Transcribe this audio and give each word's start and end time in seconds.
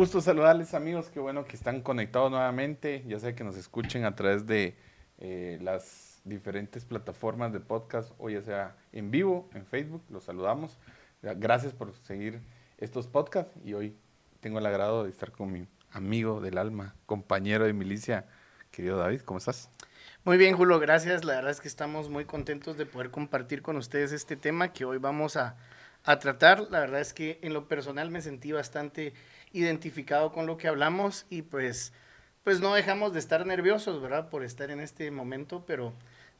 gusto 0.00 0.22
saludarles 0.22 0.72
amigos, 0.72 1.10
qué 1.12 1.20
bueno 1.20 1.44
que 1.44 1.54
están 1.54 1.82
conectados 1.82 2.30
nuevamente, 2.30 3.04
ya 3.06 3.18
sea 3.18 3.34
que 3.34 3.44
nos 3.44 3.54
escuchen 3.58 4.06
a 4.06 4.16
través 4.16 4.46
de 4.46 4.74
eh, 5.18 5.58
las 5.60 6.22
diferentes 6.24 6.86
plataformas 6.86 7.52
de 7.52 7.60
podcast 7.60 8.10
o 8.16 8.30
ya 8.30 8.40
sea 8.40 8.74
en 8.92 9.10
vivo, 9.10 9.50
en 9.52 9.66
Facebook, 9.66 10.02
los 10.08 10.24
saludamos. 10.24 10.78
Gracias 11.20 11.74
por 11.74 11.94
seguir 11.98 12.40
estos 12.78 13.08
podcasts 13.08 13.52
y 13.62 13.74
hoy 13.74 13.94
tengo 14.40 14.58
el 14.58 14.64
agrado 14.64 15.04
de 15.04 15.10
estar 15.10 15.32
con 15.32 15.52
mi 15.52 15.66
amigo 15.90 16.40
del 16.40 16.56
alma, 16.56 16.94
compañero 17.04 17.66
de 17.66 17.74
milicia, 17.74 18.24
querido 18.70 18.96
David, 18.96 19.20
¿cómo 19.20 19.36
estás? 19.36 19.68
Muy 20.24 20.38
bien, 20.38 20.56
Julio, 20.56 20.78
gracias. 20.80 21.26
La 21.26 21.34
verdad 21.34 21.50
es 21.50 21.60
que 21.60 21.68
estamos 21.68 22.08
muy 22.08 22.24
contentos 22.24 22.78
de 22.78 22.86
poder 22.86 23.10
compartir 23.10 23.60
con 23.60 23.76
ustedes 23.76 24.12
este 24.12 24.36
tema 24.36 24.72
que 24.72 24.86
hoy 24.86 24.96
vamos 24.96 25.36
a, 25.36 25.56
a 26.04 26.18
tratar. 26.18 26.68
La 26.70 26.80
verdad 26.80 27.00
es 27.00 27.12
que 27.12 27.38
en 27.42 27.52
lo 27.52 27.68
personal 27.68 28.10
me 28.10 28.22
sentí 28.22 28.52
bastante 28.52 29.12
identificado 29.52 30.32
con 30.32 30.46
lo 30.46 30.56
que 30.56 30.68
hablamos 30.68 31.26
y 31.30 31.42
pues, 31.42 31.92
pues 32.44 32.60
no 32.60 32.74
dejamos 32.74 33.12
de 33.12 33.18
estar 33.18 33.44
nerviosos, 33.46 34.00
¿verdad? 34.00 34.28
Por 34.28 34.44
estar 34.44 34.70
en 34.70 34.80
este 34.80 35.10
momento, 35.10 35.64
pero 35.66 35.92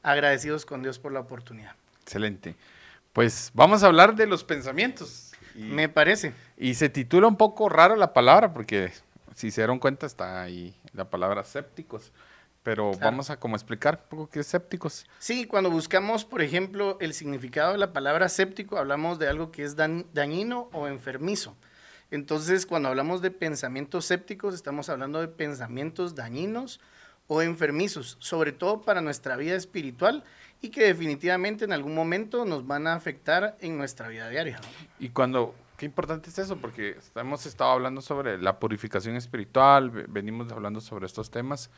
agradecidos 0.03 0.65
con 0.67 0.83
Dios 0.83 0.99
por 0.99 1.13
la 1.13 1.21
oportunidad. 1.21 1.75
Excelente. 2.03 2.55
Pues 3.13 3.51
vamos 3.55 3.83
a 3.83 3.87
hablar 3.87 4.15
de 4.15 4.27
los 4.27 4.45
pensamientos. 4.45 5.33
Me 5.55 5.89
parece. 5.89 6.33
Y 6.57 6.75
se 6.75 6.89
titula 6.89 7.27
un 7.27 7.37
poco 7.37 7.69
raro 7.69 7.97
la 7.97 8.13
palabra 8.13 8.53
porque 8.53 8.93
si 9.35 9.51
se 9.51 9.61
dieron 9.61 9.79
cuenta 9.79 10.07
está 10.07 10.43
ahí 10.43 10.75
la 10.93 11.11
palabra 11.11 11.45
sépticos. 11.45 12.13
Pero 12.63 12.93
vamos 13.01 13.31
a 13.31 13.39
como 13.39 13.57
explicar 13.57 14.01
un 14.05 14.09
poco 14.11 14.31
qué 14.31 14.41
es 14.41 14.47
sépticos. 14.47 15.07
Sí, 15.19 15.47
cuando 15.47 15.71
buscamos, 15.71 16.27
por 16.27 16.43
ejemplo, 16.43 16.99
el 17.01 17.15
significado 17.15 17.73
de 17.73 17.79
la 17.79 17.93
palabra 17.95 18.29
séptico, 18.29 18.77
hablamos 18.77 19.19
de 19.19 19.29
algo 19.29 19.51
que 19.51 19.65
es 19.65 19.77
dañino 19.77 20.69
o 20.73 20.87
enfermizo. 20.87 21.57
Entonces, 22.11 22.67
cuando 22.67 22.89
hablamos 22.89 23.23
de 23.23 23.31
pensamientos 23.31 24.05
sépticos, 24.05 24.55
estamos 24.55 24.89
hablando 24.89 25.21
de 25.21 25.29
pensamientos 25.29 26.15
dañinos 26.15 26.81
o 27.29 27.43
enfermizos, 27.43 28.17
sobre 28.19 28.51
todo 28.51 28.83
para 28.83 29.01
nuestra 29.01 29.37
vida 29.37 29.55
espiritual 29.55 30.25
y 30.61 30.71
que 30.71 30.83
definitivamente 30.83 31.65
en 31.65 31.73
algún 31.73 31.95
momento 31.95 32.45
nos 32.45 32.67
van 32.67 32.89
a 32.89 32.95
afectar 32.95 33.57
en 33.61 33.79
nuestra 33.79 34.09
vida 34.09 34.29
diaria. 34.29 34.61
Y 34.99 35.11
cuando, 35.11 35.55
qué 35.77 35.87
importante 35.87 36.31
es 36.31 36.39
eso, 36.39 36.57
porque 36.57 36.97
hemos 37.15 37.47
estado 37.47 37.71
hablando 37.71 38.03
sobre 38.03 38.37
la 38.39 38.59
purificación 38.59 39.15
espiritual, 39.15 39.91
venimos 39.91 40.51
hablando 40.51 40.81
sobre 40.81 41.07
estos 41.07 41.31
temas 41.31 41.71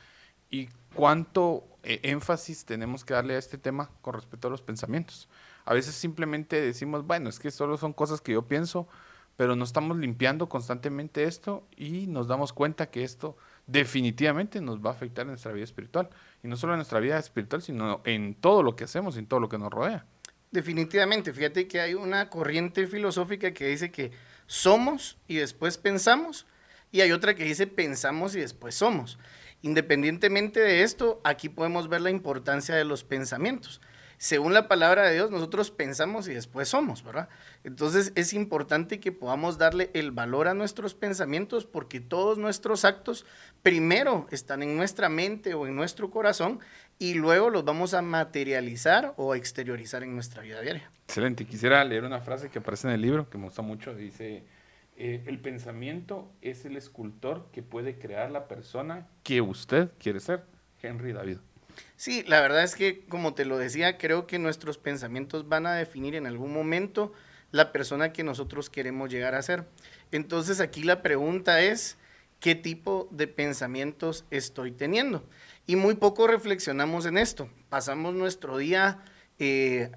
y 0.49 0.71
cuánto 0.95 1.65
eh, 1.83 2.01
énfasis 2.03 2.65
tenemos 2.65 3.05
que 3.05 3.13
darle 3.13 3.35
a 3.35 3.39
este 3.39 3.59
tema 3.59 3.91
con 4.01 4.15
respecto 4.15 4.49
a 4.49 4.51
los 4.51 4.63
pensamientos. 4.63 5.29
A 5.65 5.75
veces 5.75 5.95
simplemente 5.95 6.61
decimos, 6.61 7.07
bueno, 7.07 7.29
es 7.29 7.39
que 7.39 7.51
solo 7.51 7.77
son 7.77 7.93
cosas 7.93 8.23
que 8.23 8.33
yo 8.33 8.43
pienso, 8.43 8.89
pero 9.37 9.57
no 9.57 9.65
estamos 9.65 9.97
limpiando 9.97 10.49
constantemente 10.49 11.25
esto 11.25 11.67
y 11.77 12.07
nos 12.07 12.29
damos 12.29 12.53
cuenta 12.53 12.91
que 12.91 13.05
esto 13.05 13.37
definitivamente 13.67 14.61
nos 14.61 14.85
va 14.85 14.91
a 14.91 14.93
afectar 14.93 15.23
en 15.23 15.29
nuestra 15.29 15.53
vida 15.53 15.65
espiritual. 15.65 16.11
Y 16.43 16.49
no 16.49 16.57
solo 16.57 16.75
en 16.75 16.79
nuestra 16.79 17.01
vida 17.01 17.19
espiritual, 17.19 17.63
sino 17.63 18.03
en 18.05 18.35
todo 18.35 18.63
lo 18.63 18.77
que 18.77 18.85
hacemos, 18.85 19.17
en 19.17 19.27
todo 19.27 19.41
lo 19.41 19.49
que 19.49 19.59
nos 19.59 19.71
rodea. 19.71 20.07
Definitivamente, 20.51 21.33
fíjate 21.33 21.67
que 21.67 21.81
hay 21.81 21.95
una 21.95 22.29
corriente 22.29 22.87
filosófica 22.87 23.53
que 23.53 23.69
dice 23.69 23.91
que 23.91 24.13
somos 24.47 25.19
y 25.27 25.37
después 25.37 25.79
pensamos, 25.79 26.47
y 26.91 27.01
hay 27.01 27.13
otra 27.13 27.35
que 27.35 27.45
dice 27.45 27.67
pensamos 27.67 28.35
y 28.35 28.41
después 28.41 28.75
somos. 28.75 29.19
Independientemente 29.63 30.61
de 30.61 30.83
esto, 30.83 31.23
aquí 31.25 31.49
podemos 31.49 31.89
ver 31.89 32.03
la 32.03 32.11
importancia 32.11 32.75
de 32.75 32.85
los 32.85 33.03
pensamientos 33.03 33.81
según 34.23 34.55
la 34.55 34.69
palabra 34.69 35.03
de 35.03 35.15
Dios, 35.15 35.33
nosotros 35.33 35.73
pensamos 35.73 36.29
y 36.29 36.33
después 36.33 36.69
somos, 36.69 37.03
¿verdad? 37.03 37.29
Entonces 37.65 38.13
es 38.15 38.33
importante 38.35 39.01
que 39.01 39.11
podamos 39.11 39.59
darle 39.59 39.91
el 39.95 40.13
valor 40.13 40.47
a 40.47 40.55
nuestros 40.55 40.95
pensamientos 40.95 41.67
porque 41.67 41.99
todos 41.99 42.39
nuestros 42.39 42.85
actos 42.85 43.27
primero 43.65 44.29
están 44.31 44.63
en 44.63 44.77
nuestra 44.77 45.09
mente 45.09 45.55
o 45.55 45.67
en 45.67 45.75
nuestro 45.75 46.13
corazón 46.13 46.61
y 47.01 47.15
luego 47.15 47.51
los 47.51 47.65
vamos 47.65 47.95
a 47.95 48.03
materializar 48.03 49.13
o 49.17 49.35
exteriorizar 49.35 50.05
en 50.05 50.15
nuestra 50.15 50.41
vida 50.43 50.61
diaria. 50.61 50.89
Excelente. 51.09 51.45
Quisiera 51.45 51.85
leer 51.85 52.05
una 52.05 52.21
frase 52.21 52.49
que 52.49 52.61
aparece 52.61 52.87
en 52.87 52.95
el 52.95 53.01
libro 53.01 53.29
que 53.29 53.39
me 53.39 53.47
gusta 53.47 53.63
mucho. 53.63 53.93
Dice, 53.93 54.45
eh, 54.97 55.25
el 55.27 55.41
pensamiento 55.41 56.31
es 56.43 56.65
el 56.65 56.77
escultor 56.77 57.49
que 57.51 57.65
puede 57.65 57.99
crear 57.99 58.31
la 58.31 58.47
persona 58.47 59.09
que 59.25 59.41
usted 59.41 59.91
quiere 59.99 60.21
ser. 60.21 60.45
Henry 60.81 61.13
David. 61.13 61.39
Sí, 61.97 62.25
la 62.27 62.41
verdad 62.41 62.63
es 62.65 62.75
que, 62.75 63.05
como 63.07 63.35
te 63.35 63.45
lo 63.45 63.59
decía, 63.59 63.99
creo 63.99 64.27
que 64.27 64.39
nuestros 64.39 64.79
pensamientos 64.79 65.49
van 65.49 65.67
a 65.67 65.75
definir 65.75 66.15
en 66.15 66.27
algún 66.27 66.53
momento 66.53 67.13
la 67.53 67.71
persona 67.71 68.13
que 68.13 68.25
nosotros 68.25 68.71
queremos 68.71 69.11
llegar 69.11 69.35
a 69.35 69.43
ser. 69.43 69.67
Entonces 70.11 70.61
aquí 70.61 70.83
la 70.83 71.03
pregunta 71.03 71.61
es, 71.61 71.99
¿qué 72.41 72.55
tipo 72.55 73.09
de 73.13 73.29
pensamientos 73.29 74.25
estoy 74.31 74.73
teniendo? 74.73 75.29
Y 75.67 75.77
muy 75.77 75.95
poco 75.95 76.27
reflexionamos 76.27 77.07
en 77.07 77.19
esto. 77.19 77.49
Pasamos 77.69 78.15
nuestro 78.15 78.57
día, 78.57 79.05
eh, 79.39 79.93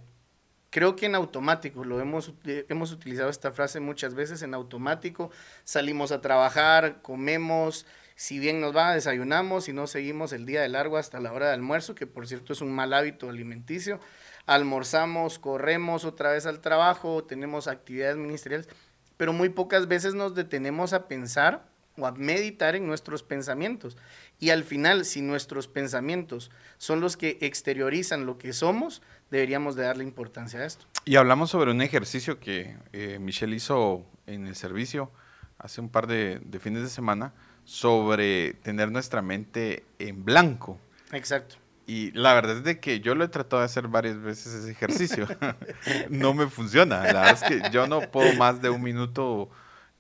creo 0.70 0.96
que 0.96 1.08
en 1.08 1.16
automático, 1.16 1.86
lo 1.86 2.00
hemos, 2.02 2.34
eh, 2.46 2.66
hemos 2.70 2.92
utilizado 2.92 3.30
esta 3.30 3.52
frase 3.52 3.80
muchas 3.80 4.14
veces, 4.14 4.42
en 4.42 4.54
automático, 4.54 5.32
salimos 5.64 6.12
a 6.12 6.22
trabajar, 6.22 7.02
comemos, 7.02 7.86
si 8.16 8.40
bien 8.40 8.62
nos 8.62 8.76
va, 8.76 8.94
desayunamos 8.94 9.68
y 9.68 9.74
no 9.74 9.88
seguimos 9.88 10.32
el 10.32 10.46
día 10.46 10.62
de 10.62 10.70
largo 10.70 10.98
hasta 10.98 11.20
la 11.20 11.34
hora 11.34 11.48
de 11.48 11.54
almuerzo, 11.54 11.96
que 11.96 12.08
por 12.08 12.28
cierto 12.28 12.54
es 12.54 12.62
un 12.62 12.72
mal 12.72 12.94
hábito 12.94 13.30
alimenticio, 13.30 14.00
almorzamos, 14.46 15.38
corremos 15.38 16.06
otra 16.06 16.32
vez 16.32 16.46
al 16.46 16.62
trabajo, 16.62 17.24
tenemos 17.26 17.68
actividades 17.68 18.16
ministeriales, 18.16 18.70
pero 19.18 19.34
muy 19.34 19.50
pocas 19.50 19.88
veces 19.88 20.14
nos 20.14 20.34
detenemos 20.34 20.94
a 20.94 21.08
pensar 21.08 21.66
o 21.98 22.08
a 22.08 22.12
meditar 22.12 22.76
en 22.76 22.88
nuestros 22.88 23.24
pensamientos. 23.24 23.98
Y 24.40 24.50
al 24.50 24.64
final, 24.64 25.06
si 25.06 25.22
nuestros 25.22 25.68
pensamientos 25.68 26.52
son 26.78 27.00
los 27.00 27.16
que 27.16 27.38
exteriorizan 27.42 28.26
lo 28.26 28.38
que 28.38 28.54
somos, 28.54 29.02
deberíamos 29.32 29.76
de 29.76 29.84
darle 29.84 30.04
importancia 30.04 30.60
a 30.60 30.66
esto. 30.66 30.86
Y 31.06 31.16
hablamos 31.16 31.52
sobre 31.52 31.72
un 31.72 31.82
ejercicio 31.82 32.40
que 32.40 32.78
eh, 32.92 33.18
Michelle 33.20 33.56
hizo 33.56 34.06
en 34.28 34.48
el 34.48 34.56
servicio 34.56 35.12
hace 35.58 35.82
un 35.82 35.90
par 35.90 36.08
de 36.08 36.60
fines 36.62 36.82
de 36.82 36.90
semana, 36.90 37.34
sobre 37.66 38.54
tener 38.54 38.92
nuestra 38.92 39.22
mente 39.22 39.84
en 40.00 40.24
blanco. 40.24 40.80
Exacto. 41.12 41.56
Y 41.88 42.12
la 42.12 42.34
verdad 42.34 42.58
es 42.58 42.64
de 42.64 42.80
que 42.80 43.00
yo 43.00 43.14
lo 43.14 43.24
he 43.24 43.28
tratado 43.28 43.60
de 43.60 43.66
hacer 43.66 43.88
varias 43.88 44.20
veces 44.20 44.54
ese 44.54 44.72
ejercicio. 44.72 45.28
no 46.10 46.34
me 46.34 46.48
funciona. 46.48 46.98
La 47.04 47.22
verdad 47.22 47.32
es 47.32 47.44
que 47.44 47.70
yo 47.72 47.88
no 47.88 48.02
puedo 48.12 48.34
más 48.34 48.62
de 48.62 48.70
un 48.70 48.82
minuto. 48.82 49.50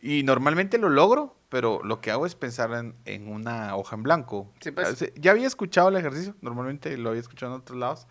Y 0.01 0.23
normalmente 0.23 0.77
lo 0.77 0.89
logro, 0.89 1.35
pero 1.49 1.81
lo 1.83 2.01
que 2.01 2.11
hago 2.11 2.25
es 2.25 2.35
pensar 2.35 2.71
en, 3.05 3.27
una 3.27 3.75
hoja 3.75 3.95
en 3.95 4.03
blanco. 4.03 4.51
Pues. 4.73 5.11
Ya 5.15 5.31
había 5.31 5.47
escuchado 5.47 5.89
el 5.89 5.95
ejercicio, 5.95 6.35
normalmente 6.41 6.97
lo 6.97 7.09
había 7.09 7.21
escuchado 7.21 7.53
en 7.53 7.61
otros 7.61 7.77
lados, 7.77 8.07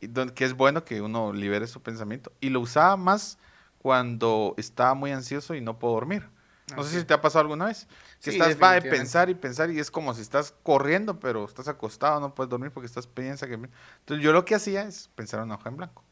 y 0.00 0.08
que 0.08 0.44
es 0.44 0.54
bueno 0.54 0.84
que 0.84 1.00
uno 1.00 1.32
libere 1.32 1.66
su 1.66 1.82
pensamiento. 1.82 2.32
Y 2.40 2.50
lo 2.50 2.60
usaba 2.60 2.96
más 2.96 3.38
cuando 3.78 4.54
estaba 4.56 4.94
muy 4.94 5.10
ansioso 5.10 5.54
y 5.54 5.60
no 5.60 5.78
puedo 5.78 5.94
dormir. 5.94 6.28
No 6.74 6.82
sé 6.82 6.98
si 6.98 7.04
te 7.04 7.14
ha 7.14 7.20
pasado 7.20 7.42
alguna 7.42 7.66
vez. 7.66 7.86
Que 8.20 8.30
estás 8.30 8.60
va 8.60 8.74
a 8.76 8.80
pensar 8.80 9.30
y 9.30 9.34
pensar 9.34 9.70
y 9.70 9.78
es 9.78 9.90
como 9.90 10.12
si 10.14 10.22
estás 10.22 10.52
corriendo, 10.62 11.20
pero 11.20 11.44
estás 11.44 11.68
acostado, 11.68 12.18
no 12.18 12.34
puedes 12.34 12.50
dormir 12.50 12.72
porque 12.72 12.86
estás 12.86 13.06
piensa 13.06 13.46
que... 13.46 13.54
Entonces 13.54 14.24
yo 14.24 14.32
lo 14.32 14.44
que 14.44 14.56
hacía 14.56 14.82
es 14.82 15.08
pensar 15.14 15.40
en 15.40 15.44
una 15.44 15.54
hoja 15.56 15.68
en 15.68 15.76
blanco. 15.76 16.02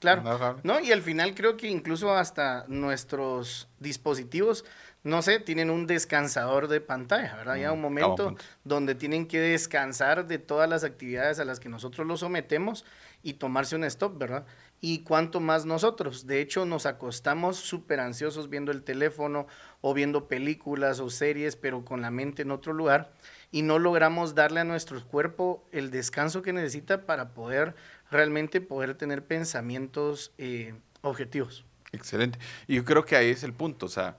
claro. 0.00 0.58
No, 0.64 0.80
y 0.80 0.90
al 0.90 1.02
final 1.02 1.34
creo 1.34 1.56
que 1.56 1.68
incluso 1.68 2.12
hasta 2.12 2.64
nuestros 2.66 3.68
dispositivos, 3.78 4.64
no 5.04 5.22
sé, 5.22 5.38
tienen 5.38 5.70
un 5.70 5.86
descansador 5.86 6.66
de 6.66 6.80
pantalla, 6.80 7.36
¿verdad? 7.36 7.56
Ya 7.56 7.72
un 7.72 7.80
momento 7.80 8.34
donde 8.64 8.96
tienen 8.96 9.28
que 9.28 9.38
descansar 9.38 10.26
de 10.26 10.38
todas 10.38 10.68
las 10.68 10.82
actividades 10.82 11.38
a 11.38 11.44
las 11.44 11.60
que 11.60 11.68
nosotros 11.68 12.04
los 12.04 12.20
sometemos 12.20 12.84
y 13.22 13.34
tomarse 13.34 13.76
un 13.76 13.84
stop, 13.84 14.18
¿verdad? 14.18 14.44
y 14.80 15.00
cuánto 15.00 15.40
más 15.40 15.66
nosotros. 15.66 16.26
De 16.26 16.40
hecho, 16.40 16.64
nos 16.64 16.86
acostamos 16.86 17.56
súper 17.56 18.00
ansiosos 18.00 18.48
viendo 18.48 18.70
el 18.70 18.82
teléfono 18.82 19.46
o 19.80 19.94
viendo 19.94 20.28
películas 20.28 21.00
o 21.00 21.10
series, 21.10 21.56
pero 21.56 21.84
con 21.84 22.02
la 22.02 22.10
mente 22.10 22.42
en 22.42 22.50
otro 22.50 22.72
lugar, 22.72 23.12
y 23.50 23.62
no 23.62 23.78
logramos 23.78 24.34
darle 24.34 24.60
a 24.60 24.64
nuestro 24.64 25.02
cuerpo 25.06 25.64
el 25.72 25.90
descanso 25.90 26.42
que 26.42 26.52
necesita 26.52 27.06
para 27.06 27.30
poder 27.30 27.74
realmente 28.10 28.60
poder 28.60 28.94
tener 28.94 29.24
pensamientos 29.24 30.32
eh, 30.38 30.74
objetivos. 31.02 31.64
Excelente. 31.92 32.38
Y 32.66 32.76
yo 32.76 32.84
creo 32.84 33.04
que 33.04 33.16
ahí 33.16 33.30
es 33.30 33.42
el 33.44 33.52
punto, 33.52 33.86
o 33.86 33.88
sea, 33.88 34.18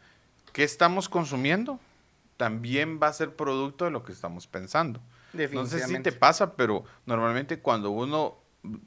¿qué 0.54 0.64
estamos 0.64 1.10
consumiendo? 1.10 1.80
También 2.38 3.00
va 3.02 3.08
a 3.08 3.14
ser 3.14 3.36
producto 3.36 3.86
de 3.86 3.92
lo 3.92 4.04
que 4.04 4.12
estamos 4.12 4.48
pensando. 4.48 5.02
No 5.52 5.66
sé 5.66 5.86
si 5.86 6.00
te 6.00 6.12
pasa, 6.12 6.56
pero 6.56 6.84
normalmente 7.06 7.60
cuando 7.60 7.92
uno 7.92 8.40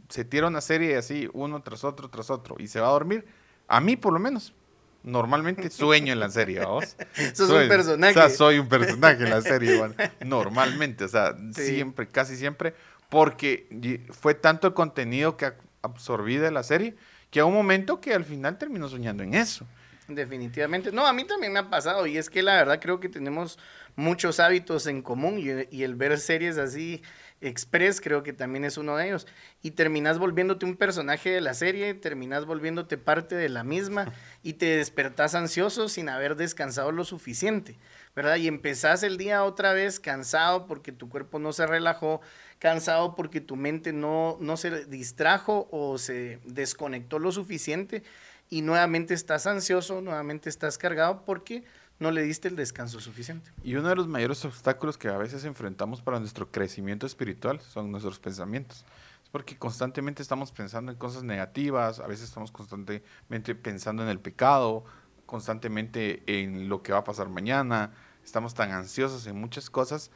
se 0.09 0.25
tira 0.25 0.49
una 0.49 0.61
serie 0.61 0.97
así, 0.97 1.29
uno 1.33 1.63
tras 1.63 1.85
otro, 1.85 2.09
tras 2.09 2.31
otro, 2.31 2.57
y 2.59 2.67
se 2.67 2.81
va 2.81 2.89
a 2.89 2.93
dormir, 2.93 3.27
a 3.69 3.81
mí 3.81 3.97
por 3.97 4.13
lo 4.13 4.19
menos, 4.19 4.53
normalmente 5.03 5.71
sueño 5.71 6.13
en 6.13 6.21
la 6.21 6.31
serie, 6.31 6.65
¿vos? 6.65 6.97
Sos 7.35 7.51
un 7.51 7.69
personaje. 7.69 8.13
O 8.13 8.15
sea, 8.15 8.31
soy 8.31 8.59
un 8.59 8.69
personaje 8.69 9.25
en 9.25 9.31
la 9.31 9.43
serie, 9.43 9.81
normalmente, 10.25 11.05
o 11.05 11.09
sea, 11.09 11.35
siempre, 11.53 12.09
casi 12.09 12.37
siempre, 12.37 12.75
porque 13.09 13.67
fue 14.11 14.35
tanto 14.35 14.67
el 14.67 14.75
contenido 14.75 15.37
que 15.37 15.53
absorbí 15.83 16.37
de 16.37 16.51
la 16.51 16.63
serie, 16.63 16.95
que 17.31 17.41
a 17.41 17.45
un 17.45 17.55
momento 17.55 18.01
que 18.01 18.15
al 18.15 18.25
final 18.25 18.59
termino 18.59 18.89
soñando 18.89 19.23
en 19.23 19.35
eso. 19.35 19.67
Definitivamente. 20.15 20.93
No, 20.93 21.07
a 21.07 21.13
mí 21.13 21.25
también 21.25 21.53
me 21.53 21.59
ha 21.59 21.71
pasado 21.71 22.07
y 22.07 22.19
es 22.19 22.29
que 22.29 22.43
la 22.43 22.55
verdad 22.55 22.81
creo 22.81 23.01
que 23.01 23.09
tenemos 23.09 23.59
muchos 23.97 24.41
hábitos 24.41 24.87
en 24.87 25.03
común 25.03 25.39
y, 25.39 25.83
el 25.83 25.95
ver 25.95 26.19
series 26.19 26.59
así 26.59 27.03
express 27.41 28.01
creo 28.01 28.23
que 28.23 28.33
también 28.33 28.65
es 28.65 28.77
uno 28.77 28.97
de 28.97 29.07
ellos. 29.07 29.27
Y 29.63 29.73
terminas 29.73 30.19
volviéndote 30.19 30.65
un 30.67 30.77
personaje 30.77 31.31
de 31.31 31.41
la 31.41 31.55
serie, 31.55 31.95
terminas 31.95 32.47
volviéndote 32.47 32.99
parte 32.99 33.35
de 33.35 33.49
la 33.49 33.65
misma 33.65 34.13
y 34.43 34.55
te 34.55 34.77
despertás 34.77 35.35
ansioso 35.35 35.89
sin 35.89 36.09
haber 36.09 36.37
descansado 36.37 36.93
lo 36.93 37.05
suficiente, 37.05 37.77
¿verdad? 38.15 38.37
Y 38.37 38.49
empezás 38.49 39.03
el 39.03 39.19
día 39.19 39.45
otra 39.45 39.73
vez 39.73 39.99
cansado 39.99 40.67
porque 40.67 40.93
tu 40.93 41.09
cuerpo 41.09 41.39
no 41.39 41.53
se 41.53 41.67
relajó, 41.67 42.21
cansado 42.59 43.15
porque 43.15 43.41
tu 43.41 43.57
mente 43.57 43.93
no, 43.93 44.37
no 44.41 44.57
se 44.57 44.85
distrajo 44.87 45.69
o 45.73 45.99
se 45.99 46.39
desconectó 46.45 47.19
lo 47.19 47.33
suficiente 47.33 48.03
y 48.53 48.61
nuevamente 48.61 49.15
estás 49.15 49.47
ansioso, 49.47 50.03
nuevamente 50.03 50.51
estás 50.51 50.77
cargado 50.77 51.25
porque 51.25 51.65
no 51.99 52.11
le 52.11 52.21
diste 52.23 52.49
el 52.49 52.55
descanso 52.55 53.01
suficiente. 53.01 53.51
Y 53.65 53.77
uno 53.77 53.89
de 53.89 53.97
los 53.97 54.09
mayores 54.09 54.45
obstáculos 54.45 54.99
que 54.99 55.09
a 55.09 55.17
veces 55.17 55.47
enfrentamos 55.47 56.03
para 56.03 56.21
nuestro 56.21 56.51
crecimiento 56.51 57.07
espiritual 57.07 57.63
son 57.63 57.91
nuestros 57.91 58.21
pensamientos. 58.21 58.85
Es 59.25 59.31
porque 59.31 59.57
constantemente 59.57 60.21
estamos 60.21 60.53
pensando 60.53 60.93
en 60.93 60.99
cosas 60.99 61.23
negativas, 61.23 61.99
a 61.99 62.07
veces 62.07 62.29
estamos 62.29 62.53
constantemente 62.53 63.55
pensando 63.55 64.03
en 64.03 64.11
el 64.11 64.21
pecado, 64.21 64.85
constantemente 65.25 66.23
en 66.27 66.69
lo 66.69 66.83
que 66.83 66.93
va 66.93 66.99
a 66.99 67.05
pasar 67.05 67.31
mañana, 67.31 67.95
estamos 68.23 68.53
tan 68.53 68.71
ansiosos 68.73 69.27
en 69.27 69.41
muchas 69.41 69.71
cosas 69.71 70.11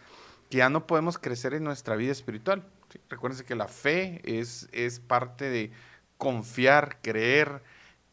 que 0.51 0.59
ya 0.59 0.69
no 0.69 0.87
podemos 0.87 1.17
crecer 1.17 1.55
en 1.55 1.65
nuestra 1.65 1.97
vida 1.97 2.13
espiritual. 2.13 2.67
Recuérdense 3.09 3.47
que 3.47 3.55
la 3.55 3.67
fe 3.67 4.21
es, 4.25 4.69
es 4.73 5.01
parte 5.01 5.49
de 5.49 5.73
confiar, 6.19 6.99
creer, 7.01 7.63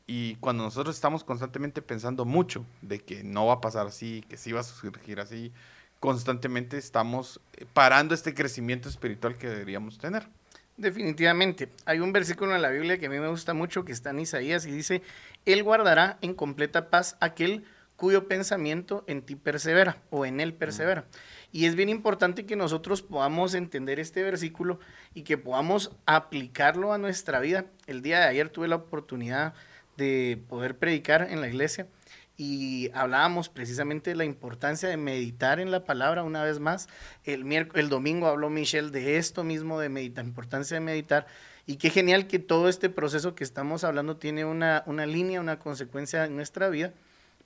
y 0.06 0.36
cuando 0.36 0.64
nosotros 0.64 0.96
estamos 0.96 1.24
constantemente 1.24 1.82
pensando 1.82 2.26
mucho 2.26 2.66
de 2.82 3.00
que 3.00 3.24
no 3.24 3.46
va 3.46 3.54
a 3.54 3.62
pasar 3.62 3.88
así, 3.88 4.24
que 4.28 4.38
sí 4.38 4.52
va 4.52 4.60
a 4.60 4.64
surgir 4.64 5.20
así, 5.20 5.52
constantemente 6.00 6.78
estamos 6.78 7.40
parando 7.74 8.14
este 8.14 8.34
crecimiento 8.34 8.90
espiritual 8.90 9.38
que 9.38 9.50
deberíamos 9.50 9.98
tener. 9.98 10.28
Definitivamente. 10.76 11.70
Hay 11.86 12.00
un 12.00 12.12
versículo 12.12 12.56
en 12.56 12.62
la 12.62 12.70
Biblia 12.70 12.98
que 12.98 13.06
a 13.06 13.10
mí 13.10 13.20
me 13.20 13.30
gusta 13.30 13.54
mucho, 13.54 13.86
que 13.86 13.92
está 13.92 14.10
en 14.10 14.20
Isaías, 14.20 14.66
y 14.66 14.72
dice, 14.72 15.04
Él 15.46 15.64
guardará 15.64 16.18
en 16.22 16.34
completa 16.34 16.90
paz 16.90 17.16
aquel 17.22 17.64
cuyo 17.96 18.28
pensamiento 18.28 19.04
en 19.08 19.22
ti 19.22 19.36
persevera 19.36 19.98
o 20.10 20.26
en 20.26 20.42
Él 20.42 20.54
persevera. 20.54 21.06
Y 21.52 21.68
es 21.68 21.76
bien 21.76 21.90
importante 21.90 22.46
que 22.46 22.56
nosotros 22.56 23.04
podamos 23.04 23.54
entender 23.54 24.00
este 24.00 24.24
versículo 24.24 24.80
y 25.14 25.22
que 25.22 25.38
podamos 25.38 25.92
aplicarlo 26.06 26.92
a 26.92 26.98
nuestra 26.98 27.40
vida. 27.40 27.68
El 27.86 28.02
día 28.02 28.20
de 28.20 28.26
ayer 28.26 28.50
tuve 28.50 28.68
la 28.68 28.78
oportunidad 28.78 29.54
de 29.98 30.42
poder 30.50 30.78
predicar 30.78 31.28
en 31.30 31.42
la 31.42 31.48
iglesia 31.48 31.88
y 32.36 32.90
hablábamos 32.94 33.50
precisamente 33.50 34.10
de 34.10 34.16
la 34.16 34.26
importancia 34.26 34.90
de 34.90 34.98
meditar 34.98 35.60
en 35.60 35.72
la 35.72 35.86
palabra 35.86 36.24
una 36.24 36.44
vez 36.44 36.60
más. 36.60 36.90
El, 37.26 37.52
el 37.52 37.90
domingo 37.90 38.28
habló 38.28 38.50
Michelle 38.50 38.90
de 38.90 39.18
esto 39.18 39.44
mismo, 39.44 39.80
de 39.80 39.90
meditar, 39.90 40.26
importancia 40.26 40.76
de 40.76 40.82
meditar. 40.82 41.28
Y 41.66 41.78
qué 41.78 41.90
genial 41.90 42.28
que 42.28 42.40
todo 42.40 42.70
este 42.70 42.90
proceso 42.90 43.36
que 43.36 43.44
estamos 43.44 43.84
hablando 43.84 44.18
tiene 44.18 44.46
una, 44.46 44.84
una 44.88 45.06
línea, 45.06 45.40
una 45.40 45.60
consecuencia 45.60 46.26
en 46.26 46.36
nuestra 46.36 46.70
vida, 46.70 46.92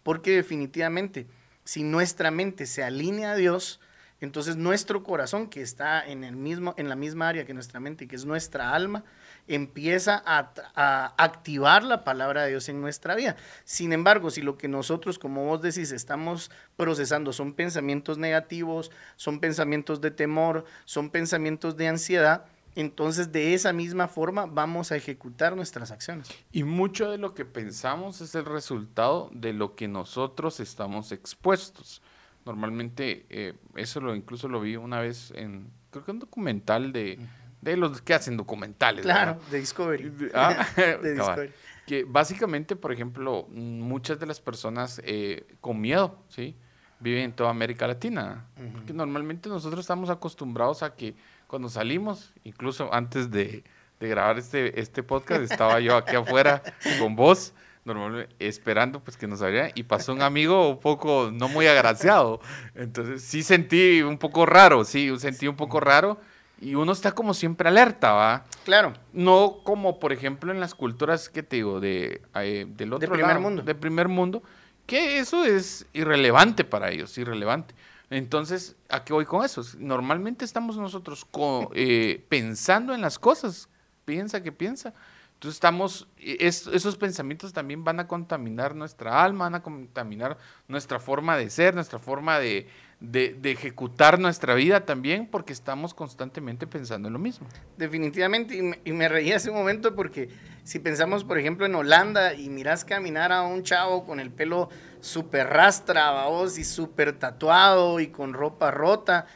porque 0.04 0.32
definitivamente 0.32 1.28
si 1.64 1.84
nuestra 1.84 2.32
mente 2.32 2.66
se 2.66 2.82
alinea 2.82 3.34
a 3.34 3.36
Dios, 3.36 3.82
entonces 4.22 4.56
nuestro 4.56 5.04
corazón, 5.04 5.50
que 5.50 5.62
está 5.62 6.04
en, 6.04 6.24
el 6.24 6.36
mismo, 6.36 6.74
en 6.78 6.88
la 6.88 6.96
misma 6.96 7.28
área 7.28 7.46
que 7.46 7.54
nuestra 7.54 7.80
mente, 7.80 8.08
que 8.08 8.16
es 8.16 8.26
nuestra 8.26 8.74
alma, 8.74 9.04
empieza 9.48 10.22
a, 10.26 11.14
activar 11.18 11.84
la 11.84 12.04
palabra 12.04 12.44
de 12.44 12.50
Dios 12.50 12.70
en 12.70 12.82
nuestra 12.82 13.16
vida. 13.16 13.36
Sin 13.64 13.94
embargo, 13.94 14.30
si 14.30 14.42
lo 14.42 14.58
que 14.58 14.68
nosotros, 14.68 15.20
como 15.20 15.46
vos 15.46 15.62
decís, 15.62 15.92
estamos 15.92 16.52
procesando 16.76 17.34
son 17.34 17.54
pensamientos 17.54 18.18
negativos, 18.18 18.92
son 19.16 19.40
pensamientos 19.40 20.02
de 20.02 20.12
temor, 20.12 20.66
son 20.86 21.10
pensamientos 21.10 21.78
de 21.78 21.88
ansiedad, 21.88 22.46
entonces 22.76 23.32
de 23.32 23.56
esa 23.56 23.74
misma 23.74 24.08
forma 24.08 24.46
vamos 24.46 24.92
a 24.92 24.96
ejecutar 24.96 25.56
nuestras 25.56 25.92
acciones. 25.92 26.30
Y 26.52 26.64
mucho 26.64 27.10
de 27.10 27.18
lo 27.18 27.34
que 27.34 27.44
pensamos 27.44 28.22
es 28.22 28.36
el 28.36 28.46
resultado 28.46 29.32
de 29.34 29.54
lo 29.54 29.76
que 29.76 29.88
nosotros 29.88 30.60
estamos 30.60 31.12
expuestos. 31.12 32.02
Normalmente, 32.46 33.26
eh, 33.30 33.56
eso 33.76 34.00
lo 34.00 34.16
incluso 34.16 34.48
lo 34.48 34.62
vi 34.62 34.76
una 34.76 35.00
vez 35.00 35.32
en, 35.36 35.72
creo 35.90 36.06
que 36.06 36.12
un 36.12 36.20
documental 36.20 36.94
de 36.94 37.20
de 37.62 37.77
los 37.77 38.01
que 38.01 38.13
hacen 38.13 38.38
documentales. 38.38 39.04
Claro, 39.04 39.39
de 39.51 39.59
Discovery. 39.59 40.12
Ah, 40.33 40.68
de 40.75 41.13
Discovery. 41.15 41.51
Que 41.86 42.04
básicamente, 42.04 42.75
por 42.75 42.92
ejemplo, 42.92 43.48
muchas 43.50 44.19
de 44.19 44.25
las 44.25 44.42
personas 44.42 45.01
eh, 45.06 45.48
con 45.62 45.80
miedo, 45.80 46.19
¿sí? 46.27 46.56
Viven 47.00 47.24
en 47.24 47.31
toda 47.33 47.50
América 47.50 47.88
Latina. 47.88 48.45
Porque 48.74 48.92
normalmente 48.92 49.50
nosotros 49.50 49.81
estamos 49.81 50.09
acostumbrados 50.09 50.83
a 50.83 50.95
que 50.95 51.15
cuando 51.48 51.69
salimos, 51.69 52.33
incluso 52.44 52.94
antes 52.94 53.31
de, 53.31 53.63
de 54.00 54.07
grabar 54.10 54.38
este, 54.38 54.80
este 54.80 55.03
podcast, 55.03 55.42
estaba 55.42 55.80
yo 55.80 55.95
aquí 55.95 56.15
afuera 56.15 56.62
con 57.00 57.15
vos, 57.15 57.53
normalmente 57.86 58.36
esperando 58.39 59.00
pues 59.00 59.15
que 59.15 59.27
nos 59.27 59.42
abrieran 59.42 59.71
y 59.75 59.83
pasó 59.83 60.12
un 60.12 60.21
amigo 60.21 60.69
un 60.69 60.80
poco 60.80 61.30
no 61.31 61.48
muy 61.48 61.68
agraciado. 61.68 62.42
Entonces 62.75 63.21
sí 63.21 63.44
sentí 63.44 64.01
un 64.01 64.18
poco 64.18 64.45
raro, 64.45 64.83
sí, 64.83 65.10
sentí 65.19 65.48
un 65.48 65.56
poco 65.56 65.80
raro 65.80 66.19
y 66.59 66.75
uno 66.75 66.92
está 66.92 67.12
como 67.12 67.33
siempre 67.33 67.69
alerta, 67.69 68.13
¿va? 68.13 68.45
Claro. 68.65 68.94
No 69.13 69.59
como, 69.63 70.00
por 70.00 70.12
ejemplo, 70.12 70.51
en 70.51 70.59
las 70.59 70.74
culturas, 70.74 71.30
¿qué 71.30 71.44
te 71.44 71.57
digo? 71.57 71.80
De, 71.80 72.21
eh, 72.36 72.65
del 72.68 72.94
otro 72.94 73.07
de 73.07 73.13
primer 73.13 73.39
mundo. 73.39 73.62
De 73.62 73.75
primer 73.75 74.07
mundo, 74.07 74.44
que 74.86 75.19
eso 75.19 75.45
es 75.45 75.86
irrelevante 75.94 76.63
para 76.63 76.89
ellos, 76.92 77.18
irrelevante. 77.18 77.75
Entonces, 78.09 78.75
¿a 78.89 79.04
qué 79.04 79.13
voy 79.13 79.25
con 79.25 79.44
eso? 79.44 79.62
Normalmente 79.77 80.45
estamos 80.45 80.77
nosotros 80.77 81.27
eh, 81.74 82.25
pensando 82.30 82.94
en 82.94 83.01
las 83.01 83.19
cosas, 83.19 83.69
piensa 84.06 84.42
que 84.42 84.51
piensa. 84.51 84.94
Entonces 85.38 85.57
estamos, 85.57 86.07
esos 86.18 86.98
pensamientos 86.98 87.54
también 87.54 87.84
van 87.84 88.00
a 88.00 88.07
contaminar 88.07 88.74
nuestra 88.74 89.24
alma, 89.24 89.45
van 89.45 89.54
a 89.54 89.62
contaminar 89.62 90.36
nuestra 90.68 91.00
forma 91.00 91.38
de 91.38 91.51
ser, 91.51 91.75
nuestra 91.75 92.00
forma 92.00 92.39
de, 92.39 92.68
de, 93.00 93.51
ejecutar 93.51 94.18
nuestra 94.19 94.56
vida 94.56 94.84
también 94.84 95.28
porque 95.28 95.54
estamos 95.54 95.94
constantemente 95.94 96.66
pensando 96.66 97.07
en 97.07 97.13
lo 97.13 97.19
mismo. 97.19 97.46
Definitivamente, 97.77 98.56
y 98.56 98.63
me, 98.63 98.79
y 98.84 98.91
me 98.94 99.08
reí 99.08 99.32
hace 99.32 99.51
un 99.51 99.58
momento 99.58 99.94
porque 99.94 100.29
si 100.63 100.79
pensamos, 100.79 101.24
por 101.24 101.38
ejemplo, 101.38 101.67
en 101.67 101.75
Holanda 101.75 102.34
y 102.34 102.50
miras 102.50 102.84
caminar 102.84 103.32
a 103.32 103.44
un 103.44 103.62
chavo 103.62 104.06
con 104.06 104.20
el 104.20 104.32
pelo 104.32 104.70
súper 105.01 105.50
rastra, 105.50 106.13
y 106.58 106.63
súper 106.63 107.13
tatuado 107.13 108.00
y 108.00 108.08
con 108.08 108.34
ropa 108.34 108.72
rota, 108.72 109.27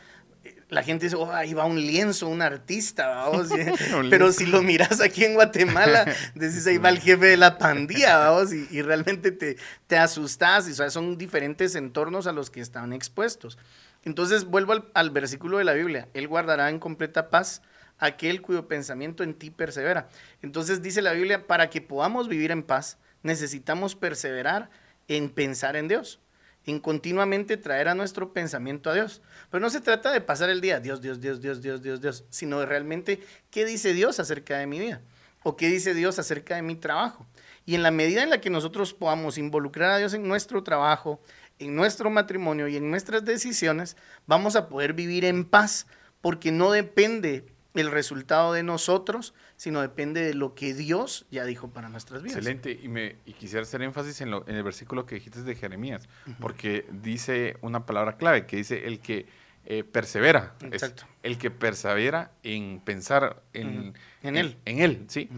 la 0.71 0.83
gente 0.83 1.07
dice, 1.07 1.17
oh, 1.17 1.29
ahí 1.29 1.53
va 1.53 1.65
un 1.65 1.79
lienzo, 1.79 2.29
un 2.29 2.41
artista, 2.41 3.09
vamos. 3.09 3.49
Pero 4.09 4.31
si 4.31 4.45
lo 4.45 4.63
miras 4.63 5.01
aquí 5.01 5.25
en 5.25 5.33
Guatemala, 5.33 6.05
decís, 6.33 6.65
ahí 6.65 6.77
va 6.77 6.87
el 6.87 6.99
jefe 6.99 7.25
de 7.25 7.35
la 7.35 7.57
pandilla, 7.57 8.17
vamos, 8.17 8.53
y, 8.53 8.81
realmente 8.81 9.33
te, 9.33 9.57
te 9.87 9.97
asustas, 9.97 10.69
y 10.69 10.73
son 10.73 11.17
diferentes 11.17 11.75
entornos 11.75 12.25
a 12.25 12.31
los 12.31 12.49
que 12.49 12.61
están 12.61 12.93
expuestos. 12.93 13.57
Entonces, 14.05 14.45
vuelvo 14.45 14.71
al, 14.71 14.85
al 14.93 15.09
versículo 15.09 15.57
de 15.57 15.65
la 15.65 15.73
Biblia, 15.73 16.07
Él 16.13 16.29
guardará 16.29 16.69
en 16.69 16.79
completa 16.79 17.29
paz 17.29 17.61
aquel 17.99 18.41
cuyo 18.41 18.69
pensamiento 18.69 19.23
en 19.23 19.33
ti 19.33 19.51
persevera. 19.51 20.07
Entonces 20.41 20.81
dice 20.81 21.01
la 21.01 21.11
Biblia, 21.11 21.47
para 21.47 21.69
que 21.69 21.81
podamos 21.81 22.29
vivir 22.29 22.49
en 22.49 22.63
paz, 22.63 22.97
necesitamos 23.23 23.95
perseverar 23.95 24.69
en 25.09 25.29
pensar 25.29 25.75
en 25.75 25.89
Dios 25.89 26.21
en 26.65 26.79
continuamente 26.79 27.57
traer 27.57 27.87
a 27.87 27.95
nuestro 27.95 28.33
pensamiento 28.33 28.89
a 28.89 28.93
Dios. 28.93 29.21
Pero 29.49 29.61
no 29.61 29.69
se 29.69 29.81
trata 29.81 30.11
de 30.11 30.21
pasar 30.21 30.49
el 30.49 30.61
día, 30.61 30.79
Dios, 30.79 31.01
Dios, 31.01 31.19
Dios, 31.19 31.41
Dios, 31.41 31.61
Dios, 31.61 31.81
Dios, 31.81 32.01
Dios, 32.01 32.23
sino 32.29 32.59
de 32.59 32.65
realmente 32.65 33.19
qué 33.49 33.65
dice 33.65 33.93
Dios 33.93 34.19
acerca 34.19 34.57
de 34.57 34.67
mi 34.67 34.79
vida 34.79 35.01
o 35.43 35.55
qué 35.55 35.69
dice 35.69 35.93
Dios 35.93 36.19
acerca 36.19 36.55
de 36.55 36.61
mi 36.61 36.75
trabajo. 36.75 37.25
Y 37.65 37.75
en 37.75 37.83
la 37.83 37.91
medida 37.91 38.23
en 38.23 38.29
la 38.29 38.41
que 38.41 38.49
nosotros 38.49 38.93
podamos 38.93 39.37
involucrar 39.37 39.91
a 39.91 39.97
Dios 39.97 40.13
en 40.13 40.27
nuestro 40.27 40.63
trabajo, 40.63 41.21
en 41.59 41.75
nuestro 41.75 42.09
matrimonio 42.09 42.67
y 42.67 42.77
en 42.77 42.89
nuestras 42.89 43.23
decisiones, 43.25 43.97
vamos 44.25 44.55
a 44.55 44.67
poder 44.67 44.93
vivir 44.93 45.25
en 45.25 45.45
paz, 45.45 45.87
porque 46.21 46.51
no 46.51 46.71
depende 46.71 47.45
el 47.73 47.91
resultado 47.91 48.53
de 48.53 48.63
nosotros, 48.63 49.33
sino 49.55 49.81
depende 49.81 50.21
de 50.21 50.33
lo 50.33 50.55
que 50.55 50.73
Dios 50.73 51.25
ya 51.31 51.45
dijo 51.45 51.69
para 51.69 51.89
nuestras 51.89 52.21
vidas. 52.21 52.37
Excelente, 52.37 52.77
y, 52.81 52.87
me, 52.89 53.15
y 53.25 53.33
quisiera 53.33 53.63
hacer 53.63 53.81
énfasis 53.81 54.21
en, 54.21 54.31
lo, 54.31 54.47
en 54.47 54.55
el 54.55 54.63
versículo 54.63 55.05
que 55.05 55.15
dijiste 55.15 55.41
de 55.43 55.55
Jeremías, 55.55 56.09
porque 56.39 56.85
dice 56.91 57.57
una 57.61 57.85
palabra 57.85 58.17
clave, 58.17 58.45
que 58.45 58.57
dice 58.57 58.87
el 58.87 58.99
que 58.99 59.25
eh, 59.65 59.83
persevera, 59.83 60.53
Exacto. 60.63 61.05
el 61.23 61.37
que 61.37 61.51
persevera 61.51 62.31
en 62.43 62.81
pensar 62.83 63.41
en, 63.53 63.93
en, 64.23 64.35
él. 64.35 64.57
En, 64.65 64.79
él, 64.79 65.05
¿sí? 65.07 65.29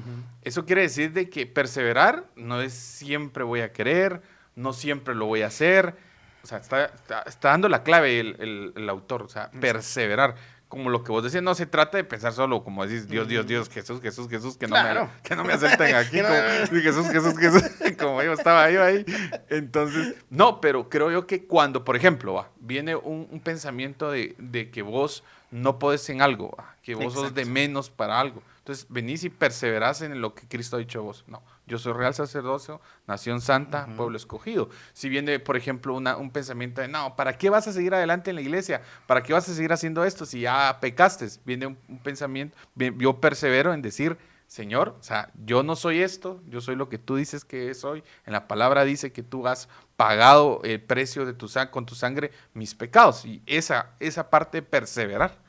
Eso 0.42 0.66
quiere 0.66 0.84
decir 0.84 1.12
de 1.12 1.30
que 1.30 1.46
perseverar 1.46 2.26
no 2.36 2.62
es 2.62 2.74
siempre 2.74 3.44
voy 3.44 3.60
a 3.60 3.72
querer, 3.72 4.22
no 4.56 4.74
siempre 4.74 5.14
lo 5.14 5.26
voy 5.26 5.42
a 5.42 5.48
hacer, 5.48 5.96
o 6.44 6.48
sea, 6.48 6.58
está, 6.58 6.92
está, 7.26 7.50
dando 7.50 7.70
la 7.70 7.84
clave 7.84 8.20
el, 8.20 8.74
el, 8.76 8.90
autor, 8.90 9.24
o 9.24 9.30
sea, 9.30 9.50
perseverar 9.52 10.36
como 10.74 10.90
lo 10.90 11.04
que 11.04 11.12
vos 11.12 11.24
decías, 11.24 11.44
no 11.44 11.54
se 11.54 11.68
trata 11.68 11.98
de 11.98 12.04
pensar 12.04 12.34
solo 12.34 12.64
como 12.64 12.84
decís, 12.84 13.08
Dios, 13.08 13.28
Dios, 13.28 13.46
Dios, 13.46 13.70
Jesús, 13.70 14.02
Jesús, 14.02 14.28
Jesús, 14.28 14.58
que 14.58 14.66
no, 14.66 14.76
me, 14.76 15.08
que 15.22 15.36
no 15.36 15.44
me 15.44 15.54
acepten 15.54 15.96
aquí, 15.96 16.20
como, 16.20 16.34
Jesús, 16.82 17.08
Jesús, 17.10 17.38
Jesús, 17.38 17.64
como 18.00 18.24
yo 18.24 18.34
estaba 18.34 18.72
yo 18.72 18.84
ahí. 18.84 19.06
Entonces, 19.50 20.16
no, 20.32 20.60
pero 20.62 20.90
creo 20.90 21.12
yo 21.12 21.28
que 21.28 21.46
cuando, 21.46 21.86
por 21.86 21.96
ejemplo, 21.96 22.44
viene 22.60 22.96
un, 22.96 23.40
pensamiento 23.44 24.10
de, 24.10 24.34
de, 24.40 24.72
que 24.72 24.82
vos 24.82 25.24
no 25.52 25.78
podés 25.78 26.10
en 26.10 26.24
algo, 26.24 26.58
que 26.82 26.96
vos 26.96 27.14
sos 27.14 27.36
de 27.36 27.46
menos 27.46 27.92
para 27.92 28.20
algo. 28.20 28.42
Entonces, 28.58 28.88
venís 28.90 29.24
y 29.24 29.30
perseverás 29.30 30.02
en 30.02 30.22
lo 30.22 30.34
que 30.34 30.48
Cristo 30.48 30.78
ha 30.78 30.80
dicho 30.80 31.04
vos. 31.04 31.24
No, 31.28 31.44
yo 31.66 31.78
soy 31.78 31.94
real 31.94 32.14
sacerdocio, 32.14 32.82
nación 33.08 33.40
santa, 33.40 33.88
pueblo 33.96 34.18
escogido. 34.18 34.70
Si 34.94 35.08
viene, 35.08 35.40
por 35.40 35.56
ejemplo, 35.56 35.94
una, 35.94 36.18
un 36.18 36.32
pensamiento 36.32 36.82
de, 36.82 36.88
no, 36.88 37.16
¿para 37.16 37.38
qué 37.38 37.50
vas 37.50 37.68
a 37.68 37.74
seguir 37.74 37.94
adelante 37.94 38.32
en 38.32 38.36
la 38.36 38.42
iglesia? 38.42 38.82
¿Para 39.08 39.24
qué 39.24 39.34
vas 39.34 39.48
a 39.48 39.54
seguir 39.54 39.72
haciendo 39.72 40.04
esto 40.04 40.26
si 40.26 40.42
ya 40.42 40.78
pecaste? 40.82 41.28
Viene 41.46 41.68
un, 41.68 41.78
pensamiento, 42.04 42.58
yo 42.76 43.22
persevero 43.22 43.74
en 43.74 43.82
decir, 43.82 44.18
Señor, 44.48 44.96
o 45.00 45.04
sea, 45.04 45.32
yo 45.46 45.64
no 45.64 45.76
soy 45.76 46.02
esto, 46.02 46.42
yo 46.48 46.62
soy 46.62 46.76
lo 46.76 46.90
que 46.90 46.98
tú 46.98 47.16
dices 47.16 47.46
que 47.46 47.74
soy. 47.74 48.04
En 48.26 48.34
la 48.34 48.48
palabra 48.48 48.84
dice 48.84 49.12
que 49.12 49.24
tú 49.24 49.48
has 49.48 49.70
pagado 49.96 50.62
el 50.64 50.82
precio 50.82 51.26
de 51.26 51.34
tu 51.34 51.48
con 51.72 51.86
tu 51.86 51.96
sangre 51.96 52.32
mis 52.54 52.76
pecados. 52.76 53.26
Y 53.26 53.42
esa, 53.46 53.92
esa 54.00 54.30
parte 54.30 54.60
de 54.60 54.62
perseverar. 54.64 55.40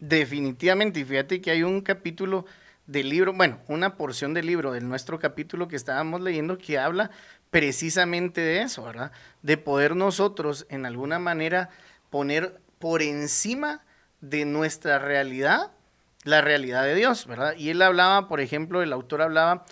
Definitivamente, 0.00 1.00
y 1.00 1.04
fíjate 1.04 1.40
que 1.40 1.50
hay 1.50 1.62
un 1.62 1.80
capítulo 1.80 2.44
del 2.86 3.08
libro, 3.08 3.32
bueno, 3.32 3.58
una 3.68 3.96
porción 3.96 4.34
del 4.34 4.46
libro 4.46 4.72
del 4.72 4.88
nuestro 4.88 5.18
capítulo 5.18 5.68
que 5.68 5.76
estábamos 5.76 6.20
leyendo 6.20 6.58
que 6.58 6.78
habla 6.78 7.10
precisamente 7.50 8.40
de 8.40 8.62
eso, 8.62 8.84
¿verdad? 8.84 9.12
De 9.42 9.56
poder 9.56 9.96
nosotros 9.96 10.66
en 10.68 10.86
alguna 10.86 11.18
manera 11.18 11.70
poner 12.10 12.60
por 12.78 13.02
encima 13.02 13.82
de 14.20 14.44
nuestra 14.44 14.98
realidad 14.98 15.72
la 16.24 16.40
realidad 16.40 16.84
de 16.84 16.94
Dios, 16.94 17.26
¿verdad? 17.26 17.54
Y 17.56 17.70
él 17.70 17.80
hablaba, 17.82 18.28
por 18.28 18.40
ejemplo, 18.40 18.82
el 18.82 18.92
autor 18.92 19.22
hablaba, 19.22 19.64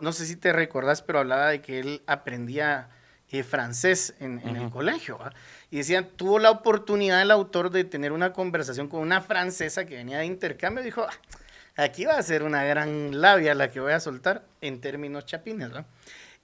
no 0.00 0.12
sé 0.12 0.26
si 0.26 0.36
te 0.36 0.52
recordás, 0.52 1.02
pero 1.02 1.18
hablaba 1.18 1.48
de 1.48 1.60
que 1.60 1.80
él 1.80 2.02
aprendía 2.06 2.88
eh, 3.28 3.42
francés 3.42 4.14
en, 4.20 4.38
el 4.40 4.70
colegio, 4.70 5.18
¿verdad? 5.18 5.34
Y 5.70 5.78
decía, 5.78 6.08
tuvo 6.08 6.38
la 6.38 6.50
oportunidad 6.50 7.20
el 7.22 7.30
autor 7.30 7.70
de 7.70 7.84
tener 7.84 8.12
una 8.12 8.32
conversación 8.32 8.88
con 8.88 9.00
una 9.00 9.20
francesa 9.20 9.84
que 9.84 9.96
venía 9.96 10.18
de 10.18 10.26
intercambio, 10.26 10.82
dijo, 10.84 11.02
ah, 11.02 11.12
aquí 11.80 12.04
va 12.04 12.18
a 12.18 12.22
ser 12.22 12.42
una 12.42 12.64
gran 12.64 13.20
labia 13.20 13.54
la 13.54 13.70
que 13.70 13.80
voy 13.80 13.92
a 13.92 14.00
soltar 14.00 14.44
en 14.60 14.80
términos 14.80 15.26
chapines, 15.26 15.70
¿no? 15.70 15.84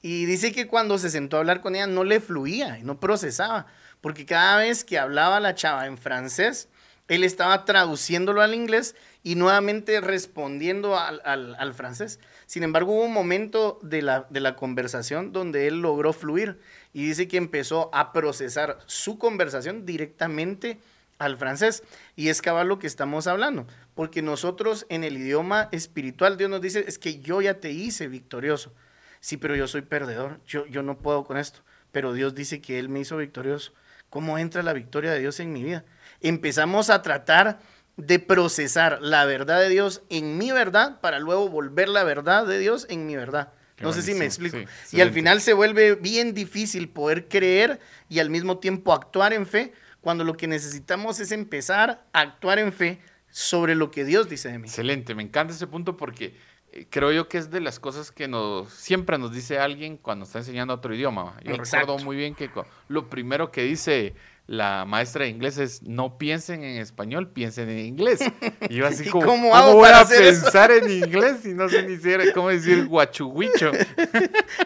Y 0.02 0.26
dice 0.26 0.52
que 0.52 0.66
cuando 0.66 0.98
se 0.98 1.10
sentó 1.10 1.36
a 1.36 1.40
hablar 1.40 1.60
con 1.60 1.74
ella 1.74 1.86
no 1.86 2.04
le 2.04 2.20
fluía, 2.20 2.78
no 2.82 3.00
procesaba, 3.00 3.66
porque 4.00 4.26
cada 4.26 4.58
vez 4.58 4.84
que 4.84 4.98
hablaba 4.98 5.40
la 5.40 5.54
chava 5.54 5.86
en 5.86 5.98
francés, 5.98 6.68
él 7.08 7.24
estaba 7.24 7.64
traduciéndolo 7.64 8.42
al 8.42 8.54
inglés 8.54 8.94
y 9.22 9.36
nuevamente 9.36 10.00
respondiendo 10.00 10.98
al, 10.98 11.74
francés. 11.74 12.20
Sin 12.46 12.62
embargo, 12.62 12.92
hubo 12.92 13.04
un 13.04 13.12
momento 13.12 13.78
de 13.82 14.02
la 14.02 14.56
conversación 14.56 15.32
donde 15.32 15.66
él 15.66 15.80
logró 15.80 16.12
fluir 16.12 16.60
y 16.92 17.06
dice 17.06 17.28
que 17.28 17.36
empezó 17.36 17.90
a 17.92 18.12
procesar 18.12 18.78
su 18.86 19.18
conversación 19.18 19.86
directamente 19.86 20.78
al 21.18 21.36
francés. 21.36 21.82
Y 22.14 22.28
es 22.28 22.42
cabal 22.42 22.68
lo 22.68 22.78
que 22.78 22.86
estamos 22.86 23.26
hablando, 23.26 23.66
porque 23.94 24.22
nosotros 24.22 24.86
en 24.88 25.04
el 25.04 25.16
idioma 25.16 25.68
espiritual, 25.72 26.36
Dios 26.36 26.50
nos 26.50 26.60
dice, 26.60 26.84
es 26.86 26.98
que 26.98 27.20
yo 27.20 27.40
ya 27.40 27.60
te 27.60 27.70
hice 27.70 28.08
victorioso. 28.08 28.72
Sí, 29.20 29.36
pero 29.36 29.56
yo 29.56 29.66
soy 29.66 29.82
perdedor, 29.82 30.40
yo, 30.46 30.66
yo 30.66 30.82
no 30.82 30.98
puedo 30.98 31.24
con 31.24 31.36
esto. 31.36 31.60
Pero 31.92 32.12
Dios 32.12 32.34
dice 32.34 32.60
que 32.60 32.78
Él 32.78 32.88
me 32.88 33.00
hizo 33.00 33.16
victorioso. 33.16 33.72
¿Cómo 34.10 34.38
entra 34.38 34.62
la 34.62 34.72
victoria 34.72 35.10
de 35.12 35.20
Dios 35.20 35.40
en 35.40 35.52
mi 35.52 35.64
vida? 35.64 35.84
Empezamos 36.20 36.90
a 36.90 37.02
tratar 37.02 37.58
de 37.96 38.18
procesar 38.18 38.98
la 39.00 39.24
verdad 39.24 39.60
de 39.60 39.68
Dios 39.68 40.02
en 40.10 40.38
mi 40.38 40.52
verdad 40.52 41.00
para 41.00 41.18
luego 41.18 41.48
volver 41.48 41.88
la 41.88 42.04
verdad 42.04 42.46
de 42.46 42.58
Dios 42.58 42.86
en 42.90 43.06
mi 43.06 43.16
verdad. 43.16 43.52
no 43.80 43.92
sé 43.92 44.02
si 44.02 44.14
me 44.14 44.26
explico. 44.26 44.58
y 44.92 45.00
al 45.00 45.12
final 45.12 45.40
se 45.40 45.54
vuelve 45.54 45.94
bien 45.94 46.34
difícil 46.34 46.88
poder 46.88 47.28
creer 47.28 47.80
y 48.08 48.18
al 48.18 48.30
mismo 48.30 48.58
tiempo 48.58 48.92
actuar 48.92 49.32
en 49.32 49.46
fe 49.46 49.72
cuando 50.06 50.22
lo 50.22 50.36
que 50.36 50.46
necesitamos 50.46 51.18
es 51.18 51.32
empezar 51.32 52.06
a 52.12 52.20
actuar 52.20 52.60
en 52.60 52.72
fe 52.72 53.00
sobre 53.28 53.74
lo 53.74 53.90
que 53.90 54.04
Dios 54.04 54.28
dice 54.28 54.48
de 54.52 54.60
mí. 54.60 54.68
Excelente, 54.68 55.16
me 55.16 55.24
encanta 55.24 55.52
ese 55.52 55.66
punto 55.66 55.96
porque 55.96 56.36
eh, 56.70 56.86
creo 56.88 57.10
yo 57.10 57.28
que 57.28 57.38
es 57.38 57.50
de 57.50 57.58
las 57.58 57.80
cosas 57.80 58.12
que 58.12 58.28
nos 58.28 58.72
siempre 58.72 59.18
nos 59.18 59.32
dice 59.32 59.58
alguien 59.58 59.96
cuando 59.96 60.24
está 60.24 60.38
enseñando 60.38 60.74
otro 60.74 60.94
idioma. 60.94 61.36
Yo 61.42 61.56
recuerdo 61.56 61.98
muy 61.98 62.14
bien 62.14 62.36
que 62.36 62.48
lo 62.86 63.10
primero 63.10 63.50
que 63.50 63.64
dice 63.64 64.14
la 64.46 64.84
maestra 64.84 65.24
de 65.24 65.30
inglés 65.30 65.58
es 65.58 65.82
no 65.82 66.18
piensen 66.18 66.62
en 66.62 66.80
español, 66.80 67.28
piensen 67.30 67.68
en 67.68 67.80
inglés. 67.80 68.20
Y 68.68 68.76
yo 68.76 68.86
así 68.86 69.04
como, 69.10 69.26
¿cómo, 69.26 69.74
voy 69.74 69.88
a 69.92 70.04
pensar 70.04 70.70
en 70.70 70.90
inglés 70.90 71.44
y 71.44 71.48
no 71.48 71.68
sé 71.68 71.82
ni 71.82 71.96
siquiera 71.96 72.24
cómo 72.32 72.50
decir 72.50 72.86
guachuguicho? 72.88 73.72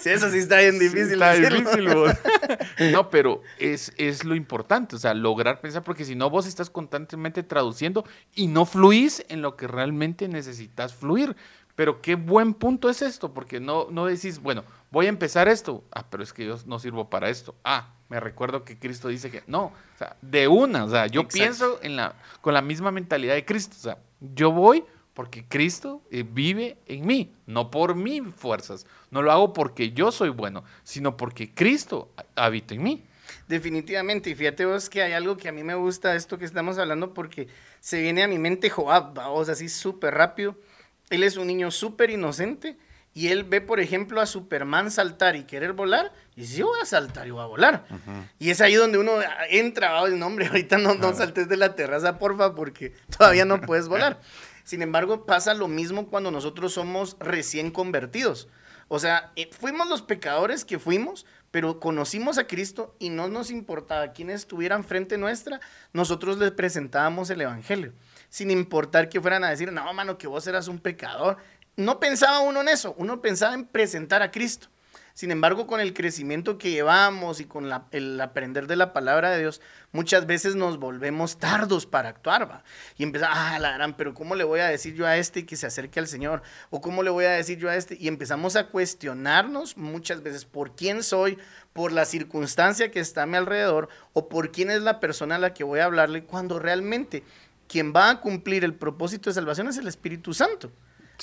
Sí, 0.00 0.10
eso 0.10 0.30
sí 0.30 0.38
está 0.38 0.58
bien 0.58 0.78
difícil. 0.78 1.12
está 1.12 1.32
difícil, 1.32 1.88
No, 2.92 3.08
pero 3.08 3.42
es, 3.58 3.92
es 3.96 4.24
lo 4.24 4.34
importante, 4.34 4.96
o 4.96 4.98
sea, 4.98 5.14
lograr 5.14 5.60
pensar, 5.60 5.82
porque 5.82 6.04
si 6.04 6.14
no 6.14 6.28
vos 6.28 6.46
estás 6.46 6.68
constantemente 6.68 7.42
traduciendo 7.42 8.04
y 8.34 8.48
no 8.48 8.66
fluís 8.66 9.24
en 9.28 9.40
lo 9.40 9.56
que 9.56 9.66
realmente 9.66 10.28
necesitas 10.28 10.94
fluir. 10.94 11.36
Pero 11.80 12.02
qué 12.02 12.14
buen 12.14 12.52
punto 12.52 12.90
es 12.90 13.00
esto, 13.00 13.32
porque 13.32 13.58
no, 13.58 13.86
no 13.90 14.04
decís, 14.04 14.38
bueno, 14.38 14.64
voy 14.90 15.06
a 15.06 15.08
empezar 15.08 15.48
esto. 15.48 15.82
Ah, 15.90 16.04
pero 16.10 16.22
es 16.22 16.34
que 16.34 16.44
yo 16.44 16.58
no 16.66 16.78
sirvo 16.78 17.08
para 17.08 17.30
esto. 17.30 17.54
Ah, 17.64 17.94
me 18.10 18.20
recuerdo 18.20 18.66
que 18.66 18.78
Cristo 18.78 19.08
dice 19.08 19.30
que 19.30 19.42
no, 19.46 19.62
o 19.62 19.98
sea, 19.98 20.14
de 20.20 20.46
una, 20.46 20.84
o 20.84 20.90
sea, 20.90 21.06
yo 21.06 21.26
pienso 21.26 21.80
en 21.82 21.96
la, 21.96 22.16
con 22.42 22.52
la 22.52 22.60
misma 22.60 22.90
mentalidad 22.90 23.32
de 23.32 23.46
Cristo, 23.46 23.76
o 23.78 23.82
sea, 23.82 23.96
yo 24.20 24.52
voy 24.52 24.84
porque 25.14 25.46
Cristo 25.48 26.02
eh, 26.10 26.22
vive 26.22 26.76
en 26.84 27.06
mí, 27.06 27.32
no 27.46 27.70
por 27.70 27.94
mis 27.94 28.24
fuerzas, 28.34 28.84
no 29.10 29.22
lo 29.22 29.32
hago 29.32 29.54
porque 29.54 29.92
yo 29.92 30.12
soy 30.12 30.28
bueno, 30.28 30.64
sino 30.84 31.16
porque 31.16 31.50
Cristo 31.54 32.12
habita 32.36 32.74
en 32.74 32.82
mí. 32.82 33.04
Definitivamente, 33.48 34.28
y 34.28 34.34
fíjate 34.34 34.66
vos 34.66 34.90
que 34.90 35.00
hay 35.00 35.14
algo 35.14 35.38
que 35.38 35.48
a 35.48 35.52
mí 35.52 35.64
me 35.64 35.76
gusta 35.76 36.10
de 36.10 36.18
esto 36.18 36.36
que 36.36 36.44
estamos 36.44 36.76
hablando 36.76 37.14
porque 37.14 37.48
se 37.80 38.02
viene 38.02 38.22
a 38.22 38.28
mi 38.28 38.38
mente 38.38 38.68
Joab, 38.68 39.14
vamos 39.14 39.48
así 39.48 39.70
súper 39.70 40.12
rápido 40.12 40.56
él 41.10 41.24
es 41.24 41.36
un 41.36 41.48
niño 41.48 41.70
súper 41.70 42.10
inocente 42.10 42.76
y 43.12 43.28
él 43.28 43.42
ve, 43.42 43.60
por 43.60 43.80
ejemplo, 43.80 44.20
a 44.20 44.26
Superman 44.26 44.90
saltar 44.90 45.34
y 45.34 45.42
querer 45.42 45.72
volar 45.72 46.12
y 46.36 46.42
dice, 46.42 46.58
yo 46.58 46.68
voy 46.68 46.80
a 46.80 46.86
saltar 46.86 47.26
y 47.26 47.32
voy 47.32 47.42
a 47.42 47.46
volar. 47.46 47.84
Y 48.38 48.50
es 48.50 48.60
ahí 48.60 48.74
donde 48.74 48.98
uno 48.98 49.12
entra, 49.48 50.08
y 50.08 50.14
no, 50.14 50.26
hombre, 50.26 50.46
ahorita 50.46 50.78
no, 50.78 50.94
no 50.94 51.12
saltes 51.12 51.48
de 51.48 51.56
la 51.56 51.74
terraza, 51.74 52.18
porfa, 52.18 52.54
porque 52.54 52.94
todavía 53.16 53.44
no 53.44 53.60
puedes 53.60 53.88
volar. 53.88 54.20
Sin 54.62 54.82
embargo, 54.82 55.26
pasa 55.26 55.54
lo 55.54 55.66
mismo 55.66 56.06
cuando 56.06 56.30
nosotros 56.30 56.72
somos 56.72 57.16
recién 57.18 57.72
convertidos. 57.72 58.48
O 58.86 59.00
sea, 59.00 59.32
eh, 59.34 59.50
fuimos 59.52 59.88
los 59.88 60.02
pecadores 60.02 60.64
que 60.64 60.78
fuimos, 60.78 61.26
pero 61.50 61.80
conocimos 61.80 62.38
a 62.38 62.46
Cristo 62.46 62.94
y 63.00 63.08
no 63.08 63.28
nos 63.28 63.50
importaba 63.50 64.12
quiénes 64.12 64.42
estuvieran 64.42 64.84
frente 64.84 65.18
nuestra, 65.18 65.60
nosotros 65.92 66.38
les 66.38 66.52
presentábamos 66.52 67.28
el 67.30 67.40
Evangelio 67.40 67.92
sin 68.30 68.50
importar 68.50 69.10
que 69.10 69.20
fueran 69.20 69.44
a 69.44 69.50
decir, 69.50 69.70
no, 69.70 69.92
mano, 69.92 70.16
que 70.16 70.26
vos 70.26 70.46
eras 70.46 70.68
un 70.68 70.78
pecador. 70.78 71.36
No 71.76 72.00
pensaba 72.00 72.40
uno 72.40 72.62
en 72.62 72.68
eso, 72.68 72.94
uno 72.96 73.20
pensaba 73.20 73.54
en 73.54 73.66
presentar 73.66 74.22
a 74.22 74.30
Cristo. 74.30 74.68
Sin 75.12 75.32
embargo, 75.32 75.66
con 75.66 75.80
el 75.80 75.92
crecimiento 75.92 76.56
que 76.56 76.70
llevamos 76.70 77.40
y 77.40 77.44
con 77.44 77.70
el 77.90 78.20
aprender 78.20 78.66
de 78.66 78.76
la 78.76 78.94
palabra 78.94 79.30
de 79.30 79.40
Dios, 79.40 79.60
muchas 79.92 80.24
veces 80.26 80.54
nos 80.54 80.78
volvemos 80.78 81.38
tardos 81.38 81.84
para 81.84 82.08
actuar, 82.08 82.50
¿va? 82.50 82.64
Y 82.96 83.02
empezamos, 83.02 83.36
ah, 83.38 83.58
la 83.58 83.94
pero 83.98 84.14
¿cómo 84.14 84.34
le 84.34 84.44
voy 84.44 84.60
a 84.60 84.68
decir 84.68 84.94
yo 84.94 85.06
a 85.06 85.18
este 85.18 85.44
que 85.44 85.56
se 85.56 85.66
acerque 85.66 86.00
al 86.00 86.06
Señor? 86.06 86.42
¿O 86.70 86.80
cómo 86.80 87.02
le 87.02 87.10
voy 87.10 87.26
a 87.26 87.32
decir 87.32 87.58
yo 87.58 87.68
a 87.68 87.76
este? 87.76 87.98
Y 88.00 88.08
empezamos 88.08 88.56
a 88.56 88.68
cuestionarnos 88.68 89.76
muchas 89.76 90.22
veces 90.22 90.46
por 90.46 90.74
quién 90.74 91.02
soy, 91.02 91.36
por 91.72 91.92
la 91.92 92.06
circunstancia 92.06 92.90
que 92.90 93.00
está 93.00 93.24
a 93.24 93.26
mi 93.26 93.36
alrededor, 93.36 93.90
o 94.14 94.28
por 94.28 94.52
quién 94.52 94.70
es 94.70 94.80
la 94.80 95.00
persona 95.00 95.34
a 95.34 95.38
la 95.38 95.52
que 95.52 95.64
voy 95.64 95.80
a 95.80 95.84
hablarle, 95.84 96.24
cuando 96.24 96.58
realmente 96.58 97.24
quien 97.70 97.92
va 97.94 98.10
a 98.10 98.20
cumplir 98.20 98.64
el 98.64 98.74
propósito 98.74 99.30
de 99.30 99.34
salvación 99.34 99.68
es 99.68 99.78
el 99.78 99.86
Espíritu 99.86 100.34
Santo. 100.34 100.72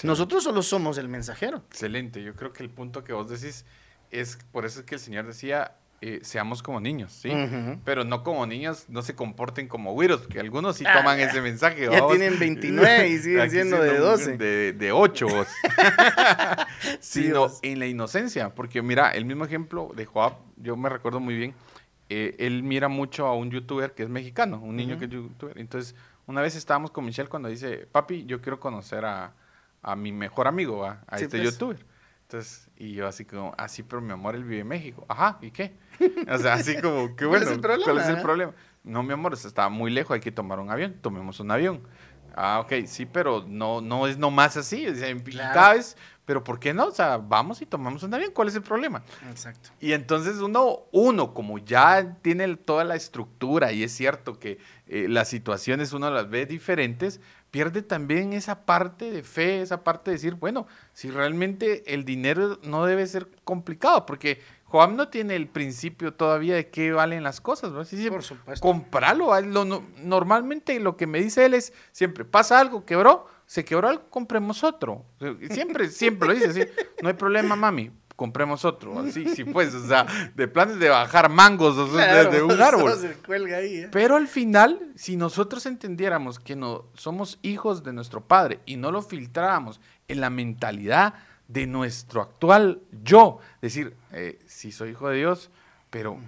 Nosotros 0.03 0.43
solo 0.43 0.61
somos 0.61 0.97
el 0.97 1.09
mensajero. 1.09 1.57
Excelente. 1.69 2.23
Yo 2.23 2.35
creo 2.35 2.53
que 2.53 2.63
el 2.63 2.69
punto 2.69 3.03
que 3.03 3.11
vos 3.11 3.29
decís 3.29 3.65
es, 4.11 4.37
por 4.53 4.65
eso 4.65 4.79
es 4.79 4.85
que 4.85 4.95
el 4.95 5.01
Señor 5.01 5.25
decía, 5.25 5.75
eh, 5.99 6.19
seamos 6.21 6.63
como 6.63 6.79
niños, 6.79 7.11
¿sí? 7.11 7.31
Pero 7.83 8.05
no 8.05 8.23
como 8.23 8.45
niños, 8.45 8.85
no 8.87 9.01
se 9.01 9.13
comporten 9.13 9.67
como 9.67 9.91
güiros, 9.91 10.27
que 10.27 10.39
algunos 10.39 10.77
sí 10.77 10.85
ah, 10.87 10.93
toman 10.93 11.19
ese 11.19 11.41
mensaje. 11.41 11.89
Ya 11.91 12.07
tienen 12.07 12.39
29 12.39 13.09
y 13.09 13.17
siguen 13.17 13.49
siendo 13.49 13.81
de 13.81 13.97
12. 13.97 14.37
De, 14.37 14.73
de 14.73 14.91
8 14.93 15.27
Sino 17.01 17.47
en 17.61 17.79
la 17.79 17.87
inocencia, 17.87 18.55
porque 18.55 18.81
mira, 18.81 19.11
el 19.11 19.25
mismo 19.25 19.43
ejemplo 19.43 19.91
de 19.95 20.05
Joab, 20.05 20.33
yo 20.55 20.77
me 20.77 20.87
recuerdo 20.87 21.19
muy 21.19 21.35
bien, 21.35 21.55
eh, 22.09 22.35
él 22.39 22.63
mira 22.63 22.87
mucho 22.87 23.25
a 23.25 23.35
un 23.35 23.51
youtuber 23.51 23.93
que 23.93 24.03
es 24.03 24.09
mexicano, 24.09 24.61
un 24.61 24.77
niño 24.77 24.97
que 24.97 25.05
es 25.05 25.11
youtuber, 25.11 25.57
entonces 25.57 25.93
una 26.27 26.41
vez 26.41 26.55
estábamos 26.55 26.91
con 26.91 27.05
Michelle 27.05 27.29
cuando 27.29 27.49
dice, 27.49 27.87
papi, 27.91 28.25
yo 28.25 28.41
quiero 28.41 28.59
conocer 28.59 29.05
a, 29.05 29.33
mi 29.95 30.11
mejor 30.11 30.47
amigo, 30.47 30.85
a, 30.85 31.01
este 31.13 31.39
pues. 31.39 31.43
youtuber. 31.43 31.85
Entonces, 32.23 32.69
y 32.75 32.91
yo 32.91 33.07
así 33.07 33.23
como, 33.23 33.55
así, 33.57 33.81
ah, 33.81 33.85
pero 33.89 34.01
mi 34.01 34.11
amor, 34.11 34.35
él 34.35 34.43
vive 34.43 34.59
en 34.59 34.67
México. 34.67 35.05
Ajá, 35.07 35.37
¿y 35.41 35.51
qué? 35.51 35.77
O 36.29 36.37
sea, 36.37 36.55
así 36.55 36.79
como, 36.81 37.15
qué 37.15 37.25
bueno. 37.25 37.45
¿Cuál 37.83 37.99
es 37.99 38.07
el 38.09 38.21
problema? 38.21 38.53
No, 38.83 39.01
mi 39.01 39.13
amor, 39.13 39.33
está 39.33 39.69
muy 39.69 39.89
lejos, 39.89 40.15
hay 40.15 40.19
que 40.19 40.31
tomar 40.31 40.59
un 40.59 40.69
avión, 40.69 40.95
tomemos 41.01 41.39
un 41.39 41.51
avión. 41.51 41.81
Ah, 42.35 42.59
ok, 42.59 42.85
sí, 42.85 43.05
pero 43.05 43.45
no, 43.47 43.81
no 43.81 44.07
es 44.07 44.17
nomás 44.17 44.57
así. 44.57 44.93
Sea, 44.95 45.15
Claro. 45.23 45.53
Cada 45.53 45.73
vez, 45.73 45.97
pero 46.27 46.43
¿por 46.43 46.59
qué 46.59 46.73
no? 46.73 46.87
O 46.87 46.91
sea, 46.91 47.17
vamos 47.17 47.61
y 47.61 47.65
tomamos 47.65 48.03
un 48.03 48.13
avión, 48.13 48.31
¿cuál 48.33 48.49
es 48.49 48.55
el 48.55 48.61
problema? 48.61 49.01
Exacto. 49.29 49.69
Y 49.79 49.93
entonces 49.93 50.35
uno, 50.39 50.81
uno, 50.91 51.33
como 51.33 51.57
ya 51.57 52.17
tiene 52.21 52.55
toda 52.57 52.83
la 52.83 52.95
estructura 52.95 53.71
y 53.71 53.81
es 53.83 53.93
cierto 53.93 54.37
que 54.37 54.59
eh, 54.87 55.07
las 55.09 55.29
situaciones 55.29 55.93
uno 55.93 56.11
las 56.11 56.29
ve 56.29 56.45
diferentes, 56.45 57.21
pierde 57.49 57.81
también 57.81 58.33
esa 58.33 58.65
parte 58.65 59.09
de 59.09 59.23
fe, 59.23 59.61
esa 59.61 59.85
parte 59.85 60.11
de 60.11 60.17
decir, 60.17 60.35
bueno, 60.35 60.67
si 60.91 61.09
realmente 61.09 61.93
el 61.93 62.03
dinero 62.03 62.59
no 62.61 62.85
debe 62.85 63.07
ser 63.07 63.29
complicado, 63.45 64.05
porque 64.05 64.41
Joab 64.65 64.91
no 64.91 65.07
tiene 65.07 65.37
el 65.37 65.47
principio 65.47 66.13
todavía 66.13 66.55
de 66.55 66.67
qué 66.69 66.91
valen 66.91 67.23
las 67.23 67.39
cosas, 67.39 67.71
¿no? 67.71 67.85
Sí, 67.85 67.95
sí, 67.95 68.09
Por 68.09 68.21
supuesto. 68.21 68.61
compralo. 68.61 69.39
lo- 69.39 69.63
no- 69.63 69.85
normalmente 70.03 70.77
lo 70.81 70.97
que 70.97 71.07
me 71.07 71.21
dice 71.21 71.45
él 71.45 71.53
es 71.53 71.71
siempre, 71.93 72.25
pasa 72.25 72.59
algo, 72.59 72.85
quebró, 72.85 73.27
se 73.47 73.65
quebró 73.65 74.09
compremos 74.09 74.63
otro. 74.63 75.05
Siempre, 75.49 75.87
siempre 75.87 76.27
lo 76.27 76.33
dice 76.35 76.49
así, 76.49 76.61
no 77.01 77.07
hay 77.07 77.15
problema, 77.15 77.55
mami, 77.55 77.89
compremos 78.15 78.65
otro. 78.65 78.99
Así, 78.99 79.25
sí, 79.33 79.45
pues, 79.45 79.73
o 79.73 79.87
sea, 79.87 80.05
de 80.35 80.47
planes 80.49 80.79
de 80.79 80.89
bajar 80.89 81.29
mangos 81.29 81.77
o 81.77 81.87
sea, 81.95 82.05
Claro, 82.05 82.31
desde 82.31 82.43
un 82.43 82.61
árbol. 82.61 82.93
se 82.95 83.13
cuelga 83.13 83.57
ahí, 83.57 83.77
¿eh? 83.77 83.89
Pero 83.89 84.17
al 84.17 84.27
final, 84.27 84.91
si 84.95 85.15
nosotros 85.15 85.65
entendiéramos 85.65 86.39
que 86.39 86.57
no 86.57 86.85
somos 86.93 87.39
hijos 87.41 87.83
de 87.83 87.93
nuestro 87.93 88.21
Padre 88.21 88.59
y 88.65 88.75
no 88.75 88.91
lo 88.91 89.01
filtráramos 89.01 89.79
en 90.09 90.19
la 90.19 90.29
mentalidad 90.29 91.13
de 91.47 91.65
nuestro 91.67 92.21
actual 92.21 92.81
yo, 93.03 93.39
decir, 93.61 93.95
eh, 94.11 94.39
sí 94.45 94.73
soy 94.73 94.89
hijo 94.89 95.07
de 95.07 95.17
Dios, 95.17 95.49
pero, 95.89 96.19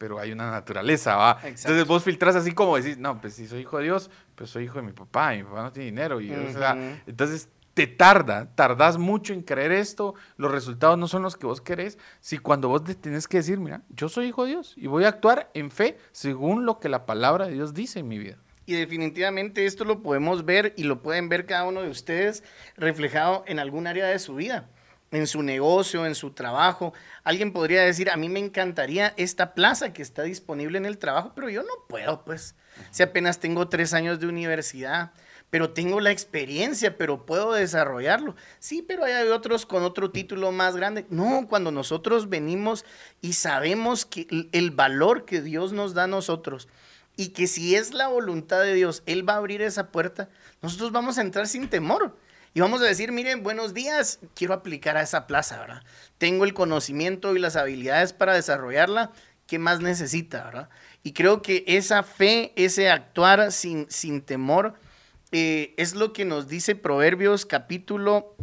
pero 0.00 0.18
hay 0.18 0.32
una 0.32 0.50
naturaleza, 0.50 1.14
¿va? 1.14 1.32
Exacto. 1.32 1.60
Entonces 1.60 1.86
vos 1.86 2.02
filtras 2.02 2.34
así 2.34 2.52
como 2.52 2.74
decís, 2.74 2.96
no, 2.96 3.20
pues 3.20 3.34
sí 3.34 3.46
soy 3.46 3.60
hijo 3.60 3.76
de 3.76 3.84
Dios, 3.84 4.10
pero 4.34 4.46
soy 4.46 4.64
hijo 4.64 4.76
de 4.76 4.82
mi 4.82 4.92
papá, 4.92 5.34
y 5.34 5.42
mi 5.42 5.44
papá 5.44 5.62
no 5.64 5.72
tiene 5.72 5.90
dinero. 5.90 6.22
Y, 6.22 6.32
o 6.32 6.50
sea, 6.50 6.72
Ujú. 6.72 7.00
entonces 7.06 7.50
te 7.74 7.86
tarda, 7.86 8.48
tardas 8.54 8.96
mucho 8.96 9.34
en 9.34 9.42
creer 9.42 9.72
esto, 9.72 10.14
los 10.38 10.50
resultados 10.50 10.96
no 10.96 11.06
son 11.06 11.20
los 11.20 11.36
que 11.36 11.44
vos 11.44 11.60
querés, 11.60 11.98
si 12.20 12.38
cuando 12.38 12.68
vos 12.68 12.82
te 12.82 12.94
tenés 12.94 13.28
que 13.28 13.36
decir, 13.36 13.60
mira, 13.60 13.82
yo 13.90 14.08
soy 14.08 14.28
hijo 14.28 14.44
de 14.44 14.52
Dios 14.52 14.72
y 14.78 14.86
voy 14.86 15.04
a 15.04 15.08
actuar 15.08 15.50
en 15.52 15.70
fe 15.70 15.98
según 16.12 16.64
lo 16.64 16.80
que 16.80 16.88
la 16.88 17.04
palabra 17.04 17.46
de 17.46 17.52
Dios 17.52 17.74
dice 17.74 17.98
en 17.98 18.08
mi 18.08 18.18
vida. 18.18 18.38
Y 18.64 18.72
definitivamente 18.72 19.66
esto 19.66 19.84
lo 19.84 20.00
podemos 20.00 20.46
ver 20.46 20.72
y 20.78 20.84
lo 20.84 21.02
pueden 21.02 21.28
ver 21.28 21.44
cada 21.44 21.64
uno 21.64 21.82
de 21.82 21.90
ustedes 21.90 22.42
reflejado 22.74 23.44
en 23.46 23.58
algún 23.58 23.86
área 23.86 24.06
de 24.06 24.18
su 24.18 24.34
vida, 24.34 24.70
en 25.10 25.26
su 25.26 25.42
negocio, 25.42 26.06
en 26.06 26.14
su 26.14 26.30
trabajo. 26.30 26.92
Alguien 27.24 27.52
podría 27.52 27.82
decir, 27.82 28.10
a 28.10 28.16
mí 28.16 28.28
me 28.28 28.38
encantaría 28.38 29.12
esta 29.16 29.54
plaza 29.54 29.92
que 29.92 30.02
está 30.02 30.22
disponible 30.22 30.78
en 30.78 30.86
el 30.86 30.98
trabajo, 30.98 31.32
pero 31.34 31.48
yo 31.48 31.62
no 31.62 31.72
puedo, 31.88 32.24
pues. 32.24 32.54
Si 32.90 33.02
apenas 33.02 33.40
tengo 33.40 33.68
tres 33.68 33.92
años 33.92 34.20
de 34.20 34.26
universidad, 34.28 35.12
pero 35.50 35.70
tengo 35.70 35.98
la 36.00 36.12
experiencia, 36.12 36.96
pero 36.96 37.26
puedo 37.26 37.52
desarrollarlo. 37.52 38.36
Sí, 38.60 38.82
pero 38.86 39.04
hay 39.04 39.26
otros 39.28 39.66
con 39.66 39.82
otro 39.82 40.12
título 40.12 40.52
más 40.52 40.76
grande. 40.76 41.06
No, 41.10 41.46
cuando 41.48 41.72
nosotros 41.72 42.28
venimos 42.28 42.84
y 43.20 43.32
sabemos 43.32 44.06
que 44.06 44.28
el- 44.30 44.48
el 44.52 44.70
valor 44.70 45.24
que 45.24 45.42
Dios 45.42 45.72
nos 45.72 45.92
da 45.92 46.04
a 46.04 46.06
nosotros 46.06 46.68
y 47.16 47.30
que 47.30 47.48
si 47.48 47.74
es 47.74 47.92
la 47.92 48.06
voluntad 48.06 48.62
de 48.62 48.74
Dios, 48.74 49.02
Él 49.06 49.28
va 49.28 49.34
a 49.34 49.38
abrir 49.38 49.60
esa 49.60 49.88
puerta, 49.90 50.28
nosotros 50.62 50.92
vamos 50.92 51.18
a 51.18 51.22
entrar 51.22 51.48
sin 51.48 51.68
temor. 51.68 52.16
Y 52.52 52.60
vamos 52.60 52.80
a 52.82 52.86
decir, 52.86 53.12
miren, 53.12 53.44
buenos 53.44 53.74
días, 53.74 54.18
quiero 54.34 54.54
aplicar 54.54 54.96
a 54.96 55.02
esa 55.02 55.28
plaza, 55.28 55.60
¿verdad? 55.60 55.84
Tengo 56.18 56.44
el 56.44 56.52
conocimiento 56.52 57.36
y 57.36 57.38
las 57.38 57.54
habilidades 57.54 58.12
para 58.12 58.34
desarrollarla, 58.34 59.12
¿qué 59.46 59.60
más 59.60 59.80
necesita, 59.80 60.42
verdad? 60.42 60.68
Y 61.04 61.12
creo 61.12 61.42
que 61.42 61.62
esa 61.68 62.02
fe, 62.02 62.52
ese 62.56 62.90
actuar 62.90 63.52
sin, 63.52 63.88
sin 63.88 64.20
temor, 64.20 64.74
eh, 65.30 65.74
es 65.76 65.94
lo 65.94 66.12
que 66.12 66.24
nos 66.24 66.48
dice 66.48 66.74
Proverbios 66.74 67.46
capítulo, 67.46 68.34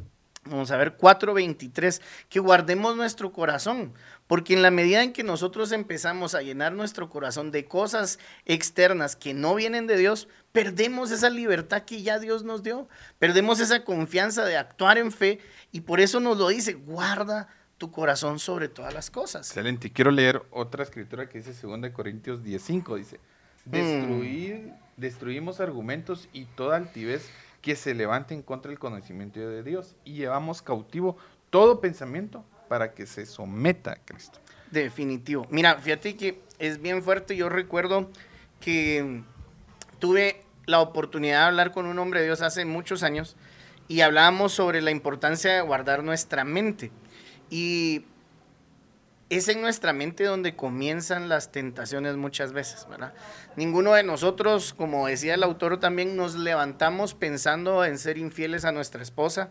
vamos 0.46 0.72
a 0.72 0.78
ver, 0.78 0.98
4.23, 0.98 2.02
que 2.30 2.40
guardemos 2.40 2.96
nuestro 2.96 3.34
corazón, 3.34 3.94
porque 4.28 4.54
en 4.54 4.62
la 4.62 4.72
medida 4.72 5.04
en 5.04 5.14
que 5.14 5.24
nosotros 5.24 5.72
empezamos 5.72 6.36
a 6.36 6.42
llenar 6.42 6.74
nuestro 6.74 7.10
corazón 7.10 7.52
de 7.52 7.66
cosas 7.66 8.20
externas 8.46 9.16
que 9.16 9.34
no 9.34 9.56
vienen 9.56 9.88
de 9.88 9.98
Dios, 9.98 10.28
perdemos 10.52 11.12
esa 11.12 11.30
libertad 11.30 11.84
que 11.84 12.04
ya 12.04 12.20
Dios 12.20 12.44
nos 12.44 12.62
dio, 12.62 12.88
perdemos 13.20 13.60
esa 13.60 13.84
confianza 13.84 14.46
de 14.46 14.58
actuar 14.58 14.98
en 14.98 15.12
fe 15.12 15.40
y 15.72 15.82
por 15.82 16.00
eso 16.00 16.20
nos 16.20 16.38
lo 16.38 16.50
dice, 16.50 16.74
guarda 16.74 17.48
tu 17.78 17.92
corazón 17.92 18.40
sobre 18.40 18.70
todas 18.70 18.94
las 18.94 19.10
cosas. 19.10 19.48
Excelente. 19.48 19.92
Quiero 19.92 20.12
leer 20.12 20.44
otra 20.52 20.84
escritura 20.84 21.30
que 21.30 21.40
dice 21.40 21.54
2 21.66 21.92
Corintios 21.92 22.42
10.5. 22.42 22.98
Dice, 22.98 23.20
destruir, 23.66 24.74
destruimos 24.98 25.60
argumentos 25.60 26.28
y 26.34 26.46
toda 26.46 26.76
altivez 26.76 27.30
que 27.62 27.76
se 27.76 27.94
levante 27.94 28.34
en 28.34 28.42
contra 28.42 28.70
del 28.70 28.80
conocimiento 28.80 29.40
de 29.40 29.64
Dios 29.64 29.96
y 30.04 30.14
llevamos 30.14 30.62
cautivo 30.62 31.18
todo 31.50 31.80
pensamiento 31.80 32.44
para 32.68 32.94
que 32.94 33.06
se 33.06 33.26
someta 33.26 33.94
a 33.94 33.96
Cristo. 33.96 34.40
Definitivo. 34.72 35.48
Mira, 35.50 35.76
fíjate 35.76 36.16
que 36.16 36.42
es 36.60 36.82
bien 36.82 37.04
fuerte. 37.04 37.36
Yo 37.36 37.50
recuerdo 37.50 38.10
que 38.60 39.24
tuve 40.00 40.42
la 40.66 40.82
oportunidad 40.82 41.42
de 41.42 41.46
hablar 41.48 41.72
con 41.72 41.86
un 41.86 41.98
hombre 42.00 42.20
de 42.20 42.26
Dios 42.28 42.42
hace 42.42 42.66
muchos 42.66 43.04
años 43.04 43.36
y 43.88 44.02
hablábamos 44.02 44.52
sobre 44.52 44.82
la 44.82 44.92
importancia 44.92 45.54
de 45.54 45.62
guardar 45.62 46.04
nuestra 46.04 46.44
mente. 46.44 46.92
Y 47.50 48.06
es 49.30 49.48
en 49.48 49.62
nuestra 49.62 49.94
mente 49.94 50.24
donde 50.24 50.56
comienzan 50.56 51.30
las 51.30 51.52
tentaciones 51.52 52.16
muchas 52.16 52.54
veces, 52.54 52.88
¿verdad? 52.90 53.14
Ninguno 53.56 53.94
de 53.94 54.04
nosotros, 54.04 54.74
como 54.74 55.08
decía 55.08 55.34
el 55.34 55.44
autor 55.44 55.80
también, 55.80 56.16
nos 56.16 56.36
levantamos 56.36 57.14
pensando 57.14 57.84
en 57.84 57.98
ser 57.98 58.18
infieles 58.18 58.66
a 58.66 58.72
nuestra 58.72 59.02
esposa. 59.02 59.50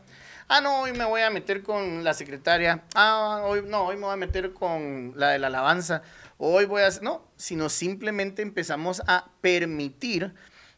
Ah, 0.48 0.60
no, 0.60 0.82
hoy 0.82 0.92
me 0.92 1.04
voy 1.04 1.22
a 1.22 1.30
meter 1.30 1.64
con 1.64 2.04
la 2.04 2.14
secretaria. 2.14 2.84
Ah, 2.94 3.42
hoy 3.44 3.64
no, 3.66 3.86
hoy 3.86 3.96
me 3.96 4.02
voy 4.02 4.12
a 4.12 4.16
meter 4.16 4.52
con 4.52 5.12
la 5.16 5.30
de 5.30 5.40
la 5.40 5.48
alabanza. 5.48 6.02
Hoy 6.38 6.66
voy 6.66 6.82
a 6.82 6.88
no, 7.02 7.26
sino 7.36 7.68
simplemente 7.68 8.42
empezamos 8.42 9.02
a 9.08 9.28
permitir 9.40 10.34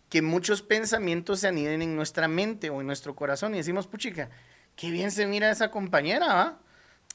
que 0.09 0.23
muchos 0.23 0.63
pensamientos 0.63 1.41
se 1.41 1.49
aniden 1.49 1.83
en 1.83 1.97
nuestra 1.97 2.29
mente 2.29 2.71
o 2.71 2.81
en 2.81 2.87
nuestro 2.87 3.15
corazón 3.15 3.55
y 3.55 3.59
decimos, 3.59 3.87
puchica, 3.87 4.31
qué 4.75 4.91
bien 4.91 5.11
se 5.11 5.27
mira 5.27 5.51
esa 5.51 5.71
compañera, 5.71 6.27
¿va? 6.29 6.59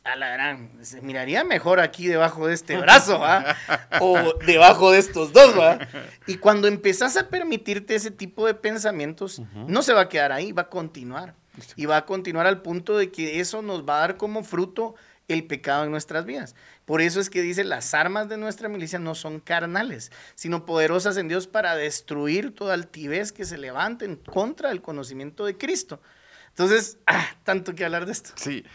A 0.03 0.15
la 0.15 0.29
gran, 0.29 0.77
se 0.81 1.01
miraría 1.01 1.43
mejor 1.43 1.79
aquí 1.79 2.07
debajo 2.07 2.45
de 2.45 2.53
este 2.53 2.77
brazo, 2.77 3.19
¿va? 3.19 3.55
O 3.99 4.37
debajo 4.45 4.91
de 4.91 4.99
estos 4.99 5.33
dos, 5.33 5.57
¿va? 5.57 5.79
Y 6.27 6.37
cuando 6.37 6.67
empezás 6.67 7.17
a 7.17 7.29
permitirte 7.29 7.95
ese 7.95 8.11
tipo 8.11 8.45
de 8.45 8.53
pensamientos, 8.53 9.41
no 9.67 9.81
se 9.81 9.93
va 9.93 10.01
a 10.01 10.09
quedar 10.09 10.31
ahí, 10.31 10.51
va 10.51 10.63
a 10.63 10.69
continuar. 10.69 11.33
Y 11.75 11.85
va 11.85 11.97
a 11.97 12.05
continuar 12.05 12.47
al 12.47 12.61
punto 12.61 12.97
de 12.97 13.11
que 13.11 13.39
eso 13.39 13.61
nos 13.61 13.87
va 13.87 13.97
a 13.97 13.99
dar 13.99 14.17
como 14.17 14.43
fruto 14.43 14.95
el 15.27 15.45
pecado 15.45 15.85
en 15.85 15.91
nuestras 15.91 16.25
vidas. 16.25 16.55
Por 16.85 17.01
eso 17.01 17.19
es 17.19 17.29
que 17.29 17.41
dice, 17.41 17.63
las 17.63 17.93
armas 17.93 18.27
de 18.27 18.37
nuestra 18.37 18.69
milicia 18.69 18.99
no 18.99 19.15
son 19.15 19.39
carnales, 19.39 20.11
sino 20.35 20.65
poderosas 20.65 21.17
en 21.17 21.27
Dios 21.27 21.47
para 21.47 21.75
destruir 21.75 22.53
toda 22.53 22.73
altivez 22.73 23.31
que 23.31 23.45
se 23.45 23.57
levante 23.57 24.05
en 24.05 24.17
contra 24.17 24.69
del 24.69 24.81
conocimiento 24.81 25.45
de 25.45 25.57
Cristo. 25.57 26.01
Entonces, 26.49 26.97
ah, 27.07 27.25
tanto 27.43 27.73
que 27.73 27.85
hablar 27.85 28.05
de 28.05 28.11
esto. 28.11 28.31
Sí, 28.35 28.65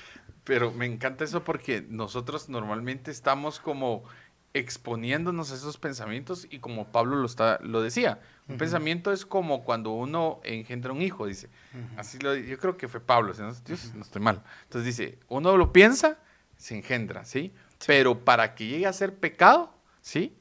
pero 0.44 0.72
me 0.72 0.86
encanta 0.86 1.24
eso 1.24 1.44
porque 1.44 1.84
nosotros 1.88 2.48
normalmente 2.48 3.10
estamos 3.10 3.60
como 3.60 4.04
exponiéndonos 4.54 5.52
a 5.52 5.54
esos 5.54 5.76
pensamientos 5.76 6.46
y 6.50 6.58
como 6.58 6.90
Pablo 6.90 7.16
lo, 7.16 7.26
está, 7.26 7.58
lo 7.62 7.82
decía, 7.82 8.20
un 8.48 8.56
pensamiento 8.56 9.12
es 9.12 9.26
como 9.26 9.62
cuando 9.64 9.90
uno 9.90 10.40
engendra 10.44 10.92
un 10.92 11.02
hijo, 11.02 11.26
dice. 11.26 11.48
Así 11.96 12.18
lo, 12.18 12.34
yo 12.34 12.58
creo 12.58 12.76
que 12.76 12.88
fue 12.88 13.00
Pablo, 13.00 13.34
si 13.34 13.42
no, 13.42 13.52
Dios, 13.52 13.92
no 13.94 14.02
estoy 14.02 14.22
mal. 14.22 14.42
Entonces 14.64 14.86
dice, 14.96 15.18
uno 15.28 15.56
lo 15.56 15.72
piensa, 15.72 16.18
se 16.56 16.76
engendra, 16.76 17.24
¿sí? 17.24 17.52
Pero 17.86 18.24
para 18.24 18.54
que 18.54 18.66
llegue 18.66 18.86
a 18.86 18.92
ser 18.92 19.14
pecado, 19.16 19.72
¿sí? 20.00 20.34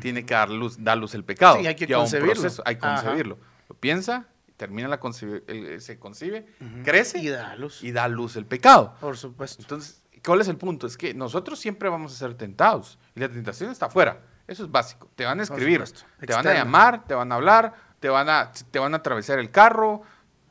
Tiene 0.00 0.24
que 0.24 0.34
dar 0.34 0.48
luz, 0.50 0.76
dar 0.82 0.96
luz 0.96 1.14
el 1.14 1.24
pecado. 1.24 1.58
Sí, 1.60 1.66
hay 1.66 1.74
que 1.74 1.86
concebirlo. 1.88 2.34
proceso, 2.34 2.62
hay 2.64 2.76
que 2.76 2.86
Ajá. 2.86 3.02
concebirlo. 3.02 3.38
Lo 3.68 3.74
piensa, 3.76 4.26
termina 4.56 4.86
la 4.88 5.00
el- 5.48 5.80
se 5.80 5.98
concibe, 5.98 6.46
crece 6.84 7.18
Y 7.18 7.28
da 7.28 7.56
luz. 7.56 7.82
y 7.82 7.90
da 7.92 8.06
luz 8.08 8.36
el 8.36 8.46
pecado. 8.46 8.94
Por 9.00 9.16
supuesto. 9.16 9.60
Entonces, 9.60 10.02
¿cuál 10.24 10.40
es 10.40 10.46
el 10.48 10.56
punto? 10.56 10.86
Es 10.86 10.96
que 10.96 11.14
nosotros 11.14 11.58
siempre 11.58 11.88
vamos 11.88 12.12
a 12.14 12.16
ser 12.16 12.34
tentados 12.34 12.98
y 13.16 13.20
la 13.20 13.28
tentación 13.28 13.70
está 13.72 13.86
afuera. 13.86 14.20
Eso 14.52 14.64
es 14.64 14.70
básico. 14.70 15.08
Te 15.16 15.24
van 15.24 15.40
a 15.40 15.42
escribir, 15.44 15.82
te 16.20 16.32
van 16.32 16.46
a 16.46 16.52
llamar, 16.54 17.06
te 17.06 17.14
van 17.14 17.32
a 17.32 17.36
hablar, 17.36 17.74
te 18.00 18.08
van 18.08 18.28
a, 18.28 18.52
te 18.70 18.78
van 18.78 18.92
a 18.94 18.98
atravesar 18.98 19.38
el 19.38 19.50
carro, 19.50 20.02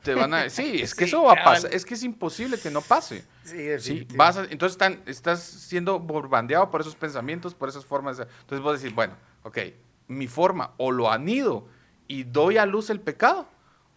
te 0.02 0.14
van 0.14 0.34
a... 0.34 0.50
Sí, 0.50 0.80
es 0.82 0.94
que 0.94 1.04
Sí, 1.04 1.10
eso 1.10 1.22
va 1.22 1.34
a 1.34 1.44
pasar. 1.44 1.72
Es 1.72 1.84
que 1.84 1.94
es 1.94 2.02
imposible 2.02 2.58
que 2.58 2.70
no 2.70 2.80
pase. 2.80 3.24
Sí, 3.44 3.78
Sí, 3.78 4.08
vas 4.16 4.36
a- 4.38 4.44
entonces 4.44 4.72
están, 4.72 5.02
estás 5.06 5.40
siendo 5.42 6.00
bombardeado 6.00 6.70
por 6.70 6.80
esos 6.80 6.96
pensamientos, 6.96 7.54
por 7.54 7.68
esas 7.68 7.84
formas. 7.86 8.16
de- 8.16 8.24
entonces 8.40 8.60
vos 8.60 8.80
decís, 8.80 8.94
bueno, 8.94 9.14
ok, 9.44 9.58
mi 10.08 10.26
forma 10.26 10.72
o 10.78 10.90
lo 10.90 11.10
anido 11.12 11.68
y 12.08 12.24
doy 12.24 12.58
a 12.58 12.66
luz 12.66 12.90
el 12.90 13.00
pecado 13.00 13.46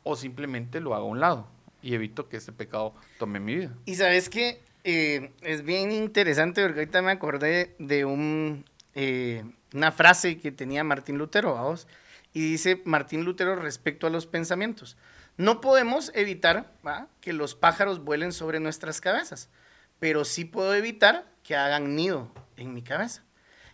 o 0.04 0.16
simplemente 0.16 0.80
lo 0.80 0.94
hago 0.94 1.08
a 1.08 1.10
un 1.10 1.20
lado 1.20 1.48
y 1.82 1.96
evito 1.96 2.30
que 2.30 2.38
ese 2.38 2.52
pecado 2.52 2.94
tome 3.18 3.40
mi 3.40 3.56
vida. 3.56 3.74
Y 3.86 3.96
sabes 3.96 4.30
que 4.30 4.62
es 4.84 5.64
bien 5.64 5.92
interesante 5.92 6.62
porque 6.64 6.82
ahorita 6.82 7.02
me 7.02 7.12
acordé 7.12 7.76
de 7.80 8.06
un 8.06 8.66
eh, 8.94 9.44
una 9.74 9.92
frase 9.92 10.40
que 10.40 10.52
tenía 10.52 10.84
Martín 10.84 11.18
Lutero, 11.18 11.54
vamos, 11.54 11.88
y 12.34 12.42
dice 12.42 12.82
Martín 12.86 13.24
Lutero 13.24 13.56
respecto 13.56 14.08
a 14.08 14.10
los 14.10 14.26
pensamientos. 14.26 14.98
No 15.38 15.62
podemos 15.62 16.12
evitar 16.16 16.72
que 17.22 17.34
los 17.34 17.56
pájaros 17.56 18.04
vuelen 18.04 18.32
sobre 18.32 18.60
nuestras 18.60 19.02
cabezas, 19.02 19.50
pero 20.00 20.26
sí 20.26 20.46
puedo 20.46 20.74
evitar 20.76 21.26
que 21.44 21.56
hagan 21.56 21.96
nido 21.96 22.32
en 22.58 22.74
mi 22.74 22.82
cabeza. 22.82 23.24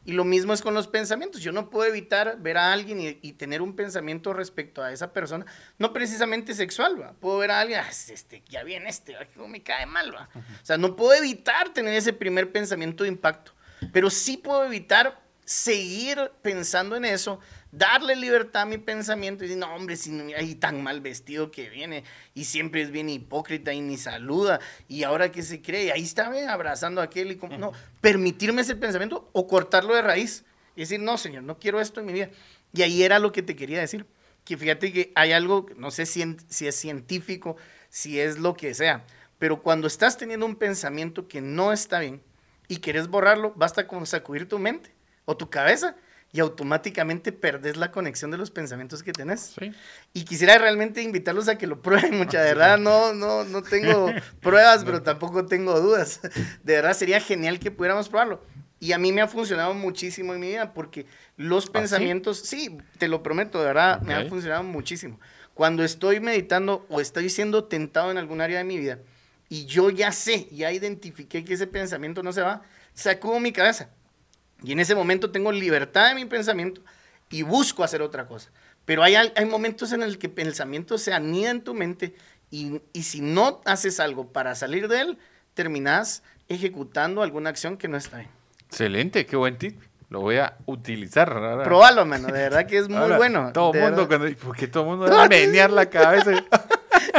Y 0.03 0.13
lo 0.13 0.25
mismo 0.25 0.53
es 0.53 0.63
con 0.63 0.73
los 0.73 0.87
pensamientos. 0.87 1.41
Yo 1.41 1.51
no 1.51 1.69
puedo 1.69 1.87
evitar 1.87 2.39
ver 2.39 2.57
a 2.57 2.73
alguien 2.73 3.19
y, 3.21 3.33
tener 3.33 3.61
un 3.61 3.75
pensamiento 3.75 4.33
respecto 4.33 4.81
a 4.81 4.91
esa 4.91 5.13
persona, 5.13 5.45
no 5.77 5.93
precisamente 5.93 6.55
sexual, 6.55 6.99
¿va? 6.99 7.13
Puedo 7.13 7.37
ver 7.37 7.51
a 7.51 7.59
alguien, 7.59 7.79
ah, 7.79 7.89
este, 7.89 8.43
ya 8.49 8.63
viene 8.63 8.89
este, 8.89 9.15
me 9.47 9.61
cae 9.61 9.85
mal, 9.85 10.13
¿va? 10.13 10.29
O 10.35 10.65
sea, 10.65 10.77
no 10.77 10.95
puedo 10.95 11.13
evitar 11.13 11.69
tener 11.73 11.93
ese 11.93 12.13
primer 12.13 12.51
pensamiento 12.51 13.03
de 13.03 13.09
impacto, 13.09 13.53
pero 13.93 14.09
sí 14.09 14.37
puedo 14.37 14.65
evitar 14.65 15.21
seguir 15.51 16.31
pensando 16.41 16.95
en 16.95 17.03
eso, 17.03 17.41
darle 17.73 18.15
libertad 18.15 18.61
a 18.61 18.65
mi 18.65 18.77
pensamiento 18.77 19.43
y 19.43 19.49
decir, 19.49 19.59
no, 19.59 19.75
hombre, 19.75 19.97
si 19.97 20.09
no, 20.09 20.23
hay 20.33 20.55
tan 20.55 20.81
mal 20.81 21.01
vestido 21.01 21.51
que 21.51 21.69
viene 21.69 22.05
y 22.33 22.45
siempre 22.45 22.81
es 22.81 22.89
bien 22.89 23.09
hipócrita 23.09 23.73
y 23.73 23.81
ni 23.81 23.97
saluda 23.97 24.61
y 24.87 25.03
ahora 25.03 25.29
que 25.29 25.43
se 25.43 25.61
cree, 25.61 25.91
ahí 25.91 26.03
está 26.03 26.31
abrazando 26.47 27.01
a 27.01 27.03
aquel 27.03 27.31
y 27.31 27.35
como, 27.35 27.57
no, 27.57 27.73
permitirme 27.99 28.61
ese 28.61 28.77
pensamiento 28.77 29.29
o 29.33 29.45
cortarlo 29.45 29.93
de 29.93 30.01
raíz 30.01 30.45
y 30.73 30.81
decir, 30.81 31.01
no, 31.01 31.17
señor, 31.17 31.43
no 31.43 31.59
quiero 31.59 31.81
esto 31.81 31.99
en 31.99 32.05
mi 32.05 32.13
vida. 32.13 32.29
Y 32.71 32.83
ahí 32.83 33.03
era 33.03 33.19
lo 33.19 33.33
que 33.33 33.41
te 33.41 33.57
quería 33.57 33.81
decir, 33.81 34.05
que 34.45 34.55
fíjate 34.55 34.93
que 34.93 35.11
hay 35.15 35.33
algo, 35.33 35.65
no 35.75 35.91
sé 35.91 36.05
si, 36.05 36.37
si 36.47 36.65
es 36.65 36.75
científico, 36.75 37.57
si 37.89 38.21
es 38.21 38.39
lo 38.39 38.55
que 38.55 38.73
sea, 38.73 39.05
pero 39.37 39.61
cuando 39.61 39.87
estás 39.87 40.17
teniendo 40.17 40.45
un 40.45 40.55
pensamiento 40.55 41.27
que 41.27 41.41
no 41.41 41.73
está 41.73 41.99
bien 41.99 42.23
y 42.69 42.77
quieres 42.77 43.09
borrarlo, 43.09 43.51
basta 43.57 43.85
con 43.85 44.05
sacudir 44.05 44.47
tu 44.47 44.57
mente 44.57 45.00
o 45.25 45.37
tu 45.37 45.49
cabeza 45.49 45.95
y 46.33 46.39
automáticamente 46.39 47.31
perdés 47.31 47.77
la 47.77 47.91
conexión 47.91 48.31
de 48.31 48.37
los 48.37 48.51
pensamientos 48.51 49.03
que 49.03 49.11
tenés. 49.11 49.53
Y 50.13 50.23
quisiera 50.23 50.57
realmente 50.57 51.01
invitarlos 51.01 51.47
a 51.49 51.57
que 51.57 51.67
lo 51.67 51.81
prueben, 51.81 52.17
mucha 52.17 52.41
de 52.41 52.49
verdad, 52.49 52.77
no, 52.77 53.13
no, 53.13 53.43
no 53.43 53.61
tengo 53.61 54.07
pruebas, 54.41 54.85
pero 54.85 55.01
tampoco 55.01 55.45
tengo 55.45 55.79
dudas. 55.79 56.21
De 56.63 56.75
verdad 56.75 56.93
sería 56.93 57.19
genial 57.19 57.59
que 57.59 57.71
pudiéramos 57.71 58.07
probarlo. 58.07 58.41
Y 58.79 58.93
a 58.93 58.97
mí 58.97 59.11
me 59.11 59.21
ha 59.21 59.27
funcionado 59.27 59.73
muchísimo 59.73 60.33
en 60.33 60.39
mi 60.39 60.47
vida 60.47 60.73
porque 60.73 61.05
los 61.37 61.67
¿Ah, 61.67 61.73
pensamientos, 61.73 62.39
sí? 62.39 62.77
te 62.97 63.07
lo 63.07 63.21
prometo, 63.21 63.59
de 63.59 63.65
verdad, 63.65 64.01
me 64.01 64.13
ha 64.15 64.25
funcionado 64.27 64.63
muchísimo. 64.63 65.19
Cuando 65.53 65.83
estoy 65.83 66.19
meditando 66.19 66.85
o 66.89 67.01
estoy 67.01 67.29
siendo 67.29 67.65
tentado 67.65 68.09
en 68.09 68.17
algún 68.17 68.41
área 68.41 68.57
de 68.57 68.63
mi 68.63 68.79
vida 68.79 68.99
y 69.49 69.65
yo 69.65 69.89
ya 69.91 70.11
sé, 70.11 70.47
ya 70.49 70.71
identifiqué 70.71 71.43
que 71.43 71.53
ese 71.53 71.67
pensamiento 71.67 72.23
no 72.23 72.31
se 72.33 72.41
va, 72.41 72.63
sacudo 72.93 73.39
mi 73.39 73.51
cabeza 73.51 73.89
y 74.63 74.71
en 74.71 74.79
ese 74.79 74.95
momento 74.95 75.31
tengo 75.31 75.51
libertad 75.51 76.09
de 76.09 76.15
mi 76.15 76.25
pensamiento 76.25 76.81
y 77.29 77.43
busco 77.43 77.83
hacer 77.83 78.01
otra 78.01 78.27
cosa. 78.27 78.49
Pero 78.85 79.03
hay, 79.03 79.15
hay 79.15 79.45
momentos 79.45 79.91
en 79.93 80.03
el 80.03 80.17
que 80.17 80.29
pensamiento 80.29 80.97
se 80.97 81.13
anida 81.13 81.49
en 81.49 81.61
tu 81.61 81.73
mente 81.73 82.15
y, 82.49 82.81
y, 82.91 83.03
si 83.03 83.21
no 83.21 83.61
haces 83.65 84.01
algo 84.01 84.27
para 84.33 84.55
salir 84.55 84.89
de 84.89 84.99
él, 85.01 85.17
terminas 85.53 86.21
ejecutando 86.49 87.21
alguna 87.21 87.49
acción 87.49 87.77
que 87.77 87.87
no 87.87 87.95
está 87.95 88.17
bien. 88.17 88.29
Excelente, 88.67 89.25
qué 89.25 89.37
buen 89.37 89.57
tip. 89.57 89.81
Lo 90.11 90.19
voy 90.19 90.37
a 90.37 90.57
utilizar. 90.65 91.29
Probalo, 91.63 92.05
mano. 92.05 92.27
De 92.27 92.33
verdad 92.33 92.65
que 92.65 92.77
es 92.77 92.89
muy 92.89 93.11
bueno. 93.15 93.51
Todo 93.53 93.73
el 93.73 93.81
mundo, 93.81 94.09
cuando, 94.09 94.27
porque 94.43 94.67
todo 94.67 94.83
el 94.83 94.89
mundo 94.89 95.05
va 95.15 95.23
a 95.23 95.29
menear 95.29 95.71
la 95.71 95.89
cabeza. 95.89 96.31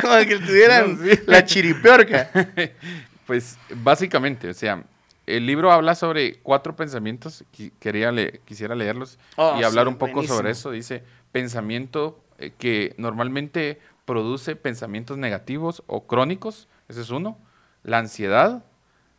Como 0.02 0.18
que 0.26 0.38
tuvieran 0.38 0.98
la 1.26 1.42
chiripeorca. 1.42 2.28
pues 3.26 3.56
básicamente, 3.76 4.50
o 4.50 4.52
sea, 4.52 4.84
el 5.26 5.46
libro 5.46 5.72
habla 5.72 5.94
sobre 5.94 6.40
cuatro 6.40 6.74
pensamientos, 6.74 7.44
quería 7.78 8.12
quisiera 8.44 8.74
leerlos 8.74 9.18
oh, 9.36 9.56
y 9.58 9.62
hablar 9.62 9.88
un 9.88 9.96
poco 9.96 10.22
sobre 10.24 10.50
eso. 10.50 10.70
Dice, 10.70 11.04
pensamiento 11.30 12.22
eh, 12.38 12.52
que 12.58 12.94
normalmente 12.98 13.80
produce 14.04 14.56
pensamientos 14.56 15.18
negativos 15.18 15.82
o 15.86 16.06
crónicos, 16.06 16.68
ese 16.88 17.02
es 17.02 17.10
uno. 17.10 17.38
La 17.84 17.98
ansiedad, 17.98 18.64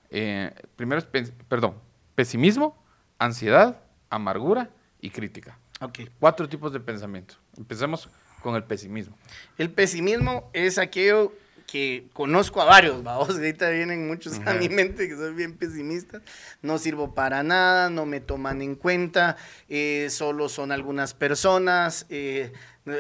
eh, 0.10 0.54
primero 0.76 1.02
es, 1.02 1.32
perdón, 1.48 1.76
pesimismo, 2.16 2.78
ansiedad, 3.18 3.82
amargura 4.10 4.70
y 5.00 5.10
crítica. 5.10 5.58
Okay. 5.80 6.10
Cuatro 6.20 6.48
tipos 6.48 6.72
de 6.72 6.80
pensamiento. 6.80 7.36
Empecemos 7.58 8.10
con 8.42 8.56
el 8.56 8.64
pesimismo. 8.64 9.18
El 9.58 9.72
pesimismo 9.72 10.50
es 10.54 10.78
aquello 10.78 11.34
que 11.68 12.08
conozco 12.14 12.62
a 12.62 12.66
varios, 12.66 13.04
vamos, 13.04 13.30
ahorita 13.30 13.70
vienen 13.70 14.08
muchos 14.08 14.40
a 14.46 14.54
mi 14.54 14.70
mente 14.70 15.08
que 15.08 15.16
soy 15.16 15.34
bien 15.34 15.58
pesimista, 15.58 16.22
no 16.62 16.78
sirvo 16.78 17.14
para 17.14 17.44
nada, 17.44 17.90
no 17.90 18.06
me 18.06 18.20
toman 18.20 18.62
en 18.62 18.76
cuenta, 18.76 19.38
eh, 19.70 20.08
solo 20.10 20.50
son 20.50 20.72
algunas 20.72 21.14
personas, 21.14 22.06
eh, 22.10 22.54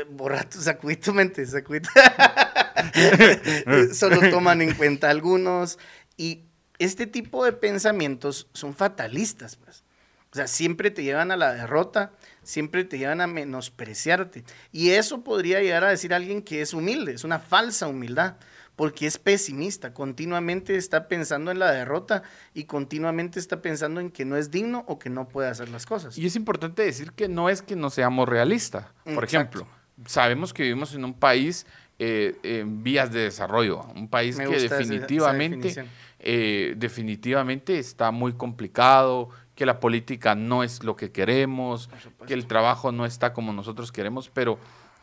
borrato, 0.09 0.57
sacudí 0.61 0.95
tu 0.95 1.13
mente, 1.13 1.45
sacudí. 1.45 1.81
solo 3.93 4.29
toman 4.29 4.61
en 4.61 4.73
cuenta 4.73 5.09
algunos 5.09 5.77
y 6.17 6.43
este 6.79 7.07
tipo 7.07 7.45
de 7.45 7.53
pensamientos 7.53 8.47
son 8.53 8.73
fatalistas, 8.73 9.57
pues. 9.57 9.83
O 10.31 10.35
sea, 10.35 10.47
siempre 10.47 10.89
te 10.89 11.03
llevan 11.03 11.29
a 11.29 11.37
la 11.37 11.53
derrota, 11.53 12.11
siempre 12.41 12.83
te 12.83 12.97
llevan 12.97 13.21
a 13.21 13.27
menospreciarte. 13.27 14.43
Y 14.71 14.89
eso 14.89 15.23
podría 15.23 15.61
llegar 15.61 15.83
a 15.83 15.89
decir 15.89 16.11
alguien 16.11 16.41
que 16.41 16.63
es 16.63 16.73
humilde, 16.73 17.13
es 17.13 17.23
una 17.23 17.37
falsa 17.37 17.87
humildad 17.87 18.37
porque 18.75 19.05
es 19.05 19.17
pesimista, 19.17 19.93
continuamente 19.93 20.75
está 20.75 21.07
pensando 21.07 21.51
en 21.51 21.59
la 21.59 21.71
derrota 21.71 22.23
y 22.53 22.63
continuamente 22.63 23.39
está 23.39 23.61
pensando 23.61 24.01
en 24.01 24.09
que 24.09 24.25
no 24.25 24.35
es 24.35 24.49
digno 24.51 24.83
o 24.87 24.97
que 24.97 25.09
no 25.09 25.27
puede 25.27 25.49
hacer 25.49 25.69
las 25.69 25.85
cosas. 25.85 26.17
Y 26.17 26.25
es 26.25 26.35
importante 26.35 26.83
decir 26.83 27.11
que 27.11 27.27
no 27.27 27.49
es 27.49 27.61
que 27.61 27.75
no 27.75 27.89
seamos 27.89 28.27
realistas. 28.27 28.85
Por 29.13 29.23
ejemplo, 29.23 29.67
sabemos 30.05 30.53
que 30.53 30.63
vivimos 30.63 30.93
en 30.95 31.05
un 31.05 31.13
país 31.13 31.65
eh, 31.99 32.35
en 32.41 32.83
vías 32.83 33.11
de 33.13 33.21
desarrollo, 33.21 33.81
un 33.95 34.07
país 34.07 34.37
que 34.37 34.47
definitivamente, 34.47 35.85
eh, 36.19 36.73
definitivamente 36.75 37.77
está 37.77 38.09
muy 38.09 38.33
complicado, 38.33 39.29
que 39.55 39.67
la 39.67 39.79
política 39.79 40.33
no 40.33 40.63
es 40.63 40.83
lo 40.83 40.95
que 40.95 41.11
queremos, 41.11 41.91
que 42.25 42.33
el 42.33 42.47
trabajo 42.47 42.91
no 42.91 43.05
está 43.05 43.33
como 43.33 43.53
nosotros 43.53 43.91
queremos, 43.91 44.31
pero 44.33 44.57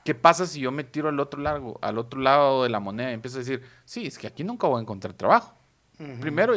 ¿Qué 0.05 0.15
pasa 0.15 0.47
si 0.47 0.61
yo 0.61 0.73
me 0.73 0.85
tiro 0.85 1.09
al 1.09 1.21
otro 1.21 1.41
lado, 1.41 1.79
al 1.83 1.99
otro 1.99 2.21
lado 2.21 2.63
de 2.63 2.71
la 2.71 2.81
moneda 2.81 3.11
y 3.11 3.15
empiezo 3.15 3.37
a 3.37 3.41
decir, 3.41 3.63
sí, 3.85 4.07
es 4.07 4.19
que 4.19 4.27
aquí 4.27 4.45
nunca 4.45 4.67
voy 4.67 4.79
a 4.79 4.83
encontrar 4.83 5.15
trabajo? 5.15 5.55
Primero, 6.21 6.55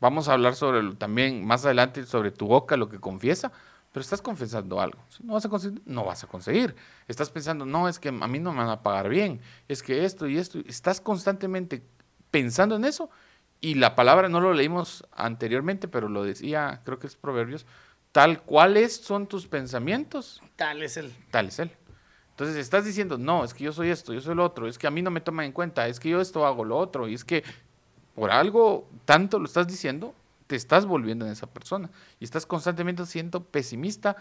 vamos 0.00 0.28
a 0.28 0.34
hablar 0.34 0.54
sobre 0.54 0.94
también 0.96 1.46
más 1.46 1.64
adelante 1.64 2.04
sobre 2.04 2.30
tu 2.30 2.46
boca, 2.46 2.76
lo 2.76 2.90
que 2.90 3.00
confiesa, 3.00 3.50
pero 3.90 4.02
estás 4.02 4.20
confesando 4.20 4.80
algo. 4.80 4.98
Si 5.08 5.22
no 5.22 5.32
vas 5.32 5.46
a 5.46 5.48
conseguir, 5.48 5.82
no 5.86 6.04
vas 6.04 6.24
a 6.24 6.26
conseguir. 6.26 6.74
Estás 7.08 7.30
pensando, 7.30 7.64
no, 7.64 7.88
es 7.88 7.98
que 7.98 8.08
a 8.08 8.12
mí 8.28 8.38
no 8.38 8.52
me 8.52 8.58
van 8.58 8.68
a 8.68 8.82
pagar 8.82 9.08
bien, 9.08 9.40
es 9.68 9.82
que 9.82 10.04
esto 10.04 10.26
y 10.26 10.36
esto. 10.36 10.58
Estás 10.66 11.00
constantemente 11.00 11.82
pensando 12.30 12.76
en 12.76 12.84
eso 12.84 13.08
y 13.60 13.74
la 13.74 13.94
palabra 13.94 14.28
no 14.28 14.40
lo 14.40 14.52
leímos 14.52 15.06
anteriormente, 15.12 15.88
pero 15.88 16.08
lo 16.08 16.24
decía, 16.24 16.82
creo 16.84 16.98
que 16.98 17.06
es 17.06 17.16
Proverbios, 17.16 17.64
tal 18.10 18.42
cuáles 18.42 18.96
son 18.96 19.26
tus 19.26 19.46
pensamientos. 19.46 20.42
Tal 20.56 20.82
es 20.82 20.96
él. 20.96 21.14
Tal 21.30 21.48
es 21.48 21.58
él. 21.60 21.70
Entonces 22.42 22.60
estás 22.60 22.84
diciendo, 22.84 23.18
no, 23.18 23.44
es 23.44 23.54
que 23.54 23.62
yo 23.62 23.72
soy 23.72 23.90
esto, 23.90 24.12
yo 24.12 24.20
soy 24.20 24.34
lo 24.34 24.44
otro, 24.44 24.66
es 24.66 24.76
que 24.76 24.88
a 24.88 24.90
mí 24.90 25.00
no 25.00 25.12
me 25.12 25.20
toman 25.20 25.46
en 25.46 25.52
cuenta, 25.52 25.86
es 25.86 26.00
que 26.00 26.08
yo 26.08 26.20
esto 26.20 26.44
hago 26.44 26.64
lo 26.64 26.76
otro, 26.76 27.06
y 27.06 27.14
es 27.14 27.24
que 27.24 27.44
por 28.16 28.32
algo 28.32 28.88
tanto 29.04 29.38
lo 29.38 29.44
estás 29.44 29.68
diciendo, 29.68 30.12
te 30.48 30.56
estás 30.56 30.84
volviendo 30.84 31.24
en 31.24 31.30
esa 31.30 31.46
persona 31.46 31.88
y 32.18 32.24
estás 32.24 32.44
constantemente 32.44 33.06
siendo 33.06 33.44
pesimista. 33.44 34.16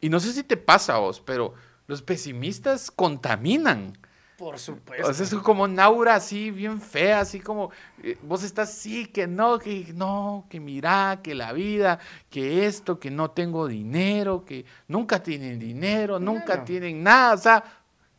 Y 0.00 0.08
no 0.08 0.18
sé 0.18 0.32
si 0.32 0.44
te 0.44 0.56
pasa 0.56 0.96
vos, 0.96 1.20
pero 1.20 1.52
los 1.86 2.00
pesimistas 2.00 2.90
contaminan. 2.90 3.98
Por 4.38 4.56
supuesto. 4.60 5.08
O 5.08 5.12
sea, 5.12 5.26
es 5.26 5.34
como 5.42 5.64
un 5.64 5.80
aura 5.80 6.14
así 6.14 6.52
bien 6.52 6.80
fea, 6.80 7.18
así 7.18 7.40
como 7.40 7.72
eh, 8.04 8.16
vos 8.22 8.44
estás 8.44 8.72
sí, 8.72 9.06
que 9.06 9.26
no, 9.26 9.58
que 9.58 9.92
no, 9.94 10.46
que 10.48 10.60
mira, 10.60 11.18
que 11.24 11.34
la 11.34 11.52
vida, 11.52 11.98
que 12.30 12.64
esto, 12.64 13.00
que 13.00 13.10
no 13.10 13.32
tengo 13.32 13.66
dinero, 13.66 14.44
que 14.44 14.64
nunca 14.86 15.20
tienen 15.24 15.58
dinero, 15.58 16.20
nunca 16.20 16.64
tienen 16.64 17.02
nada, 17.02 17.34
o 17.34 17.38
sea, 17.38 17.64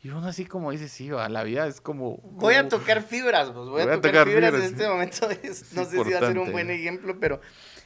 y 0.03 0.10
uno 0.10 0.27
así 0.27 0.43
como 0.45 0.71
dice, 0.71 0.89
sí, 0.89 1.08
la 1.08 1.43
vida 1.43 1.65
es 1.67 1.79
como... 1.79 2.17
Voy 2.17 2.55
a 2.55 2.67
tocar 2.67 3.01
fibras, 3.01 3.53
vos, 3.53 3.69
voy, 3.69 3.84
a, 3.84 4.01
tocar, 4.01 4.27
fibras, 4.27 4.53
en 4.55 4.62
este 4.63 4.89
momento, 4.89 5.25
no 5.71 5.86
sé 5.86 6.03
si 6.03 6.12
va 6.12 6.19
a 6.19 6.27
ser 6.27 6.38
un 6.38 6.51
buen 6.51 6.69
ejemplo, 6.69 7.17
pero 7.17 7.39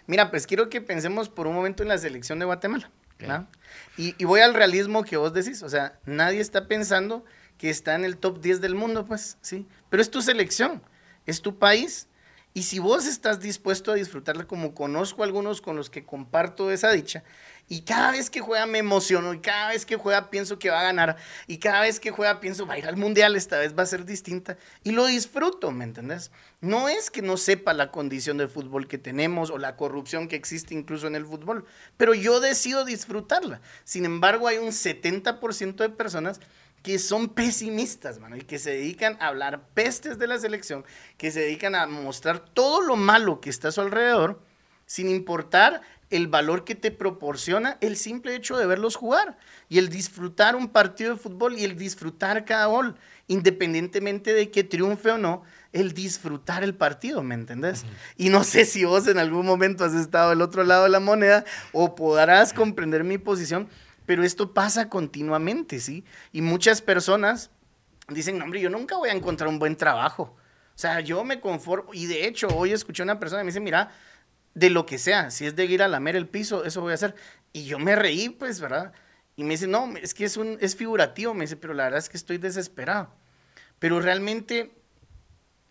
mira, 0.07 0.31
pues 0.31 0.47
quiero 0.47 0.69
que 0.69 0.81
pensemos 0.81 1.29
por 1.29 1.45
un 1.45 1.53
momento 1.53 1.83
en 1.83 1.89
la 1.89 1.99
selección 1.99 2.39
de 2.39 2.45
Guatemala, 2.45 2.89
Y, 3.95 4.15
y 4.17 4.25
voy 4.25 4.41
al 4.41 4.55
realismo 4.55 5.03
que 5.03 5.17
vos 5.17 5.33
decís, 5.33 5.61
o 5.61 5.69
sea, 5.69 5.99
nadie 6.07 6.39
está 6.39 6.67
pensando 6.67 7.23
que 7.63 7.69
está 7.69 7.95
en 7.95 8.03
el 8.03 8.17
top 8.17 8.41
10 8.41 8.59
del 8.59 8.75
mundo, 8.75 9.05
pues, 9.05 9.37
sí. 9.39 9.65
Pero 9.89 10.01
es 10.01 10.11
tu 10.11 10.21
selección, 10.21 10.83
es 11.25 11.41
tu 11.41 11.57
país. 11.59 12.09
Y 12.53 12.63
si 12.63 12.77
vos 12.79 13.05
estás 13.05 13.39
dispuesto 13.39 13.89
a 13.89 13.95
disfrutarla, 13.95 14.43
como 14.43 14.75
conozco 14.75 15.21
a 15.21 15.25
algunos 15.25 15.61
con 15.61 15.77
los 15.77 15.89
que 15.89 16.03
comparto 16.03 16.71
esa 16.71 16.91
dicha, 16.91 17.23
y 17.69 17.83
cada 17.83 18.11
vez 18.11 18.29
que 18.29 18.41
juega 18.41 18.65
me 18.65 18.79
emociono, 18.79 19.33
y 19.33 19.39
cada 19.39 19.69
vez 19.69 19.85
que 19.85 19.95
juega 19.95 20.29
pienso 20.29 20.59
que 20.59 20.71
va 20.71 20.81
a 20.81 20.83
ganar, 20.83 21.15
y 21.47 21.59
cada 21.59 21.79
vez 21.79 22.01
que 22.01 22.11
juega 22.11 22.41
pienso 22.41 22.67
va 22.67 22.73
a 22.73 22.79
ir 22.79 22.85
al 22.85 22.97
mundial, 22.97 23.37
esta 23.37 23.57
vez 23.57 23.73
va 23.79 23.83
a 23.83 23.85
ser 23.85 24.03
distinta, 24.03 24.57
y 24.83 24.91
lo 24.91 25.05
disfruto, 25.05 25.71
¿me 25.71 25.85
entendés? 25.85 26.31
No 26.59 26.89
es 26.89 27.09
que 27.09 27.21
no 27.21 27.37
sepa 27.37 27.71
la 27.71 27.91
condición 27.91 28.37
del 28.37 28.49
fútbol 28.49 28.89
que 28.89 28.97
tenemos 28.97 29.51
o 29.51 29.57
la 29.57 29.77
corrupción 29.77 30.27
que 30.27 30.35
existe 30.35 30.73
incluso 30.75 31.07
en 31.07 31.15
el 31.15 31.25
fútbol, 31.25 31.63
pero 31.95 32.13
yo 32.13 32.41
decido 32.41 32.83
disfrutarla. 32.83 33.61
Sin 33.85 34.03
embargo, 34.03 34.49
hay 34.49 34.57
un 34.57 34.71
70% 34.71 35.77
de 35.77 35.89
personas 35.89 36.41
que 36.83 36.99
son 36.99 37.29
pesimistas, 37.29 38.19
mano, 38.19 38.35
y 38.35 38.41
que 38.41 38.59
se 38.59 38.71
dedican 38.71 39.17
a 39.19 39.27
hablar 39.27 39.69
pestes 39.73 40.19
de 40.19 40.27
la 40.27 40.37
selección, 40.37 40.83
que 41.17 41.31
se 41.31 41.39
dedican 41.39 41.75
a 41.75 41.87
mostrar 41.87 42.39
todo 42.39 42.81
lo 42.81 42.97
malo 42.97 43.39
que 43.39 43.49
está 43.49 43.69
a 43.69 43.71
su 43.71 43.81
alrededor, 43.81 44.41
sin 44.85 45.09
importar 45.09 45.81
el 46.09 46.27
valor 46.27 46.65
que 46.65 46.75
te 46.75 46.91
proporciona 46.91 47.77
el 47.81 47.97
simple 47.97 48.35
hecho 48.35 48.57
de 48.57 48.67
verlos 48.67 48.97
jugar 48.97 49.37
y 49.69 49.79
el 49.79 49.89
disfrutar 49.89 50.55
un 50.55 50.67
partido 50.67 51.13
de 51.13 51.19
fútbol 51.19 51.57
y 51.57 51.63
el 51.63 51.75
disfrutar 51.75 52.45
cada 52.45 52.67
gol, 52.67 52.95
independientemente 53.27 54.33
de 54.33 54.51
que 54.51 54.63
triunfe 54.63 55.09
o 55.11 55.17
no, 55.17 55.43
el 55.71 55.93
disfrutar 55.93 56.63
el 56.63 56.75
partido, 56.75 57.23
¿me 57.23 57.33
entendés? 57.33 57.85
Y 58.15 58.29
no 58.29 58.43
sé 58.43 58.65
si 58.65 58.83
vos 58.83 59.07
en 59.07 59.17
algún 59.17 59.45
momento 59.45 59.85
has 59.85 59.93
estado 59.93 60.29
del 60.29 60.41
otro 60.41 60.63
lado 60.63 60.83
de 60.83 60.89
la 60.89 60.99
moneda 60.99 61.45
o 61.71 61.95
podrás 61.95 62.53
comprender 62.53 63.03
mi 63.03 63.17
posición, 63.17 63.67
pero 64.05 64.23
esto 64.23 64.53
pasa 64.53 64.89
continuamente, 64.89 65.79
¿sí? 65.79 66.03
Y 66.31 66.41
muchas 66.41 66.81
personas 66.81 67.51
dicen, 68.09 68.37
no, 68.37 68.45
hombre, 68.45 68.61
yo 68.61 68.69
nunca 68.69 68.97
voy 68.97 69.09
a 69.09 69.13
encontrar 69.13 69.47
un 69.49 69.59
buen 69.59 69.75
trabajo. 69.75 70.35
O 70.75 70.77
sea, 70.77 70.99
yo 70.99 71.23
me 71.23 71.39
conformo. 71.39 71.93
Y 71.93 72.07
de 72.07 72.27
hecho, 72.27 72.47
hoy 72.47 72.71
escuché 72.73 73.03
a 73.03 73.05
una 73.05 73.19
persona 73.19 73.41
que 73.41 73.45
me 73.45 73.51
dice, 73.51 73.59
mira, 73.59 73.91
de 74.53 74.69
lo 74.69 74.85
que 74.85 74.97
sea, 74.97 75.31
si 75.31 75.45
es 75.45 75.55
de 75.55 75.65
ir 75.65 75.81
a 75.81 75.87
lamer 75.87 76.15
el 76.15 76.27
piso, 76.27 76.65
eso 76.65 76.81
voy 76.81 76.91
a 76.91 76.95
hacer. 76.95 77.15
Y 77.53 77.65
yo 77.65 77.79
me 77.79 77.95
reí, 77.95 78.29
pues, 78.29 78.59
¿verdad? 78.59 78.91
Y 79.35 79.43
me 79.43 79.51
dice, 79.51 79.67
no, 79.67 79.93
es 79.97 80.13
que 80.13 80.25
es, 80.25 80.37
un, 80.37 80.57
es 80.61 80.75
figurativo, 80.75 81.33
me 81.33 81.41
dice, 81.41 81.55
pero 81.55 81.73
la 81.73 81.85
verdad 81.85 81.99
es 81.99 82.09
que 82.09 82.17
estoy 82.17 82.37
desesperado. 82.37 83.13
Pero 83.79 83.99
realmente, 83.99 84.75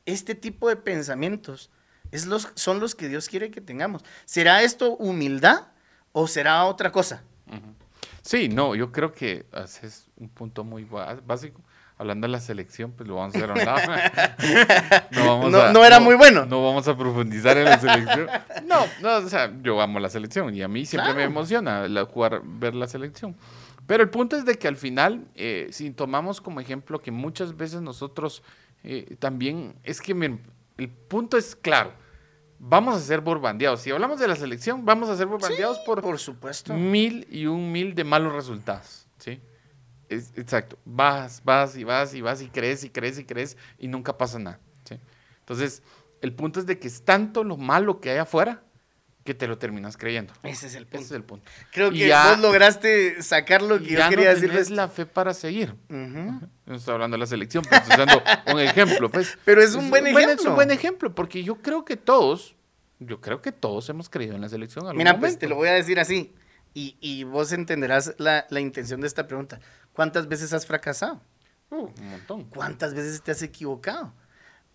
este 0.07 0.35
tipo 0.35 0.69
de 0.69 0.77
pensamientos 0.77 1.71
es 2.11 2.27
los, 2.27 2.49
son 2.55 2.81
los 2.81 2.95
que 2.95 3.09
Dios 3.09 3.29
quiere 3.29 3.51
que 3.51 3.61
tengamos. 3.61 4.05
¿Será 4.25 4.63
esto 4.63 4.97
humildad 4.97 5.69
o 6.13 6.27
será 6.27 6.65
otra 6.65 6.93
cosa? 6.93 7.23
Sí, 8.23 8.49
no, 8.49 8.75
yo 8.75 8.93
creo 8.93 9.13
que 9.13 9.47
haces 9.53 10.09
un 10.17 10.29
punto 10.29 10.65
muy 10.65 10.87
básico. 11.27 11.61
Hablando 11.99 12.27
de 12.27 12.33
la 12.33 12.41
selección, 12.41 12.93
pues 12.93 13.09
lo 13.09 13.17
vamos 13.17 13.35
a 13.35 13.39
hacer 13.39 13.51
a 13.51 13.53
un 13.53 13.65
lado. 13.65 15.51
no, 15.51 15.73
no, 15.73 15.85
era 15.85 16.01
muy 16.01 16.15
bueno. 16.17 16.47
No 16.47 16.65
vamos 16.65 16.89
a 16.89 16.97
profundizar 16.97 17.57
en 17.59 17.65
la 17.67 17.79
selección. 17.79 18.29
No, 18.67 18.87
no, 19.03 19.17
o 19.19 19.29
sea, 19.29 19.53
yo 19.63 19.81
amo 19.81 20.01
la 20.01 20.09
selección 20.09 20.55
y 20.55 20.63
a 20.63 20.69
mí 20.69 20.87
siempre 20.87 21.13
me 21.15 21.25
emociona 21.25 21.87
la, 21.89 22.07
jugar, 22.07 22.41
ver 22.45 22.75
la 22.75 22.87
selección. 22.87 23.37
Pero 23.87 24.03
el 24.03 24.09
punto 24.09 24.37
es 24.37 24.45
de 24.45 24.57
que 24.57 24.67
al 24.67 24.77
final, 24.77 25.27
eh, 25.35 25.69
si 25.71 25.91
tomamos 25.91 26.41
como 26.41 26.61
ejemplo 26.61 27.01
que 27.01 27.11
muchas 27.11 27.57
veces 27.57 27.83
nosotros 27.83 28.43
eh, 28.83 29.17
también, 29.19 29.75
es 29.85 30.01
que 30.01 30.13
el 30.13 30.89
punto 30.89 31.37
es 31.37 31.55
claro 31.55 31.93
vamos 32.63 32.95
a 32.95 33.01
ser 33.01 33.21
borbandeados. 33.21 33.81
Si 33.83 33.91
hablamos 33.91 34.21
de 34.21 34.29
la 34.29 34.37
selección, 34.37 34.85
vamos 34.85 35.09
a 35.09 35.17
ser 35.17 35.27
borbandeados 35.27 35.81
por, 35.81 36.01
por 36.01 36.19
supuesto. 36.19 36.73
mil 36.73 37.27
y 37.31 37.47
un 37.47 37.73
mil 37.73 37.95
de 37.95 38.05
malos 38.05 38.33
resultados. 38.33 39.07
¿sí? 39.19 39.41
exacto. 40.09 40.79
Vas, 40.85 41.43
vas 41.45 41.77
y 41.77 41.85
vas 41.85 42.15
y 42.15 42.21
vas 42.21 42.41
y 42.41 42.49
crees 42.49 42.85
y 42.85 42.91
crees 42.91 43.19
y 43.19 43.25
crees 43.25 43.57
y 43.79 43.89
nunca 43.89 44.17
pasa 44.17 44.39
nada. 44.39 44.61
¿sí? 44.85 44.97
Entonces, 45.41 45.83
el 46.21 46.33
punto 46.35 46.61
es 46.61 46.67
de 46.67 46.79
que 46.79 46.87
es 46.87 47.03
tanto 47.03 47.43
lo 47.43 47.57
malo 47.57 48.01
que 48.01 48.11
hay 48.11 48.19
afuera 48.19 48.63
que 49.25 49.35
te 49.35 49.47
lo 49.47 49.59
terminas 49.59 49.97
creyendo. 49.97 50.33
Ese 50.43 50.67
es 50.67 50.75
el 50.75 50.87
punto. 50.87 50.99
Ese 50.99 51.07
es 51.07 51.13
el 51.13 51.25
punto. 51.25 51.51
Creo 51.71 51.91
que 51.91 52.13
vos 52.13 52.39
lograste 52.41 53.23
sacar 53.23 53.63
lo 53.63 53.79
que 53.79 53.87
yo 53.87 54.09
quería 54.09 54.35
decir. 54.35 54.51
es 54.53 54.71
la 54.71 54.89
fe 54.89 55.07
para 55.07 55.35
seguir. 55.35 55.75
No 56.65 56.77
estoy 56.77 56.95
hablando 56.95 57.17
de 57.17 57.19
la 57.19 57.27
selección, 57.27 57.65
pero 57.69 57.83
estoy 57.83 57.97
dando 58.07 58.23
un 58.53 58.61
ejemplo. 58.61 59.11
Pues. 59.11 59.37
Pero 59.45 59.61
es 59.61 59.75
un 59.75 59.91
buen 59.91 60.07
ejemplo. 60.07 60.33
Es 60.33 60.45
un 60.47 60.55
buen 60.55 60.71
ejemplo, 60.71 61.13
porque 61.13 61.43
yo 61.43 61.57
creo 61.57 61.85
que 61.85 61.97
todos, 61.97 62.55
yo 63.01 63.21
creo 63.21 63.43
que 63.43 63.51
todos 63.51 63.89
hemos 63.89 64.09
creído 64.09 64.37
en 64.37 64.41
la 64.41 64.49
selección. 64.49 64.97
Mira, 64.97 65.19
pues 65.19 65.39
te 65.39 65.49
lo 65.49 65.57
voy 65.57 65.69
a 65.69 65.73
decir 65.73 65.99
así, 65.99 66.33
y, 66.73 66.97
y 67.01 67.25
vos 67.25 67.53
entenderás 67.53 68.15
la, 68.19 68.47
la, 68.49 68.61
intención 68.61 69.01
de 69.01 69.09
esta 69.09 69.27
pregunta. 69.27 69.59
¿Cuántas 69.93 70.29
veces 70.29 70.53
has 70.53 70.65
fracasado? 70.65 71.21
Uh, 71.71 71.89
un 71.99 72.11
montón. 72.11 72.45
¿Cuántas 72.45 72.95
veces 72.95 73.21
te 73.21 73.33
has 73.33 73.43
equivocado? 73.43 74.15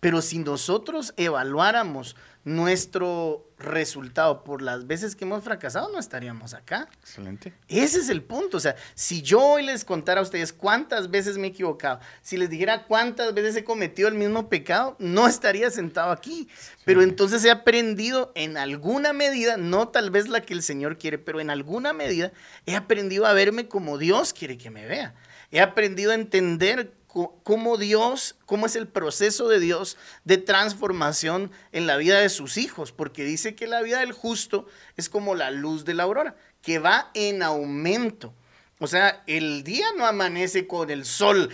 Pero 0.00 0.22
si 0.22 0.38
nosotros 0.38 1.12
evaluáramos 1.16 2.14
nuestro 2.44 3.46
resultado 3.58 4.44
por 4.44 4.62
las 4.62 4.86
veces 4.86 5.16
que 5.16 5.24
hemos 5.24 5.42
fracasado, 5.44 5.90
no 5.90 5.98
estaríamos 5.98 6.54
acá. 6.54 6.88
Excelente. 7.00 7.52
Ese 7.68 7.98
es 7.98 8.08
el 8.08 8.22
punto. 8.22 8.56
O 8.56 8.60
sea, 8.60 8.76
si 8.94 9.22
yo 9.22 9.40
hoy 9.40 9.64
les 9.64 9.84
contara 9.84 10.20
a 10.20 10.22
ustedes 10.22 10.52
cuántas 10.52 11.10
veces 11.10 11.36
me 11.36 11.48
he 11.48 11.50
equivocado, 11.50 12.00
si 12.22 12.36
les 12.36 12.48
dijera 12.48 12.84
cuántas 12.84 13.34
veces 13.34 13.56
he 13.56 13.64
cometido 13.64 14.08
el 14.08 14.14
mismo 14.14 14.48
pecado, 14.48 14.96
no 14.98 15.26
estaría 15.26 15.70
sentado 15.70 16.12
aquí. 16.12 16.48
Pero 16.84 17.02
entonces 17.02 17.44
he 17.44 17.50
aprendido 17.50 18.32
en 18.34 18.56
alguna 18.56 19.12
medida, 19.12 19.56
no 19.56 19.88
tal 19.88 20.10
vez 20.10 20.28
la 20.28 20.40
que 20.40 20.54
el 20.54 20.62
Señor 20.62 20.96
quiere, 20.96 21.18
pero 21.18 21.40
en 21.40 21.50
alguna 21.50 21.92
medida 21.92 22.32
he 22.66 22.76
aprendido 22.76 23.26
a 23.26 23.32
verme 23.32 23.68
como 23.68 23.98
Dios 23.98 24.32
quiere 24.32 24.56
que 24.56 24.70
me 24.70 24.86
vea. 24.86 25.14
He 25.50 25.60
aprendido 25.60 26.12
a 26.12 26.14
entender 26.14 26.92
cómo 27.08 27.78
Dios, 27.78 28.36
cómo 28.44 28.66
es 28.66 28.76
el 28.76 28.86
proceso 28.86 29.48
de 29.48 29.60
Dios 29.60 29.96
de 30.24 30.36
transformación 30.36 31.50
en 31.72 31.86
la 31.86 31.96
vida 31.96 32.20
de 32.20 32.28
sus 32.28 32.56
hijos, 32.56 32.92
porque 32.92 33.24
dice 33.24 33.54
que 33.54 33.66
la 33.66 33.82
vida 33.82 34.00
del 34.00 34.12
justo 34.12 34.66
es 34.96 35.08
como 35.08 35.34
la 35.34 35.50
luz 35.50 35.84
de 35.84 35.94
la 35.94 36.04
aurora, 36.04 36.36
que 36.62 36.78
va 36.78 37.10
en 37.14 37.42
aumento. 37.42 38.34
O 38.78 38.86
sea, 38.86 39.22
el 39.26 39.64
día 39.64 39.86
no 39.96 40.06
amanece 40.06 40.66
con 40.66 40.90
el 40.90 41.04
sol 41.04 41.50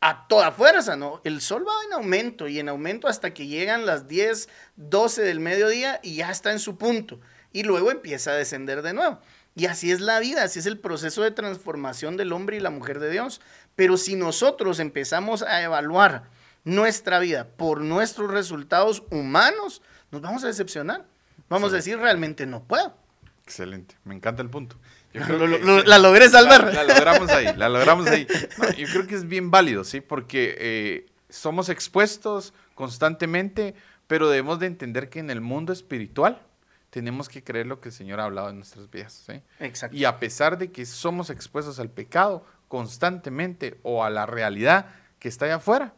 a 0.00 0.28
toda 0.28 0.52
fuerza, 0.52 0.94
¿no? 0.94 1.20
El 1.24 1.40
sol 1.40 1.66
va 1.66 1.72
en 1.86 1.94
aumento 1.94 2.46
y 2.46 2.60
en 2.60 2.68
aumento 2.68 3.08
hasta 3.08 3.32
que 3.34 3.46
llegan 3.46 3.86
las 3.86 4.06
10, 4.06 4.48
12 4.76 5.22
del 5.22 5.40
mediodía 5.40 6.00
y 6.02 6.16
ya 6.16 6.30
está 6.30 6.52
en 6.52 6.58
su 6.58 6.76
punto. 6.76 7.18
Y 7.52 7.62
luego 7.62 7.90
empieza 7.90 8.32
a 8.32 8.34
descender 8.34 8.82
de 8.82 8.92
nuevo. 8.92 9.18
Y 9.56 9.66
así 9.66 9.90
es 9.90 10.00
la 10.00 10.20
vida, 10.20 10.42
así 10.42 10.58
es 10.58 10.66
el 10.66 10.78
proceso 10.78 11.22
de 11.22 11.30
transformación 11.30 12.18
del 12.18 12.32
hombre 12.34 12.58
y 12.58 12.60
la 12.60 12.68
mujer 12.68 13.00
de 13.00 13.10
Dios. 13.10 13.40
Pero 13.76 13.96
si 13.96 14.16
nosotros 14.16 14.80
empezamos 14.80 15.42
a 15.42 15.62
evaluar 15.62 16.24
nuestra 16.64 17.18
vida 17.20 17.46
por 17.56 17.80
nuestros 17.80 18.30
resultados 18.30 19.04
humanos, 19.10 19.82
nos 20.10 20.22
vamos 20.22 20.42
a 20.44 20.48
decepcionar. 20.48 21.04
Vamos 21.48 21.72
a 21.72 21.76
decir, 21.76 21.98
realmente 21.98 22.46
no 22.46 22.64
puedo. 22.64 22.96
Excelente, 23.44 23.94
me 24.04 24.14
encanta 24.14 24.42
el 24.42 24.50
punto. 24.50 24.76
la 25.12 25.98
logré 25.98 26.28
salvar. 26.28 26.74
La, 26.74 26.82
logramos 26.82 27.30
ahí, 27.30 27.46
la 27.56 27.68
logramos 27.68 28.06
ahí. 28.08 28.26
yo 28.76 28.86
creo 28.88 29.06
que 29.06 29.14
es 29.14 29.28
bien 29.28 29.50
válido, 29.50 29.84
¿sí? 29.84 30.00
Porque 30.00 30.56
eh, 30.58 31.06
somos 31.28 31.68
expuestos 31.68 32.52
constantemente, 32.74 33.74
pero 34.06 34.28
debemos 34.28 34.58
de 34.58 34.66
entender 34.66 35.08
que 35.08 35.20
en 35.20 35.30
el 35.30 35.40
mundo 35.40 35.72
espiritual 35.72 36.42
tenemos 36.90 37.28
que 37.28 37.44
creer 37.44 37.66
lo 37.66 37.80
que 37.80 37.90
el 37.90 37.94
Señor 37.94 38.20
ha 38.20 38.24
hablado 38.24 38.48
en 38.50 38.56
nuestras 38.56 38.90
vidas. 38.90 39.24
¿sí? 39.26 39.42
Exacto. 39.60 39.96
Y 39.96 40.04
a 40.04 40.18
pesar 40.18 40.58
de 40.58 40.72
que 40.72 40.86
somos 40.86 41.30
expuestos 41.30 41.78
al 41.78 41.90
pecado 41.90 42.44
constantemente 42.68 43.78
o 43.82 44.04
a 44.04 44.10
la 44.10 44.26
realidad 44.26 44.86
que 45.18 45.28
está 45.28 45.44
allá 45.46 45.56
afuera, 45.56 45.94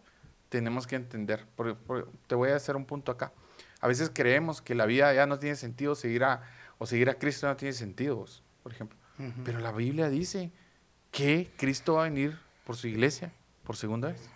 tenemos 0.49 0.87
que 0.87 0.97
entender. 0.97 1.47
te 2.27 2.35
voy 2.35 2.51
a 2.51 2.57
hacer 2.57 2.77
un 2.77 2.85
punto 2.85 3.13
acá. 3.13 3.33
A 3.81 3.89
veces 3.89 4.11
creemos 4.13 4.61
que 4.61 4.75
la 4.75 4.87
vida 4.87 5.13
ya 5.13 5.27
no 5.27 5.39
tiene 5.39 5.57
sentido 5.57 5.95
seguir 5.95 6.25
a, 6.25 6.43
o 6.79 6.87
seguir 6.87 7.11
a 7.11 7.15
Cristo 7.15 7.47
no 7.47 7.57
tiene 7.57 7.73
sentido, 7.73 8.25
por 8.63 8.73
ejemplo. 8.73 8.99
Pero 9.45 9.59
la 9.59 9.73
Biblia 9.73 10.09
dice 10.09 10.53
que 11.11 11.51
Cristo 11.57 11.95
va 11.95 12.03
a 12.03 12.05
venir 12.05 12.39
por 12.65 12.77
su 12.77 12.87
iglesia 12.87 13.33
por 13.65 13.77
segunda 13.77 14.09
vez 14.09 14.31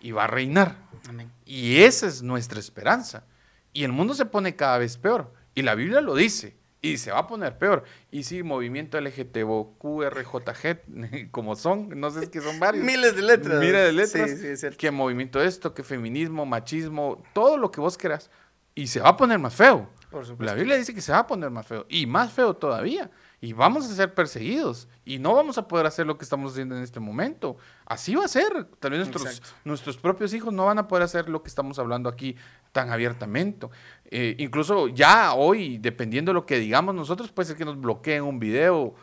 y 0.00 0.12
va 0.12 0.24
a 0.24 0.26
reinar. 0.28 0.76
Amén. 1.08 1.32
Y 1.44 1.78
esa 1.82 2.06
es 2.06 2.22
nuestra 2.22 2.60
esperanza. 2.60 3.24
Y 3.72 3.82
el 3.82 3.90
mundo 3.90 4.14
se 4.14 4.24
pone 4.24 4.54
cada 4.54 4.78
vez 4.78 4.98
peor. 4.98 5.32
Y 5.54 5.62
la 5.62 5.74
Biblia 5.74 6.00
lo 6.00 6.14
dice. 6.14 6.56
Y 6.84 6.98
se 6.98 7.10
va 7.10 7.20
a 7.20 7.26
poner 7.26 7.56
peor. 7.56 7.82
Y 8.10 8.24
sí, 8.24 8.42
movimiento 8.42 9.00
LGTB, 9.00 9.78
QRJG, 9.78 11.30
como 11.30 11.56
son, 11.56 11.88
no 11.98 12.10
sé, 12.10 12.24
es 12.24 12.28
que 12.28 12.42
son 12.42 12.60
varios. 12.60 12.84
Miles 12.84 13.16
de 13.16 13.22
letras. 13.22 13.58
Miles 13.58 13.86
de 13.86 13.92
letras. 13.92 14.30
Sí, 14.38 14.56
sí, 14.56 14.76
que 14.76 14.90
movimiento 14.90 15.42
esto, 15.42 15.72
que 15.72 15.82
feminismo, 15.82 16.44
machismo, 16.44 17.22
todo 17.32 17.56
lo 17.56 17.70
que 17.70 17.80
vos 17.80 17.96
quieras. 17.96 18.30
Y 18.74 18.88
se 18.88 19.00
va 19.00 19.10
a 19.10 19.16
poner 19.16 19.38
más 19.38 19.54
feo. 19.54 19.88
Por 20.10 20.44
la 20.44 20.52
Biblia 20.52 20.76
dice 20.76 20.94
que 20.94 21.00
se 21.00 21.12
va 21.12 21.20
a 21.20 21.26
poner 21.26 21.48
más 21.48 21.66
feo. 21.66 21.86
Y 21.88 22.06
más 22.06 22.32
feo 22.32 22.54
todavía 22.54 23.10
y 23.44 23.52
vamos 23.52 23.84
a 23.84 23.94
ser 23.94 24.14
perseguidos 24.14 24.88
y 25.04 25.18
no 25.18 25.34
vamos 25.34 25.58
a 25.58 25.68
poder 25.68 25.84
hacer 25.84 26.06
lo 26.06 26.16
que 26.16 26.24
estamos 26.24 26.52
haciendo 26.52 26.78
en 26.78 26.82
este 26.82 26.98
momento. 26.98 27.58
Así 27.84 28.14
va 28.14 28.24
a 28.24 28.28
ser. 28.28 28.64
Tal 28.80 28.92
vez 28.92 29.00
nuestros, 29.00 29.42
nuestros 29.64 29.98
propios 29.98 30.32
hijos 30.32 30.50
no 30.50 30.64
van 30.64 30.78
a 30.78 30.88
poder 30.88 31.02
hacer 31.02 31.28
lo 31.28 31.42
que 31.42 31.48
estamos 31.48 31.78
hablando 31.78 32.08
aquí 32.08 32.36
tan 32.72 32.90
abiertamente. 32.90 33.68
Eh, 34.06 34.34
incluso 34.38 34.88
ya 34.88 35.34
hoy, 35.34 35.76
dependiendo 35.76 36.30
de 36.30 36.34
lo 36.34 36.46
que 36.46 36.58
digamos 36.58 36.94
nosotros, 36.94 37.30
puede 37.32 37.48
ser 37.48 37.58
que 37.58 37.66
nos 37.66 37.78
bloqueen 37.78 38.22
un 38.22 38.38
video 38.38 38.94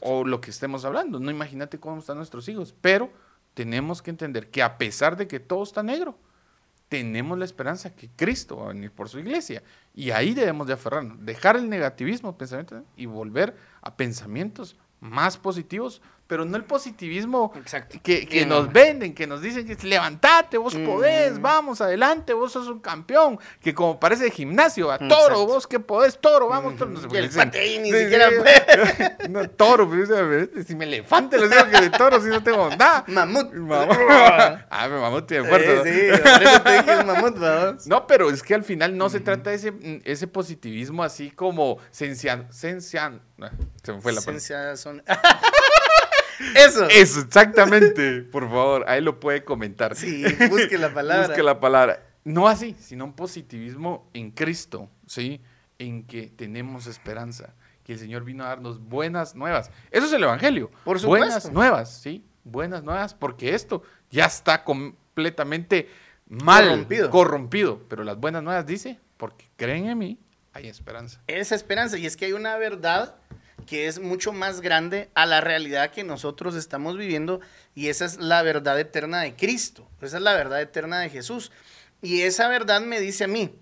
o 0.00 0.24
lo 0.24 0.40
que 0.40 0.50
estemos 0.50 0.86
hablando. 0.86 1.20
No 1.20 1.30
imagínate 1.30 1.78
cómo 1.78 1.98
están 1.98 2.16
nuestros 2.16 2.48
hijos. 2.48 2.74
Pero 2.80 3.12
tenemos 3.52 4.00
que 4.00 4.08
entender 4.08 4.48
que 4.50 4.62
a 4.62 4.78
pesar 4.78 5.18
de 5.18 5.28
que 5.28 5.40
todo 5.40 5.62
está 5.62 5.82
negro, 5.82 6.16
tenemos 6.88 7.38
la 7.38 7.44
esperanza 7.44 7.94
que 7.94 8.08
Cristo 8.16 8.56
va 8.56 8.64
a 8.64 8.68
venir 8.68 8.92
por 8.92 9.10
su 9.10 9.18
iglesia. 9.18 9.62
Y 9.94 10.10
ahí 10.10 10.34
debemos 10.34 10.66
de 10.66 10.74
aferrarnos, 10.74 11.24
dejar 11.24 11.56
el 11.56 11.68
negativismo 11.68 12.36
pensamiento 12.38 12.82
y 12.96 13.06
volver 13.06 13.56
a 13.82 13.96
pensamientos 13.96 14.76
más 15.00 15.36
positivos, 15.36 16.00
pero 16.30 16.44
no 16.44 16.56
el 16.56 16.62
positivismo 16.62 17.52
que, 18.04 18.24
que 18.24 18.46
nos 18.46 18.72
venden, 18.72 19.12
que 19.14 19.26
nos 19.26 19.42
dicen 19.42 19.66
que 19.66 19.76
levantate, 19.84 20.58
vos 20.58 20.76
podés, 20.76 21.40
mm. 21.40 21.42
vamos 21.42 21.80
adelante, 21.80 22.32
vos 22.32 22.52
sos 22.52 22.68
un 22.68 22.78
campeón, 22.78 23.36
que 23.60 23.74
como 23.74 23.98
parece 23.98 24.22
de 24.22 24.30
gimnasio, 24.30 24.92
a 24.92 24.98
toro, 24.98 25.44
vos 25.44 25.66
que 25.66 25.80
podés, 25.80 26.20
toro, 26.20 26.46
vamos, 26.46 26.76
toro. 26.76 26.92
No, 26.92 27.00
el 27.00 27.82
ni 27.82 27.90
siquiera 27.90 28.28
no, 29.28 29.50
toro, 29.50 29.90
si 30.64 30.76
me 30.76 30.84
elefante 30.84 31.36
les 31.36 31.50
digo 31.50 31.64
que 31.64 31.80
de 31.80 31.90
toro 31.90 32.20
si 32.20 32.28
no 32.28 32.40
tengo 32.44 32.70
nada. 32.76 33.02
Mamut. 33.08 33.52
ah, 33.72 34.60
pero 34.84 35.00
mamut 35.00 35.26
tiene 35.26 35.48
fuerza. 35.48 35.82
Sí, 35.82 35.90
sí, 35.90 36.62
te 36.62 36.72
dije 36.72 37.04
mamut, 37.06 37.38
No, 37.86 38.06
pero 38.06 38.30
es 38.30 38.40
que 38.44 38.54
al 38.54 38.62
final 38.62 38.96
no 38.96 39.10
se 39.10 39.18
trata 39.18 39.50
de 39.50 39.56
ese, 39.56 39.72
ese 40.04 40.28
positivismo 40.28 41.02
así 41.02 41.32
como 41.32 41.78
sencian, 41.90 42.46
sencian, 42.52 43.20
se 43.82 43.92
me 43.92 44.00
fue 44.00 44.12
la 44.12 44.20
palabra. 44.20 44.76
Son... 44.76 45.02
Eso. 46.54 46.88
Eso, 46.88 47.20
exactamente. 47.20 48.22
Por 48.22 48.44
favor, 48.44 48.84
ahí 48.88 49.00
lo 49.00 49.20
puede 49.20 49.44
comentar. 49.44 49.94
Sí, 49.94 50.24
busque 50.48 50.78
la 50.78 50.92
palabra. 50.94 51.26
Busque 51.26 51.42
la 51.42 51.60
palabra. 51.60 52.06
No 52.24 52.48
así, 52.48 52.76
sino 52.78 53.04
un 53.04 53.14
positivismo 53.14 54.10
en 54.12 54.30
Cristo, 54.30 54.90
¿sí? 55.06 55.40
En 55.78 56.04
que 56.06 56.28
tenemos 56.28 56.86
esperanza, 56.86 57.54
que 57.84 57.94
el 57.94 57.98
Señor 57.98 58.24
vino 58.24 58.44
a 58.44 58.48
darnos 58.48 58.80
buenas 58.80 59.34
nuevas. 59.34 59.70
Eso 59.90 60.06
es 60.06 60.12
el 60.12 60.22
Evangelio. 60.22 60.70
Por 60.84 61.00
supuesto. 61.00 61.26
Buenas 61.26 61.52
nuevas, 61.52 62.00
¿sí? 62.00 62.24
Buenas 62.44 62.82
nuevas, 62.82 63.14
porque 63.14 63.54
esto 63.54 63.82
ya 64.10 64.26
está 64.26 64.64
completamente 64.64 65.88
mal, 66.28 66.64
corrompido. 66.68 67.10
corrompido. 67.10 67.82
Pero 67.88 68.04
las 68.04 68.18
buenas 68.18 68.42
nuevas 68.42 68.66
dice, 68.66 68.98
porque 69.16 69.48
creen 69.56 69.86
en 69.86 69.98
mí, 69.98 70.18
hay 70.52 70.68
esperanza. 70.68 71.22
Esa 71.26 71.54
esperanza, 71.54 71.96
y 71.96 72.06
es 72.06 72.16
que 72.16 72.26
hay 72.26 72.32
una 72.32 72.56
verdad 72.56 73.16
que 73.66 73.86
es 73.86 73.98
mucho 73.98 74.32
más 74.32 74.60
grande 74.60 75.10
a 75.14 75.26
la 75.26 75.40
realidad 75.40 75.90
que 75.90 76.04
nosotros 76.04 76.54
estamos 76.54 76.96
viviendo 76.96 77.40
y 77.74 77.88
esa 77.88 78.04
es 78.04 78.18
la 78.18 78.42
verdad 78.42 78.78
eterna 78.78 79.20
de 79.20 79.34
Cristo, 79.34 79.88
esa 80.00 80.16
es 80.18 80.22
la 80.22 80.34
verdad 80.34 80.60
eterna 80.60 81.00
de 81.00 81.10
Jesús. 81.10 81.52
Y 82.02 82.22
esa 82.22 82.48
verdad 82.48 82.80
me 82.80 83.00
dice 83.00 83.24
a 83.24 83.28
mí, 83.28 83.54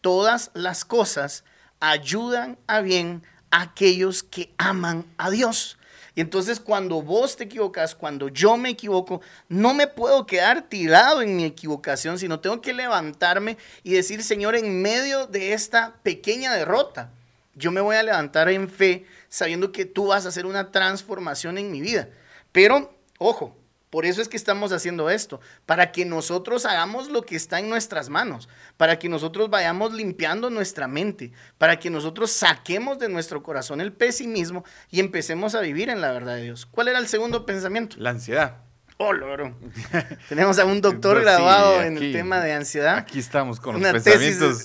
todas 0.00 0.50
las 0.54 0.84
cosas 0.84 1.44
ayudan 1.80 2.58
a 2.66 2.80
bien 2.80 3.22
a 3.50 3.62
aquellos 3.62 4.22
que 4.22 4.52
aman 4.58 5.04
a 5.18 5.30
Dios. 5.30 5.78
Y 6.14 6.20
entonces 6.20 6.60
cuando 6.60 7.00
vos 7.00 7.36
te 7.36 7.44
equivocas, 7.44 7.94
cuando 7.94 8.28
yo 8.28 8.56
me 8.56 8.70
equivoco, 8.70 9.22
no 9.48 9.72
me 9.72 9.86
puedo 9.86 10.26
quedar 10.26 10.68
tirado 10.68 11.22
en 11.22 11.36
mi 11.36 11.44
equivocación, 11.44 12.18
sino 12.18 12.40
tengo 12.40 12.60
que 12.60 12.74
levantarme 12.74 13.56
y 13.82 13.92
decir, 13.92 14.22
Señor, 14.22 14.54
en 14.54 14.82
medio 14.82 15.26
de 15.26 15.54
esta 15.54 15.94
pequeña 16.02 16.52
derrota, 16.52 17.10
yo 17.54 17.70
me 17.70 17.80
voy 17.80 17.96
a 17.96 18.02
levantar 18.02 18.48
en 18.50 18.68
fe 18.68 19.06
sabiendo 19.32 19.72
que 19.72 19.86
tú 19.86 20.08
vas 20.08 20.26
a 20.26 20.28
hacer 20.28 20.44
una 20.44 20.70
transformación 20.70 21.56
en 21.56 21.70
mi 21.70 21.80
vida. 21.80 22.10
Pero, 22.52 22.94
ojo, 23.18 23.56
por 23.88 24.04
eso 24.04 24.20
es 24.20 24.28
que 24.28 24.36
estamos 24.36 24.72
haciendo 24.72 25.08
esto, 25.08 25.40
para 25.64 25.90
que 25.90 26.04
nosotros 26.04 26.66
hagamos 26.66 27.08
lo 27.08 27.22
que 27.22 27.34
está 27.34 27.58
en 27.58 27.70
nuestras 27.70 28.10
manos, 28.10 28.50
para 28.76 28.98
que 28.98 29.08
nosotros 29.08 29.48
vayamos 29.48 29.94
limpiando 29.94 30.50
nuestra 30.50 30.86
mente, 30.86 31.32
para 31.56 31.78
que 31.78 31.88
nosotros 31.88 32.30
saquemos 32.30 32.98
de 32.98 33.08
nuestro 33.08 33.42
corazón 33.42 33.80
el 33.80 33.94
pesimismo 33.94 34.66
y 34.90 35.00
empecemos 35.00 35.54
a 35.54 35.62
vivir 35.62 35.88
en 35.88 36.02
la 36.02 36.12
verdad 36.12 36.36
de 36.36 36.42
Dios. 36.42 36.66
¿Cuál 36.66 36.88
era 36.88 36.98
el 36.98 37.08
segundo 37.08 37.46
pensamiento? 37.46 37.96
La 37.98 38.10
ansiedad. 38.10 38.58
Oh, 39.04 39.12
loro. 39.12 39.52
Tenemos 40.28 40.60
a 40.60 40.64
un 40.64 40.80
doctor 40.80 41.20
grabado 41.22 41.82
en 41.82 41.96
el 41.96 42.12
tema 42.12 42.40
de 42.40 42.52
ansiedad. 42.52 42.98
Aquí 42.98 43.18
estamos 43.18 43.58
con 43.58 43.80
los 43.80 43.92
pensamientos 43.92 44.64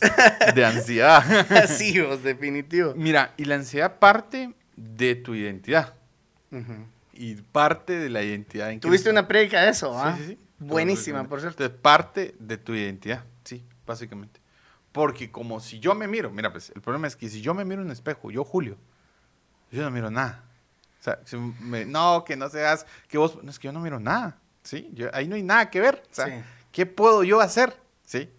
de 0.53 0.63
ansiedad. 0.65 1.67
sí, 1.67 1.99
vos, 2.01 2.21
definitivo. 2.21 2.93
Mira, 2.95 3.33
y 3.35 3.45
la 3.45 3.55
ansiedad 3.55 3.97
parte 3.97 4.53
de 4.75 5.15
tu 5.15 5.33
identidad. 5.33 5.95
Y 7.13 7.33
parte 7.35 7.93
de 7.93 8.09
la 8.09 8.21
identidad. 8.21 8.69
En 8.69 8.79
Tuviste 8.79 9.09
una 9.09 9.27
prédica 9.27 9.63
de 9.63 9.71
eso, 9.71 9.97
¿ah? 9.97 10.15
Sí, 10.15 10.25
sí, 10.27 10.39
Buenísima, 10.59 11.27
por 11.27 11.41
cierto. 11.41 11.71
parte 11.77 12.35
de 12.37 12.57
tu 12.57 12.75
identidad, 12.75 13.23
sí, 13.43 13.63
básicamente. 13.87 14.39
Porque 14.91 15.31
como 15.31 15.59
si 15.59 15.79
yo 15.79 15.95
me 15.95 16.07
miro, 16.07 16.29
mira, 16.29 16.51
pues 16.51 16.71
el 16.75 16.81
problema 16.81 17.07
es 17.07 17.15
que 17.15 17.27
si 17.27 17.41
yo 17.41 17.55
me 17.55 17.65
miro 17.65 17.81
en 17.81 17.87
un 17.87 17.91
espejo, 17.91 18.29
yo 18.29 18.43
Julio, 18.43 18.77
yo 19.71 19.81
no 19.81 19.89
miro 19.89 20.11
nada. 20.11 20.43
O 20.99 21.03
sea, 21.03 21.19
no, 21.85 22.23
que 22.25 22.35
no 22.35 22.49
seas, 22.49 22.85
que 23.07 23.17
vos, 23.17 23.41
no, 23.41 23.49
es 23.49 23.59
que 23.59 23.67
yo 23.67 23.71
no 23.71 23.79
miro 23.79 23.99
nada, 23.99 24.39
¿sí? 24.63 24.93
ahí 25.13 25.27
no 25.27 25.35
hay 25.35 25.43
nada 25.43 25.69
que 25.69 25.79
ver. 25.79 26.03
O 26.11 26.13
sea, 26.13 26.45
¿qué 26.71 26.85
puedo 26.85 27.23
yo 27.23 27.39
hacer? 27.39 27.79
¿Sí? 28.03 28.29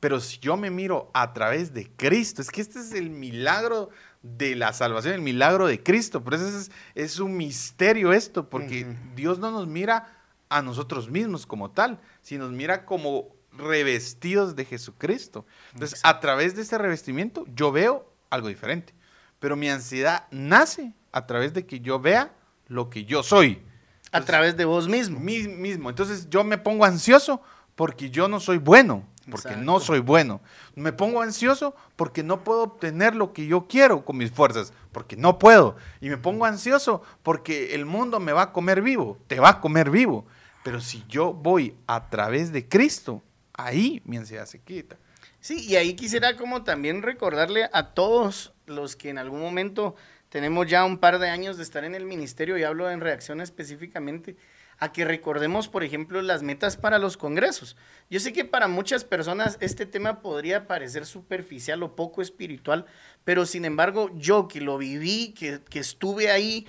Pero 0.00 0.20
si 0.20 0.38
yo 0.38 0.56
me 0.56 0.70
miro 0.70 1.10
a 1.12 1.32
través 1.32 1.72
de 1.72 1.90
Cristo, 1.90 2.40
es 2.42 2.50
que 2.50 2.60
este 2.60 2.78
es 2.80 2.92
el 2.92 3.10
milagro 3.10 3.90
de 4.22 4.54
la 4.54 4.72
salvación, 4.72 5.14
el 5.14 5.20
milagro 5.20 5.66
de 5.66 5.82
Cristo. 5.82 6.22
Por 6.22 6.34
eso 6.34 6.70
es, 6.94 7.18
un 7.18 7.36
misterio 7.36 8.12
esto, 8.12 8.48
porque 8.48 8.86
Dios 9.14 9.38
no 9.38 9.50
nos 9.50 9.66
mira 9.66 10.22
a 10.48 10.62
nosotros 10.62 11.10
mismos 11.10 11.46
como 11.46 11.70
tal, 11.70 12.00
sino 12.22 12.44
nos 12.44 12.54
mira 12.54 12.84
como 12.84 13.34
revestidos 13.52 14.54
de 14.54 14.64
Jesucristo. 14.64 15.46
Entonces, 15.72 16.00
a 16.04 16.20
través 16.20 16.54
de 16.54 16.62
ese 16.62 16.78
revestimiento, 16.78 17.44
yo 17.54 17.72
veo 17.72 18.08
algo 18.30 18.48
diferente. 18.48 18.94
Pero 19.38 19.56
mi 19.56 19.68
ansiedad 19.68 20.24
nace 20.30 20.94
a 21.12 21.26
través 21.26 21.54
de 21.54 21.66
que 21.66 21.80
yo 21.80 22.00
vea 22.00 22.32
lo 22.66 22.90
que 22.90 23.04
yo 23.04 23.22
soy. 23.22 23.62
a 24.10 24.22
través 24.22 24.56
de 24.56 24.64
vos 24.64 24.88
mismo. 24.88 25.20
mismo. 25.20 25.90
Entonces, 25.90 26.28
yo 26.30 26.42
me 26.44 26.58
pongo 26.58 26.84
ansioso 26.84 27.42
porque 27.74 28.10
yo 28.10 28.28
no 28.28 28.40
soy 28.40 28.58
bueno 28.58 29.04
porque 29.30 29.56
no 29.56 29.80
soy 29.80 30.00
bueno. 30.00 30.40
Me 30.74 30.92
pongo 30.92 31.22
ansioso 31.22 31.74
porque 31.96 32.22
no 32.22 32.44
puedo 32.44 32.62
obtener 32.62 33.14
lo 33.14 33.32
que 33.32 33.46
yo 33.46 33.66
quiero 33.68 34.04
con 34.04 34.16
mis 34.16 34.30
fuerzas, 34.30 34.72
porque 34.92 35.16
no 35.16 35.38
puedo. 35.38 35.76
Y 36.00 36.08
me 36.08 36.16
pongo 36.16 36.44
ansioso 36.44 37.02
porque 37.22 37.74
el 37.74 37.86
mundo 37.86 38.20
me 38.20 38.32
va 38.32 38.42
a 38.42 38.52
comer 38.52 38.82
vivo, 38.82 39.18
te 39.26 39.40
va 39.40 39.50
a 39.50 39.60
comer 39.60 39.90
vivo. 39.90 40.26
Pero 40.64 40.80
si 40.80 41.04
yo 41.08 41.32
voy 41.32 41.76
a 41.86 42.08
través 42.08 42.52
de 42.52 42.68
Cristo, 42.68 43.22
ahí 43.52 44.02
mi 44.04 44.16
ansiedad 44.16 44.46
se 44.46 44.60
quita. 44.60 44.96
Sí, 45.40 45.64
y 45.66 45.76
ahí 45.76 45.94
quisiera 45.94 46.36
como 46.36 46.64
también 46.64 47.02
recordarle 47.02 47.70
a 47.72 47.94
todos 47.94 48.52
los 48.68 48.96
que 48.96 49.10
en 49.10 49.18
algún 49.18 49.40
momento 49.40 49.94
tenemos 50.28 50.66
ya 50.66 50.84
un 50.84 50.98
par 50.98 51.18
de 51.18 51.28
años 51.28 51.56
de 51.56 51.62
estar 51.62 51.84
en 51.84 51.94
el 51.94 52.04
ministerio, 52.04 52.58
y 52.58 52.64
hablo 52.64 52.90
en 52.90 53.00
reacción 53.00 53.40
específicamente, 53.40 54.36
a 54.78 54.92
que 54.92 55.04
recordemos, 55.04 55.68
por 55.68 55.82
ejemplo, 55.82 56.22
las 56.22 56.42
metas 56.42 56.76
para 56.76 56.98
los 56.98 57.16
congresos. 57.16 57.76
Yo 58.10 58.20
sé 58.20 58.32
que 58.32 58.44
para 58.44 58.68
muchas 58.68 59.04
personas 59.04 59.58
este 59.60 59.86
tema 59.86 60.20
podría 60.20 60.66
parecer 60.66 61.04
superficial 61.04 61.82
o 61.82 61.96
poco 61.96 62.22
espiritual, 62.22 62.86
pero 63.24 63.44
sin 63.44 63.64
embargo 63.64 64.10
yo 64.14 64.46
que 64.46 64.60
lo 64.60 64.78
viví, 64.78 65.34
que, 65.36 65.60
que 65.68 65.80
estuve 65.80 66.30
ahí 66.30 66.66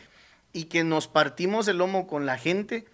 y 0.53 0.65
que 0.65 0.83
nos 0.83 1.07
partimos 1.07 1.67
el 1.67 1.77
lomo 1.77 2.07
con 2.07 2.25
la 2.25 2.37
gente 2.37 2.85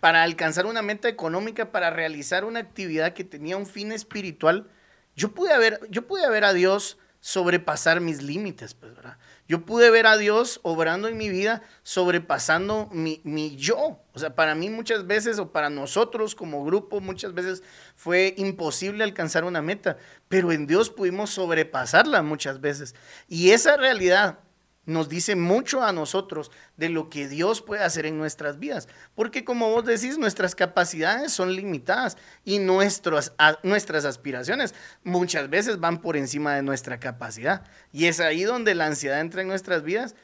para 0.00 0.22
alcanzar 0.24 0.66
una 0.66 0.82
meta 0.82 1.08
económica, 1.08 1.70
para 1.70 1.90
realizar 1.90 2.44
una 2.44 2.60
actividad 2.60 3.14
que 3.14 3.24
tenía 3.24 3.56
un 3.56 3.66
fin 3.66 3.92
espiritual, 3.92 4.68
yo 5.14 5.32
pude 5.32 5.56
ver, 5.58 5.80
yo 5.90 6.06
pude 6.06 6.28
ver 6.28 6.44
a 6.44 6.52
Dios 6.52 6.98
sobrepasar 7.26 8.00
mis 8.00 8.22
límites, 8.22 8.74
pues, 8.74 8.94
¿verdad? 8.94 9.18
Yo 9.48 9.64
pude 9.64 9.90
ver 9.90 10.06
a 10.06 10.16
Dios 10.16 10.60
obrando 10.62 11.08
en 11.08 11.16
mi 11.16 11.28
vida, 11.28 11.60
sobrepasando 11.82 12.88
mi, 12.92 13.20
mi, 13.24 13.56
yo. 13.56 14.00
O 14.12 14.18
sea, 14.20 14.36
para 14.36 14.54
mí 14.54 14.70
muchas 14.70 15.08
veces, 15.08 15.40
o 15.40 15.50
para 15.50 15.68
nosotros 15.68 16.36
como 16.36 16.64
grupo, 16.64 17.00
muchas 17.00 17.34
veces 17.34 17.64
fue 17.96 18.32
imposible 18.36 19.02
alcanzar 19.02 19.42
una 19.42 19.60
meta, 19.60 19.96
pero 20.28 20.52
en 20.52 20.68
Dios 20.68 20.88
pudimos 20.88 21.30
sobrepasarla 21.30 22.22
muchas 22.22 22.60
veces. 22.60 22.94
Y 23.26 23.50
esa 23.50 23.76
realidad 23.76 24.38
nos 24.86 25.08
dice 25.08 25.36
mucho 25.36 25.82
a 25.82 25.92
nosotros 25.92 26.50
de 26.76 26.88
lo 26.88 27.10
que 27.10 27.28
Dios 27.28 27.60
puede 27.60 27.82
hacer 27.82 28.06
en 28.06 28.16
nuestras 28.16 28.58
vidas. 28.58 28.88
Porque 29.14 29.44
como 29.44 29.70
vos 29.70 29.84
decís, 29.84 30.16
nuestras 30.16 30.54
capacidades 30.54 31.32
son 31.32 31.54
limitadas 31.54 32.16
y 32.44 32.58
nuestras 32.58 34.04
aspiraciones 34.04 34.74
muchas 35.04 35.50
veces 35.50 35.80
van 35.80 36.00
por 36.00 36.16
encima 36.16 36.54
de 36.54 36.62
nuestra 36.62 36.98
capacidad. 36.98 37.64
Y 37.92 38.06
es 38.06 38.20
ahí 38.20 38.44
donde 38.44 38.74
la 38.74 38.86
ansiedad 38.86 39.20
entra 39.20 39.42
en 39.42 39.48
nuestras 39.48 39.82
vidas, 39.82 40.14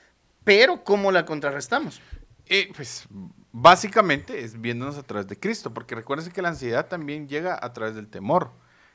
pero 0.45 0.85
¿cómo 0.85 1.13
la 1.13 1.27
contrarrestamos? 1.27 2.01
Eh, 2.47 2.71
pues 2.75 3.07
básicamente 3.53 4.45
es 4.45 4.61
viéndonos 4.61 4.99
a 4.99 5.03
través 5.03 5.27
de 5.27 5.39
Cristo, 5.39 5.73
porque 5.73 5.95
recuérdense 5.95 6.33
que 6.33 6.43
la 6.43 6.51
ansiedad 6.51 6.87
también 6.87 7.29
llega 7.29 7.59
a 7.61 7.73
través 7.73 7.95
del 7.95 8.09
temor. 8.09 8.51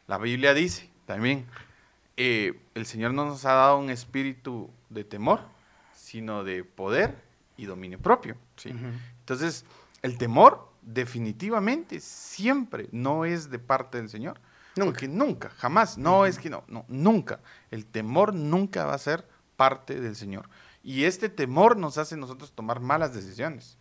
La 0.07 0.17
Biblia 0.17 0.53
dice 0.53 0.89
también, 1.05 1.45
eh, 2.17 2.59
el 2.73 2.85
Señor 2.85 3.13
no 3.13 3.25
nos 3.25 3.45
ha 3.45 3.53
dado 3.53 3.77
un 3.77 3.89
espíritu 3.89 4.69
de 4.89 5.03
temor, 5.03 5.41
sino 6.07 6.45
de 6.45 6.63
poder 6.63 7.21
y 7.57 7.65
dominio 7.65 7.99
propio. 7.99 8.37
¿sí? 8.55 8.73
Entonces, 9.19 9.65
el 10.01 10.17
temor 10.17 10.71
definitivamente 10.81 11.99
siempre 11.99 12.87
no 12.93 13.25
es 13.25 13.49
de 13.49 13.59
parte 13.59 13.97
del 13.97 14.07
Señor. 14.07 14.39
Nunca. 14.77 15.05
nunca, 15.07 15.49
jamás, 15.49 15.97
no 15.97 16.25
es 16.25 16.37
que 16.37 16.49
no, 16.49 16.63
no, 16.67 16.85
nunca. 16.87 17.41
El 17.71 17.85
temor 17.85 18.33
nunca 18.33 18.85
va 18.85 18.93
a 18.93 18.99
ser 18.99 19.27
parte 19.57 19.99
del 19.99 20.15
Señor. 20.15 20.47
Y 20.81 21.03
este 21.03 21.27
temor 21.27 21.75
nos 21.75 21.97
hace 21.97 22.15
nosotros 22.15 22.53
tomar 22.53 22.79
malas 22.79 23.13
decisiones. 23.13 23.77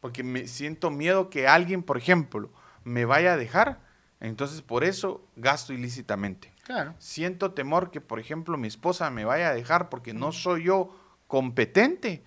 Porque 0.00 0.22
me 0.22 0.48
siento 0.48 0.90
miedo 0.90 1.30
que 1.30 1.48
alguien, 1.48 1.82
por 1.82 1.96
ejemplo, 1.96 2.50
me 2.84 3.06
vaya 3.06 3.34
a 3.34 3.36
dejar 3.38 3.80
Entonces, 4.18 4.60
por 4.60 4.84
eso 4.84 5.26
gasto 5.36 5.72
ilícitamente. 5.72 6.52
Claro. 6.64 6.94
Siento 6.98 7.52
temor 7.52 7.90
que, 7.90 8.02
por 8.02 8.20
ejemplo, 8.20 8.58
mi 8.58 8.68
esposa 8.68 9.08
me 9.08 9.24
vaya 9.24 9.48
a 9.48 9.54
dejar 9.54 9.88
porque 9.88 10.12
no 10.12 10.30
soy 10.32 10.64
yo 10.64 10.94
competente, 11.30 12.24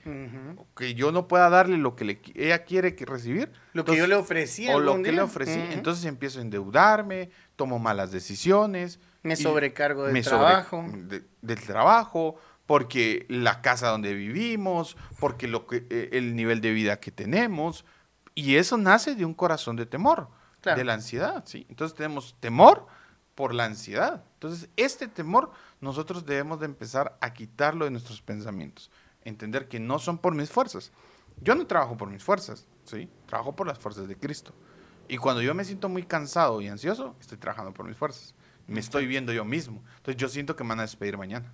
que 0.78 0.94
yo 0.96 1.12
no 1.12 1.28
pueda 1.28 1.50
darle 1.50 1.78
lo 1.78 1.94
que 1.94 2.06
le- 2.06 2.22
ella 2.36 2.64
quiere 2.64 2.96
que 2.96 3.06
recibir. 3.06 3.52
Lo 3.74 3.84
que 3.84 3.98
yo 3.98 4.08
le 4.08 4.16
ofrecí 4.16 4.70
O 4.70 4.80
lo 4.80 5.02
que 5.04 5.12
le 5.12 5.22
ofrecí. 5.22 5.60
Entonces 5.74 6.06
empiezo 6.06 6.40
a 6.40 6.42
endeudarme, 6.42 7.30
tomo 7.58 7.80
malas 7.80 8.14
decisiones. 8.14 9.02
Me 9.22 9.36
sobrecargo 9.36 10.06
del 10.06 10.14
me 10.14 10.24
sobre- 10.24 10.38
trabajo. 10.38 10.86
de- 10.96 11.26
del 11.42 11.60
trabajo, 11.62 12.38
porque 12.66 13.26
la 13.28 13.62
casa 13.62 13.90
donde 13.90 14.14
vivimos, 14.14 14.96
porque 15.20 15.50
lo 15.50 15.68
que, 15.68 15.86
eh, 15.90 16.10
el 16.14 16.34
nivel 16.34 16.62
de 16.62 16.72
vida 16.72 17.02
que 17.02 17.12
tenemos. 17.12 17.84
Y 18.36 18.56
eso 18.56 18.78
nace 18.78 19.16
de 19.16 19.26
un 19.26 19.34
corazón 19.34 19.76
de 19.76 19.86
temor, 19.86 20.30
Claro. 20.62 20.78
de 20.80 20.86
la 20.86 20.94
ansiedad. 20.94 21.44
¿sí? 21.46 21.66
Entonces 21.70 21.94
tenemos 21.98 22.38
temor 22.40 22.88
por 23.36 23.54
la 23.54 23.66
ansiedad. 23.66 24.24
Entonces 24.36 24.70
este 24.78 25.08
temor 25.10 25.52
nosotros 25.82 26.26
debemos 26.26 26.60
de 26.62 26.68
empezar 26.68 27.18
a 27.20 27.34
quitarlo 27.34 27.84
de 27.84 27.92
nuestros 27.92 28.22
pensamientos. 28.22 28.90
Entender 29.26 29.68
que 29.68 29.80
no 29.80 30.00
son 30.00 30.18
por 30.18 30.36
mis 30.36 30.50
fuerzas. 30.50 30.92
Yo 31.42 31.56
no 31.56 31.66
trabajo 31.68 31.98
por 31.98 32.10
mis 32.10 32.24
fuerzas, 32.24 32.68
¿sí? 32.84 33.10
Trabajo 33.26 33.56
por 33.56 33.68
las 33.68 33.80
fuerzas 33.80 34.08
de 34.08 34.16
Cristo. 34.18 34.54
Y 35.08 35.18
cuando 35.18 35.42
yo 35.42 35.54
me 35.54 35.66
siento 35.66 35.90
muy 35.90 36.04
cansado 36.04 36.62
y 36.62 36.68
ansioso, 36.68 37.16
estoy 37.20 37.38
trabajando 37.38 37.74
por 37.74 37.86
mis 37.88 37.98
fuerzas. 37.98 38.36
Me 38.68 38.80
estoy 38.80 39.08
viendo 39.08 39.34
yo 39.34 39.44
mismo. 39.44 39.82
Entonces 39.98 40.16
yo 40.18 40.30
siento 40.30 40.56
que 40.56 40.64
me 40.64 40.70
van 40.70 40.80
a 40.80 40.84
despedir 40.84 41.18
mañana. 41.18 41.52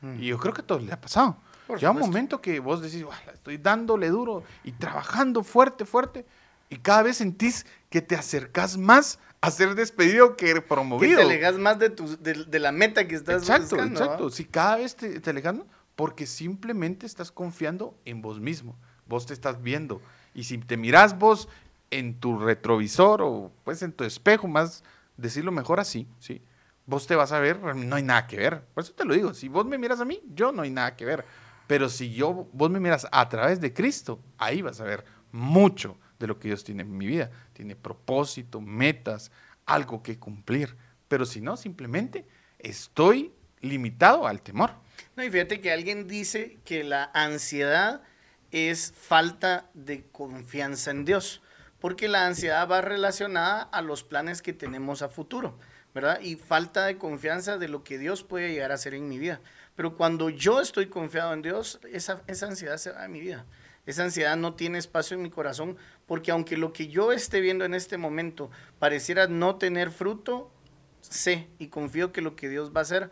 Mm. 0.00 0.22
Y 0.22 0.26
yo 0.26 0.38
creo 0.38 0.52
que 0.54 0.60
a 0.60 0.66
todos 0.66 0.82
le 0.82 0.92
ha 0.92 1.00
pasado. 1.00 1.36
Por 1.66 1.78
Llega 1.78 1.90
un 1.92 1.98
momento 1.98 2.40
que 2.40 2.60
vos 2.60 2.80
decís, 2.82 3.02
"Guau, 3.04 3.18
la 3.26 3.32
estoy 3.32 3.56
dándole 3.58 4.08
duro 4.10 4.42
y 4.64 4.72
trabajando 4.72 5.42
fuerte, 5.42 5.84
fuerte. 5.84 6.26
Y 6.68 6.76
cada 6.76 7.02
vez 7.02 7.16
sentís 7.18 7.66
que 7.90 8.00
te 8.02 8.14
acercás 8.16 8.78
más 8.78 9.18
a 9.40 9.50
ser 9.50 9.74
despedido 9.74 10.36
que 10.36 10.54
Que 10.54 10.60
promovido. 10.60 11.18
te 11.18 11.24
alegas 11.24 11.56
más 11.58 11.78
de, 11.78 11.90
tu, 11.90 12.16
de, 12.18 12.44
de 12.44 12.58
la 12.58 12.72
meta 12.72 13.06
que 13.08 13.14
estás 13.16 13.42
Exacto, 13.42 13.76
buscando. 13.76 14.00
exacto. 14.00 14.24
¿va? 14.26 14.30
Si 14.30 14.44
cada 14.44 14.76
vez 14.76 14.94
te, 14.96 15.20
te 15.20 15.30
alejas, 15.30 15.56
porque 15.96 16.26
simplemente 16.26 17.06
estás 17.06 17.30
confiando 17.30 17.98
en 18.04 18.22
vos 18.22 18.40
mismo. 18.40 18.76
Vos 19.06 19.26
te 19.26 19.34
estás 19.34 19.62
viendo. 19.62 20.00
Y 20.34 20.44
si 20.44 20.58
te 20.58 20.76
mirás 20.76 21.18
vos 21.18 21.48
en 21.90 22.18
tu 22.18 22.38
retrovisor 22.38 23.22
o 23.22 23.52
pues 23.64 23.82
en 23.82 23.92
tu 23.92 24.04
espejo, 24.04 24.48
más 24.48 24.82
decirlo 25.16 25.52
mejor 25.52 25.80
así, 25.80 26.08
¿sí? 26.18 26.42
Vos 26.86 27.06
te 27.06 27.14
vas 27.14 27.30
a 27.32 27.38
ver, 27.38 27.60
no 27.76 27.96
hay 27.96 28.02
nada 28.02 28.26
que 28.26 28.36
ver. 28.36 28.64
Por 28.74 28.82
eso 28.82 28.92
te 28.92 29.04
lo 29.04 29.14
digo, 29.14 29.34
si 29.34 29.48
vos 29.48 29.64
me 29.66 29.78
miras 29.78 30.00
a 30.00 30.04
mí, 30.04 30.20
yo 30.34 30.50
no 30.50 30.62
hay 30.62 30.70
nada 30.70 30.96
que 30.96 31.04
ver. 31.04 31.24
Pero 31.66 31.88
si 31.88 32.12
yo, 32.12 32.48
vos 32.52 32.70
me 32.70 32.80
miras 32.80 33.06
a 33.12 33.28
través 33.28 33.60
de 33.60 33.72
Cristo, 33.72 34.18
ahí 34.36 34.62
vas 34.62 34.80
a 34.80 34.84
ver 34.84 35.04
mucho 35.30 35.96
de 36.18 36.26
lo 36.26 36.38
que 36.38 36.48
Dios 36.48 36.64
tiene 36.64 36.82
en 36.82 36.96
mi 36.96 37.06
vida. 37.06 37.30
Tiene 37.52 37.76
propósito, 37.76 38.60
metas, 38.60 39.30
algo 39.64 40.02
que 40.02 40.18
cumplir. 40.18 40.76
Pero 41.08 41.24
si 41.24 41.40
no, 41.40 41.56
simplemente 41.56 42.26
estoy 42.58 43.32
limitado 43.60 44.26
al 44.26 44.42
temor. 44.42 44.72
No, 45.16 45.24
y 45.24 45.30
fíjate 45.30 45.60
que 45.60 45.72
alguien 45.72 46.06
dice 46.06 46.58
que 46.64 46.84
la 46.84 47.10
ansiedad 47.14 48.02
es 48.50 48.92
falta 48.92 49.70
de 49.74 50.04
confianza 50.12 50.90
en 50.90 51.04
Dios, 51.04 51.42
porque 51.80 52.08
la 52.08 52.26
ansiedad 52.26 52.68
va 52.68 52.80
relacionada 52.80 53.62
a 53.62 53.82
los 53.82 54.04
planes 54.04 54.42
que 54.42 54.52
tenemos 54.52 55.02
a 55.02 55.08
futuro, 55.08 55.58
¿verdad? 55.94 56.20
Y 56.20 56.36
falta 56.36 56.84
de 56.86 56.98
confianza 56.98 57.58
de 57.58 57.68
lo 57.68 57.82
que 57.82 57.98
Dios 57.98 58.22
puede 58.22 58.52
llegar 58.52 58.70
a 58.70 58.74
hacer 58.74 58.94
en 58.94 59.08
mi 59.08 59.18
vida. 59.18 59.40
Pero 59.74 59.96
cuando 59.96 60.28
yo 60.28 60.60
estoy 60.60 60.86
confiado 60.86 61.32
en 61.32 61.42
Dios, 61.42 61.80
esa, 61.90 62.22
esa 62.26 62.46
ansiedad 62.46 62.76
se 62.76 62.92
va 62.92 63.02
de 63.02 63.08
mi 63.08 63.20
vida. 63.20 63.46
Esa 63.86 64.04
ansiedad 64.04 64.36
no 64.36 64.54
tiene 64.54 64.78
espacio 64.78 65.16
en 65.16 65.22
mi 65.22 65.30
corazón, 65.30 65.76
porque 66.06 66.30
aunque 66.30 66.56
lo 66.56 66.72
que 66.72 66.88
yo 66.88 67.10
esté 67.10 67.40
viendo 67.40 67.64
en 67.64 67.74
este 67.74 67.96
momento 67.96 68.50
pareciera 68.78 69.26
no 69.26 69.56
tener 69.56 69.90
fruto, 69.90 70.52
sé 71.00 71.48
y 71.58 71.68
confío 71.68 72.12
que 72.12 72.20
lo 72.20 72.36
que 72.36 72.48
Dios 72.48 72.70
va 72.70 72.80
a 72.80 72.82
hacer 72.82 73.10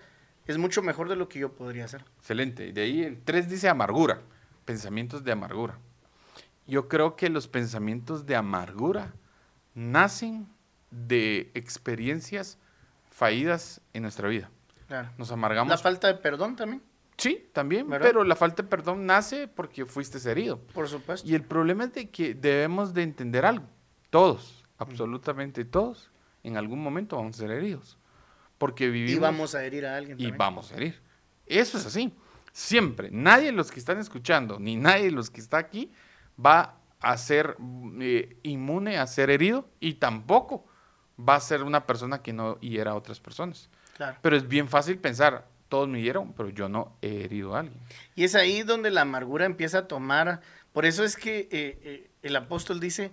es 0.51 0.59
mucho 0.59 0.83
mejor 0.83 1.09
de 1.09 1.17
lo 1.17 1.29
que 1.29 1.39
yo 1.39 1.53
podría 1.53 1.85
hacer. 1.85 2.05
Excelente. 2.19 2.67
Y 2.67 2.73
de 2.73 2.83
ahí 2.83 3.03
el 3.03 3.21
3 3.23 3.49
dice 3.49 3.69
amargura, 3.69 4.21
pensamientos 4.65 5.25
de 5.25 5.33
amargura. 5.33 5.79
Yo 6.67 6.89
creo 6.89 7.17
que 7.17 7.29
los 7.31 7.49
pensamientos 7.49 8.27
de 8.27 8.37
amargura 8.37 9.15
nacen 9.75 10.49
de 10.91 11.51
experiencias 11.55 12.59
fallidas 13.11 13.81
en 13.93 14.03
nuestra 14.03 14.29
vida. 14.29 14.51
Claro. 14.89 15.11
Nos 15.19 15.31
amargamos. 15.31 15.71
La 15.71 15.79
falta 15.79 16.09
de 16.09 16.15
perdón 16.15 16.57
también, 16.57 16.83
sí, 17.17 17.49
también, 17.53 17.89
¿Verdad? 17.89 18.09
pero 18.09 18.25
la 18.25 18.35
falta 18.35 18.63
de 18.63 18.69
perdón 18.69 19.07
nace 19.07 19.47
porque 19.47 19.87
fuiste 19.87 20.19
herido. 20.29 20.59
por 20.75 20.89
supuesto. 20.89 21.29
Y 21.29 21.35
el 21.35 21.45
problema 21.45 21.85
es 21.85 21.93
de 21.93 22.11
que 22.11 22.35
debemos 22.35 22.93
de 22.93 23.03
entender 23.03 23.45
algo. 23.47 23.67
Todos, 24.11 24.65
absolutamente 24.79 25.65
todos, 25.65 26.11
en 26.43 26.57
algún 26.57 26.83
momento 26.83 27.17
vamos 27.17 27.37
a 27.37 27.39
ser 27.41 27.51
heridos. 27.53 27.99
Porque 28.61 28.91
vivimos 28.91 29.17
Y 29.17 29.19
vamos 29.19 29.55
a 29.55 29.65
herir 29.65 29.87
a 29.87 29.97
alguien 29.97 30.19
y 30.19 30.25
también. 30.25 30.37
vamos 30.39 30.71
a 30.71 30.77
herir. 30.77 31.01
Eso 31.47 31.79
es 31.79 31.87
así. 31.87 32.13
Siempre. 32.53 33.09
Nadie 33.11 33.47
de 33.47 33.53
los 33.53 33.71
que 33.73 33.81
están 33.81 33.97
escuchando, 33.99 34.59
ni 34.61 34.77
nadie 34.77 35.05
de 35.07 35.11
los 35.13 35.31
que 35.31 35.41
está 35.41 35.57
aquí, 35.57 35.91
va 36.39 36.77
a 37.01 37.17
ser 37.17 37.57
eh, 38.01 38.37
inmune 38.43 38.99
a 38.99 39.07
ser 39.07 39.31
herido 39.31 39.67
y 39.81 39.95
tampoco 39.95 40.67
va 41.19 41.37
a 41.37 41.41
ser 41.41 41.63
una 41.63 41.87
persona 41.87 42.21
que 42.23 42.35
no 42.35 42.59
hiera 42.61 42.91
a 42.91 42.95
otras 42.97 43.19
personas. 43.19 43.71
Claro. 43.97 44.19
Pero 44.21 44.37
es 44.37 44.47
bien 44.47 44.69
fácil 44.69 44.99
pensar, 44.99 45.47
todos 45.71 45.89
me 45.89 45.99
hirieron, 46.01 46.35
pero 46.35 46.51
yo 46.51 46.69
no 46.69 46.97
he 47.01 47.25
herido 47.25 47.57
a 47.57 47.61
alguien. 47.61 47.79
Y 48.15 48.25
es 48.25 48.35
ahí 48.35 48.63
donde 48.63 48.91
la 48.91 49.01
amargura 49.03 49.47
empieza 49.47 49.79
a 49.79 49.89
tomar. 49.89 50.43
Por 50.75 50.85
eso 50.85 51.03
es 51.03 51.17
que 51.17 51.49
eh, 51.51 51.79
eh, 51.83 52.11
el 52.23 52.37
apóstol 52.37 52.79
dice, 52.79 53.09
"Mm, 53.09 53.13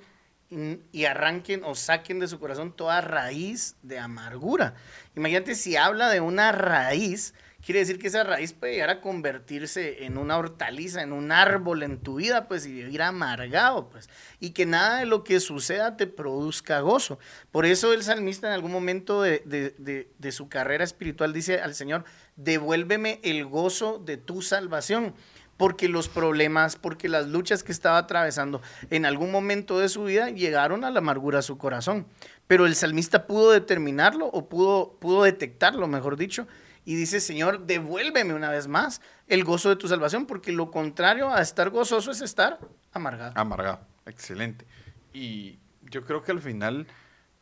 y 0.49 1.05
arranquen 1.05 1.63
o 1.65 1.75
saquen 1.75 2.19
de 2.19 2.27
su 2.27 2.39
corazón 2.39 2.73
toda 2.75 3.01
raíz 3.01 3.75
de 3.81 3.99
amargura. 3.99 4.75
Imagínate 5.15 5.55
si 5.55 5.75
habla 5.75 6.09
de 6.09 6.21
una 6.21 6.53
raíz, 6.53 7.33
quiere 7.65 7.79
decir 7.81 7.99
que 7.99 8.07
esa 8.07 8.23
raíz 8.23 8.53
puede 8.53 8.73
llegar 8.73 8.89
a 8.89 9.01
convertirse 9.01 10.05
en 10.05 10.17
una 10.17 10.37
hortaliza, 10.37 11.01
en 11.01 11.11
un 11.11 11.33
árbol 11.33 11.83
en 11.83 11.97
tu 11.99 12.15
vida, 12.15 12.47
pues, 12.47 12.65
y 12.65 12.71
vivir 12.71 13.01
amargado, 13.01 13.89
pues. 13.89 14.09
Y 14.39 14.51
que 14.51 14.65
nada 14.65 14.99
de 14.99 15.05
lo 15.05 15.25
que 15.25 15.41
suceda 15.41 15.97
te 15.97 16.07
produzca 16.07 16.79
gozo. 16.79 17.19
Por 17.51 17.65
eso 17.65 17.91
el 17.93 18.03
salmista 18.03 18.47
en 18.47 18.53
algún 18.53 18.71
momento 18.71 19.21
de, 19.21 19.41
de- 19.45 19.75
de- 19.79 20.09
de 20.17 20.31
su 20.31 20.47
carrera 20.47 20.85
espiritual 20.85 21.33
dice 21.33 21.59
al 21.59 21.75
Señor, 21.75 22.05
devuélveme 22.37 23.19
el 23.23 23.45
gozo 23.45 23.99
de 23.99 24.15
tu 24.15 24.41
salvación. 24.41 25.13
Porque 25.57 25.89
los 25.89 26.07
problemas, 26.07 26.75
porque 26.75 27.09
las 27.09 27.27
luchas 27.27 27.63
que 27.63 27.71
estaba 27.71 27.97
atravesando 27.97 28.61
en 28.89 29.05
algún 29.05 29.31
momento 29.31 29.79
de 29.79 29.89
su 29.89 30.03
vida 30.03 30.29
llegaron 30.29 30.83
a 30.83 30.91
la 30.91 30.99
amargura 30.99 31.39
a 31.39 31.41
su 31.41 31.57
corazón. 31.57 32.05
Pero 32.45 32.65
el 32.65 32.75
salmista 32.75 33.27
pudo 33.27 33.51
determinarlo 33.51 34.27
o 34.27 34.47
pudo, 34.47 34.97
pudo 34.99 35.23
detectarlo, 35.23 35.87
mejor 35.87 36.15
dicho, 36.15 36.47
y 36.85 36.95
dice, 36.95 37.19
Señor, 37.19 37.65
devuélveme 37.65 38.33
una 38.33 38.49
vez 38.49 38.69
más 38.69 39.01
el 39.27 39.43
gozo 39.43 39.67
de 39.67 39.75
tu 39.75 39.89
salvación, 39.89 40.25
porque 40.25 40.53
lo 40.53 40.71
contrario 40.71 41.33
a 41.33 41.41
estar 41.41 41.69
gozoso 41.69 42.11
es 42.11 42.21
estar 42.21 42.59
amargado. 42.93 43.33
Amargado. 43.35 43.81
Excelente. 44.05 44.65
Y 45.11 45.59
yo 45.81 46.05
creo 46.05 46.23
que 46.23 46.31
al 46.31 46.41
final 46.41 46.87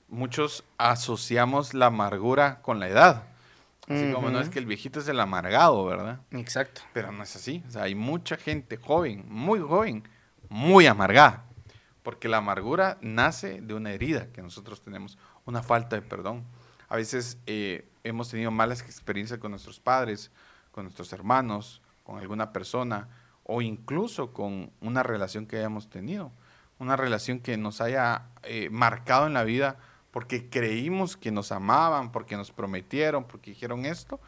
muchos 0.08 0.64
asociamos 0.78 1.74
la 1.74 1.88
amargura 1.88 2.62
con 2.62 2.80
la 2.80 2.88
edad. 2.88 3.24
Así 3.88 4.12
como 4.12 4.32
no 4.32 4.40
es 4.40 4.50
que 4.50 4.60
el 4.60 4.66
viejito 4.66 5.00
es 5.00 5.08
el 5.08 5.20
amargado, 5.20 5.86
¿verdad? 5.86 6.22
Exacto. 6.32 6.82
Pero 6.94 7.12
no 7.12 7.22
es 7.22 7.36
así. 7.36 7.64
O 7.68 7.72
sea, 7.72 7.84
hay 7.84 7.94
mucha 7.94 8.36
gente 8.36 8.78
joven, 8.78 9.26
muy 9.28 9.60
joven, 9.60 10.08
muy 10.50 10.88
amargada. 10.88 11.46
Porque 12.02 12.28
la 12.28 12.38
amargura 12.38 12.98
nace 13.02 13.62
de 13.62 13.74
una 13.74 13.92
herida 13.92 14.28
que 14.32 14.42
nosotros 14.42 14.82
tenemos, 14.82 15.18
una 15.46 15.62
falta 15.62 15.96
de 15.96 16.02
perdón. 16.02 16.44
A 16.90 16.96
veces 16.96 17.38
eh, 17.46 17.88
hemos 18.04 18.30
tenido 18.30 18.52
malas 18.52 18.82
experiencias 18.82 19.40
con 19.40 19.52
nuestros 19.52 19.80
padres, 19.80 20.32
con 20.72 20.86
nuestros 20.86 21.14
hermanos, 21.14 21.82
con 22.04 22.18
alguna 22.20 22.52
persona 22.54 23.08
o 23.44 23.62
incluso 23.62 24.34
con 24.34 24.72
una 24.82 25.04
relación 25.04 25.46
que 25.46 25.58
hayamos 25.58 25.90
tenido. 25.90 26.32
Una 26.80 26.96
relación 26.96 27.40
que 27.40 27.58
nos 27.58 27.82
haya 27.82 28.24
eh, 28.44 28.70
marcado 28.72 29.28
en 29.28 29.34
la 29.34 29.44
vida 29.44 29.78
porque 30.16 30.50
creímos 30.50 31.18
que 31.18 31.30
nos 31.30 31.52
amaban, 31.52 32.14
porque 32.14 32.38
nos 32.38 32.50
prometieron, 32.50 33.26
porque 33.26 33.52
dijeron 33.52 33.86
esto 33.86 34.22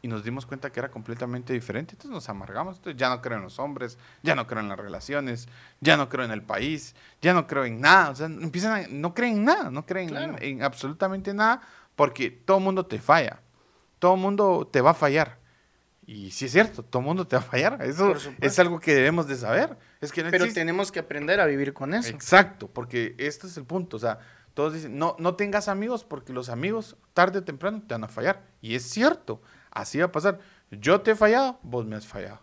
y 0.00 0.08
nos 0.08 0.24
dimos 0.24 0.46
cuenta 0.46 0.70
que 0.72 0.80
era 0.80 0.90
completamente 0.90 1.52
diferente, 1.52 1.92
entonces 1.92 2.10
nos 2.12 2.30
amargamos, 2.30 2.76
entonces 2.78 2.98
ya 2.98 3.10
no 3.10 3.20
creo 3.20 3.36
en 3.36 3.42
los 3.42 3.58
hombres, 3.58 3.98
ya 4.22 4.34
no 4.34 4.46
creo 4.46 4.60
en 4.60 4.70
las 4.70 4.78
relaciones, 4.78 5.46
ya 5.82 5.98
no 5.98 6.08
creo 6.08 6.24
en 6.24 6.30
el 6.30 6.40
país, 6.40 6.94
ya 7.20 7.34
no 7.34 7.46
creo 7.46 7.66
en 7.66 7.78
nada, 7.82 8.08
o 8.08 8.14
sea, 8.14 8.24
empiezan 8.24 8.72
a, 8.72 8.86
no 8.88 9.12
creen 9.12 9.36
en 9.36 9.44
nada, 9.44 9.70
no 9.70 9.84
creen 9.84 10.08
Claro. 10.08 10.36
en, 10.38 10.42
en 10.60 10.62
absolutamente 10.62 11.34
nada, 11.34 11.60
porque 11.94 12.30
todo 12.30 12.58
mundo 12.58 12.86
te 12.86 12.98
falla, 12.98 13.42
todo 13.98 14.16
mundo 14.16 14.66
te 14.72 14.80
va 14.80 14.92
a 14.92 14.94
fallar. 14.94 15.38
Y 16.06 16.30
sí 16.30 16.46
es 16.46 16.52
cierto, 16.52 16.82
todo 16.82 17.02
mundo 17.02 17.26
te 17.26 17.36
va 17.36 17.40
a 17.42 17.44
fallar, 17.44 17.78
eso 17.82 18.14
es 18.40 18.58
algo 18.58 18.80
que 18.80 18.94
debemos 18.94 19.26
de 19.26 19.36
saber. 19.36 19.76
Es 20.00 20.10
que 20.10 20.22
no 20.22 20.30
Pero 20.30 20.44
existe- 20.44 20.60
tenemos 20.60 20.90
que 20.90 21.00
aprender 21.00 21.38
a 21.40 21.44
vivir 21.46 21.74
con 21.74 21.92
eso. 21.92 22.08
Exacto, 22.08 22.66
porque 22.68 23.14
este 23.18 23.46
es 23.46 23.56
el 23.58 23.64
punto. 23.64 23.96
O 23.96 24.00
sea, 24.00 24.18
todos 24.54 24.72
dicen, 24.72 24.98
no, 24.98 25.16
no 25.18 25.34
tengas 25.36 25.68
amigos 25.68 26.04
porque 26.04 26.32
los 26.32 26.48
amigos 26.48 26.96
tarde 27.12 27.40
o 27.40 27.44
temprano 27.44 27.82
te 27.86 27.94
van 27.94 28.04
a 28.04 28.08
fallar. 28.08 28.44
Y 28.62 28.74
es 28.76 28.84
cierto, 28.84 29.42
así 29.70 29.98
va 29.98 30.06
a 30.06 30.12
pasar. 30.12 30.38
Yo 30.70 31.00
te 31.00 31.10
he 31.12 31.14
fallado, 31.16 31.58
vos 31.62 31.84
me 31.86 31.96
has 31.96 32.06
fallado. 32.06 32.40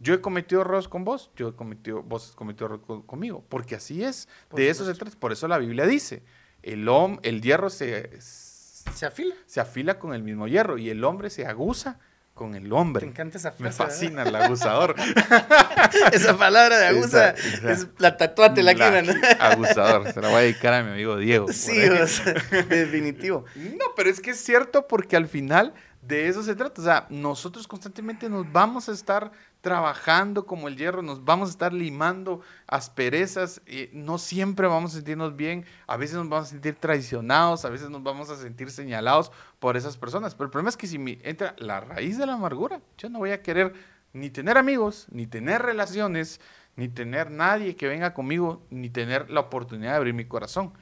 Yo 0.00 0.12
he 0.14 0.20
cometido 0.20 0.62
errores 0.62 0.88
con 0.88 1.04
vos, 1.04 1.30
yo 1.36 1.48
he 1.48 1.54
cometido, 1.54 2.02
vos 2.02 2.30
has 2.30 2.34
cometido 2.36 2.66
errores 2.66 2.84
con- 2.86 3.02
conmigo. 3.02 3.44
Porque 3.48 3.74
así 3.76 4.02
es, 4.02 4.28
Por 4.48 4.58
de 4.58 4.68
eso 4.68 4.84
se 4.84 4.90
supuesto. 4.92 5.04
trata. 5.04 5.20
Por 5.20 5.32
eso 5.32 5.46
la 5.48 5.58
Biblia 5.58 5.86
dice, 5.86 6.22
el, 6.62 6.86
hom- 6.88 7.20
el 7.22 7.40
hierro 7.42 7.70
se, 7.70 8.20
Se 8.20 9.06
afila. 9.06 9.34
se 9.46 9.60
afila 9.60 9.98
con 9.98 10.12
el 10.14 10.22
mismo 10.22 10.48
hierro 10.48 10.78
y 10.78 10.90
el 10.90 11.04
hombre 11.04 11.30
se 11.30 11.46
aguza 11.46 12.00
con 12.34 12.54
el 12.56 12.72
hombre. 12.72 13.06
Me 13.06 13.12
encanta 13.12 13.38
esa 13.38 13.50
Me 13.52 13.70
frase. 13.70 13.78
¿verdad? 13.78 13.94
fascina 13.94 14.22
el 14.24 14.34
aguzador. 14.34 14.96
Esa 16.12 16.36
palabra 16.36 16.78
de 16.78 16.98
Esa- 16.98 17.30
esa- 17.30 17.70
es 17.72 17.86
la 17.98 18.16
tatuate 18.16 18.62
la 18.62 18.72
La- 18.74 18.90
quieren. 19.04 19.20
Agusador. 19.40 20.12
Se 20.14 20.20
la 20.20 20.28
voy 20.28 20.38
a 20.38 20.40
dedicar 20.40 20.74
a 20.74 20.82
mi 20.82 20.90
amigo 20.90 21.16
Diego. 21.16 21.52
Sí, 21.52 21.78
o 21.88 22.06
sea, 22.06 22.34
definitivo. 22.68 23.44
No, 23.54 23.84
pero 23.96 24.10
es 24.10 24.20
que 24.20 24.30
es 24.32 24.40
cierto 24.44 24.86
porque 24.88 25.16
al 25.16 25.28
final 25.28 25.74
de 26.02 26.28
eso 26.28 26.42
se 26.42 26.54
trata. 26.54 26.80
O 26.80 26.84
sea, 26.84 27.06
nosotros 27.08 27.66
constantemente 27.68 28.28
nos 28.28 28.50
vamos 28.50 28.88
a 28.88 28.92
estar 28.92 29.30
trabajando 29.64 30.44
como 30.44 30.68
el 30.68 30.76
hierro, 30.76 31.00
nos 31.00 31.24
vamos 31.24 31.48
a 31.48 31.52
estar 31.52 31.72
limando 31.72 32.42
asperezas, 32.66 33.62
eh, 33.64 33.88
no 33.94 34.18
siempre 34.18 34.66
vamos 34.66 34.92
a 34.92 34.96
sentirnos 34.96 35.36
bien, 35.36 35.64
a 35.86 35.96
veces 35.96 36.16
nos 36.16 36.28
vamos 36.28 36.48
a 36.48 36.50
sentir 36.50 36.74
traicionados, 36.74 37.64
a 37.64 37.70
veces 37.70 37.88
nos 37.88 38.02
vamos 38.02 38.28
a 38.28 38.36
sentir 38.36 38.70
señalados 38.70 39.32
por 39.60 39.78
esas 39.78 39.96
personas. 39.96 40.34
Pero 40.34 40.44
el 40.44 40.50
problema 40.50 40.68
es 40.68 40.76
que 40.76 40.86
si 40.86 41.18
entra 41.22 41.56
la 41.56 41.80
raíz 41.80 42.18
de 42.18 42.26
la 42.26 42.34
amargura, 42.34 42.82
yo 42.98 43.08
no 43.08 43.20
voy 43.20 43.30
a 43.30 43.40
querer 43.40 43.72
ni 44.12 44.28
tener 44.28 44.58
amigos, 44.58 45.06
ni 45.10 45.26
tener 45.26 45.62
relaciones, 45.62 46.42
ni 46.76 46.88
tener 46.88 47.30
nadie 47.30 47.74
que 47.74 47.88
venga 47.88 48.12
conmigo, 48.12 48.62
ni 48.68 48.90
tener 48.90 49.30
la 49.30 49.40
oportunidad 49.40 49.92
de 49.92 49.96
abrir 49.96 50.12
mi 50.12 50.26
corazón. 50.26 50.74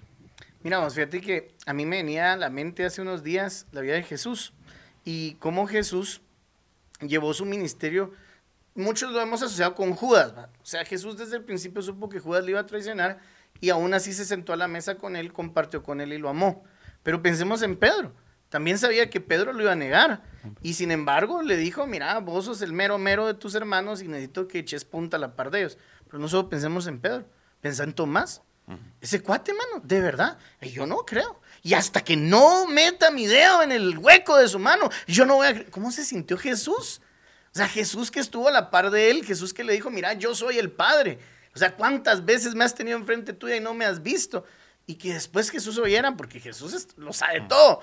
Mira, 0.65 0.91
fíjate 0.91 1.21
que 1.21 1.55
a 1.67 1.73
mí 1.73 1.87
me 1.87 1.99
venía 1.99 2.33
a 2.33 2.37
la 2.37 2.51
mente 2.51 2.85
hace 2.85 3.01
unos 3.01 3.23
días 3.23 3.69
la 3.71 3.81
vida 3.81 3.95
de 3.95 4.03
Jesús 4.03 4.53
y 5.05 5.35
cómo 5.35 5.69
Jesús 5.69 6.21
llevó 7.01 7.33
su 7.33 7.45
ministerio. 7.45 8.13
Muchos 8.75 9.13
lo 9.13 9.21
hemos 9.21 9.43
asociado 9.43 9.75
con 9.75 9.95
Judas. 9.95 10.35
¿va? 10.37 10.49
O 10.63 10.67
sea, 10.67 10.85
Jesús 10.85 11.17
desde 11.17 11.37
el 11.37 11.45
principio 11.45 11.83
supo 11.83 12.09
que 12.09 12.21
Judas 12.21 12.45
le 12.45 12.53
iba 12.53 12.61
a 12.61 12.67
traicionar 12.67 13.21
y 13.61 13.71
aún 13.71 13.95
así 13.95 14.13
se 14.13 14.25
sentó 14.25 14.53
a 14.53 14.57
la 14.57 14.69
mesa 14.69 14.97
con 14.97 15.17
él, 15.17 15.33
compartió 15.33 15.83
con 15.83 16.01
él 16.01 16.13
y 16.13 16.19
lo 16.19 16.29
amó. 16.29 16.65
Pero 17.03 17.23
pensemos 17.23 17.63
en 17.63 17.77
Pedro. 17.77 18.15
También 18.49 18.79
sabía 18.79 19.09
que 19.09 19.21
Pedro 19.21 19.53
lo 19.53 19.63
iba 19.63 19.73
a 19.73 19.77
negar. 19.77 20.23
Y 20.61 20.75
sin 20.75 20.91
embargo 20.91 21.43
le 21.43 21.57
dijo, 21.57 21.87
mira, 21.87 22.19
vos 22.19 22.45
sos 22.45 22.61
el 22.61 22.73
mero 22.73 22.99
mero 22.99 23.27
de 23.27 23.35
tus 23.35 23.55
hermanos 23.55 24.03
y 24.03 24.09
necesito 24.09 24.47
que 24.47 24.59
eches 24.59 24.85
punta 24.85 25.17
a 25.17 25.21
la 25.21 25.35
par 25.35 25.51
de 25.51 25.61
ellos. 25.61 25.79
Pero 26.07 26.19
no 26.19 26.29
solo 26.29 26.49
pensemos 26.49 26.87
en 26.87 27.01
Pedro, 27.01 27.25
pensá 27.61 27.85
en 27.85 27.95
Tomás. 27.95 28.43
Ese 29.01 29.23
cuate, 29.23 29.53
mano, 29.53 29.83
de 29.85 30.01
verdad, 30.01 30.39
y 30.61 30.71
yo 30.71 30.87
no 30.87 30.99
creo. 30.99 31.41
Y 31.63 31.75
hasta 31.75 32.03
que 32.03 32.17
no 32.17 32.67
meta 32.67 33.11
mi 33.11 33.27
dedo 33.27 33.63
en 33.63 33.73
el 33.73 33.99
hueco 33.99 34.37
de 34.37 34.49
su 34.49 34.59
mano, 34.59 34.89
yo 35.07 35.25
no 35.27 35.37
voy 35.37 35.49
a... 35.49 35.71
¿Cómo 35.71 35.91
se 35.91 36.05
sintió 36.05 36.37
Jesús? 36.37 37.01
O 37.53 37.57
sea, 37.57 37.69
Jesús 37.69 38.11
que 38.11 38.21
estuvo 38.21 38.49
a 38.49 38.51
la 38.51 38.71
par 38.71 38.91
de 38.91 39.11
él, 39.11 39.25
Jesús 39.25 39.53
que 39.53 39.63
le 39.65 39.73
dijo, 39.75 39.91
mira, 39.91 40.15
yo 40.15 40.35
soy 40.35 40.59
el 40.59 40.71
Padre. 40.71 41.19
O 41.55 41.59
sea, 41.59 41.75
¿cuántas 41.77 42.25
veces 42.25 42.55
me 42.55 42.65
has 42.65 42.75
tenido 42.75 42.97
enfrente 42.97 43.33
tuya 43.35 43.57
y 43.57 43.61
no 43.61 43.75
me 43.75 43.85
has 43.85 44.03
visto? 44.03 44.45
Y 44.87 44.95
que 44.95 45.13
después 45.13 45.51
Jesús 45.51 45.77
oyera, 45.79 46.17
porque 46.17 46.41
Jesús 46.41 46.73
es- 46.73 46.89
lo 46.97 47.13
sabe 47.13 47.43
todo. 47.43 47.81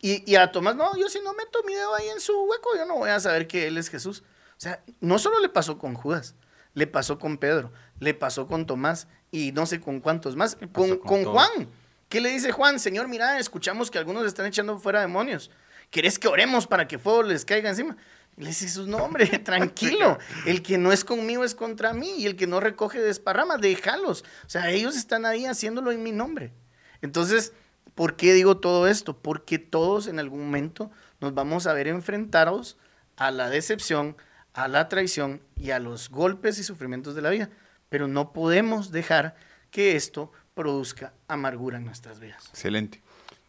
Y, 0.00 0.28
y 0.30 0.36
a 0.36 0.50
Tomás, 0.50 0.74
no, 0.76 0.96
yo 0.96 1.08
si 1.08 1.20
no 1.20 1.32
meto 1.32 1.62
mi 1.64 1.74
dedo 1.74 1.94
ahí 1.94 2.08
en 2.08 2.20
su 2.20 2.38
hueco, 2.42 2.76
yo 2.76 2.84
no 2.86 2.96
voy 2.96 3.10
a 3.10 3.20
saber 3.20 3.46
que 3.46 3.68
él 3.68 3.78
es 3.78 3.88
Jesús. 3.88 4.22
O 4.56 4.60
sea, 4.60 4.82
no 5.00 5.18
solo 5.18 5.38
le 5.40 5.48
pasó 5.48 5.78
con 5.78 5.94
Judas, 5.94 6.34
le 6.74 6.86
pasó 6.86 7.18
con 7.18 7.38
Pedro, 7.38 7.72
le 8.00 8.14
pasó 8.14 8.46
con 8.48 8.66
Tomás 8.66 9.06
y 9.30 9.52
no 9.52 9.64
sé 9.64 9.80
con 9.80 10.00
cuántos 10.00 10.34
más. 10.36 10.56
Con, 10.72 10.98
con. 10.98 11.24
Juan. 11.24 11.68
¿Qué 12.08 12.20
le 12.20 12.30
dice 12.30 12.52
Juan? 12.52 12.78
Señor, 12.80 13.08
mira, 13.08 13.38
escuchamos 13.38 13.90
que 13.90 13.98
algunos 13.98 14.26
están 14.26 14.46
echando 14.46 14.78
fuera 14.78 15.00
demonios. 15.00 15.50
¿Querés 15.90 16.18
que 16.18 16.28
oremos 16.28 16.66
para 16.66 16.86
que 16.88 16.98
fuego 16.98 17.22
les 17.22 17.44
caiga 17.44 17.70
encima? 17.70 17.96
Le 18.36 18.48
dice 18.48 18.66
Jesús, 18.66 18.88
no, 18.88 18.98
hombre, 18.98 19.26
tranquilo. 19.44 20.18
El 20.46 20.62
que 20.62 20.78
no 20.78 20.92
es 20.92 21.04
conmigo 21.04 21.44
es 21.44 21.54
contra 21.54 21.92
mí 21.92 22.14
y 22.18 22.26
el 22.26 22.36
que 22.36 22.46
no 22.46 22.60
recoge 22.60 23.00
desparrama, 23.00 23.58
déjalos. 23.58 24.24
O 24.46 24.48
sea, 24.48 24.70
ellos 24.70 24.96
están 24.96 25.24
ahí 25.24 25.46
haciéndolo 25.46 25.92
en 25.92 26.02
mi 26.02 26.12
nombre. 26.12 26.52
Entonces, 27.00 27.52
¿por 27.94 28.16
qué 28.16 28.32
digo 28.32 28.58
todo 28.58 28.88
esto? 28.88 29.16
Porque 29.18 29.58
todos 29.58 30.08
en 30.08 30.18
algún 30.18 30.40
momento 30.40 30.90
nos 31.20 31.34
vamos 31.34 31.66
a 31.66 31.72
ver 31.72 31.86
enfrentados 31.86 32.76
a 33.16 33.30
la 33.30 33.48
decepción, 33.50 34.16
a 34.52 34.68
la 34.68 34.88
traición 34.88 35.40
y 35.56 35.70
a 35.70 35.78
los 35.78 36.10
golpes 36.10 36.58
y 36.58 36.64
sufrimientos 36.64 37.14
de 37.14 37.22
la 37.22 37.30
vida. 37.30 37.50
Pero 37.88 38.08
no 38.08 38.32
podemos 38.32 38.90
dejar 38.90 39.36
que 39.70 39.94
esto 39.94 40.32
produzca 40.54 41.12
amargura 41.28 41.78
en 41.78 41.84
nuestras 41.84 42.18
vidas. 42.18 42.48
Excelente. 42.48 43.03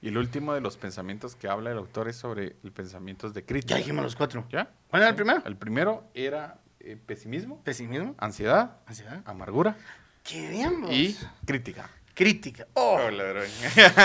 Y 0.05 0.09
el 0.09 0.19
último 0.19 0.53
de 0.53 0.61
los 0.61 0.77
pensamientos 0.77 1.35
que 1.35 1.47
habla 1.47 1.71
el 1.71 1.79
autor 1.79 2.07
es 2.07 2.15
sobre 2.15 2.57
el 2.63 2.71
pensamientos 2.71 3.33
de 3.33 3.43
crítica. 3.43 3.73
Ya 3.73 3.77
dijimos 3.77 4.03
los 4.03 4.15
cuatro. 4.15 4.45
¿Ya? 4.51 4.69
¿Cuál 4.87 5.01
era 5.01 5.09
el 5.09 5.15
primero? 5.15 5.41
El 5.47 5.55
primero 5.55 6.03
era 6.13 6.59
eh, 6.79 6.95
pesimismo, 7.03 7.59
Pesimismo, 7.63 8.13
ansiedad, 8.19 8.77
ansiedad. 8.85 9.23
amargura 9.25 9.75
¡Qué 10.23 10.63
y 10.91 11.17
crítica. 11.43 11.89
Crítica. 12.13 12.67
¡Oh! 12.75 12.99
Oh, 13.03 13.09
ladrón. 13.09 13.47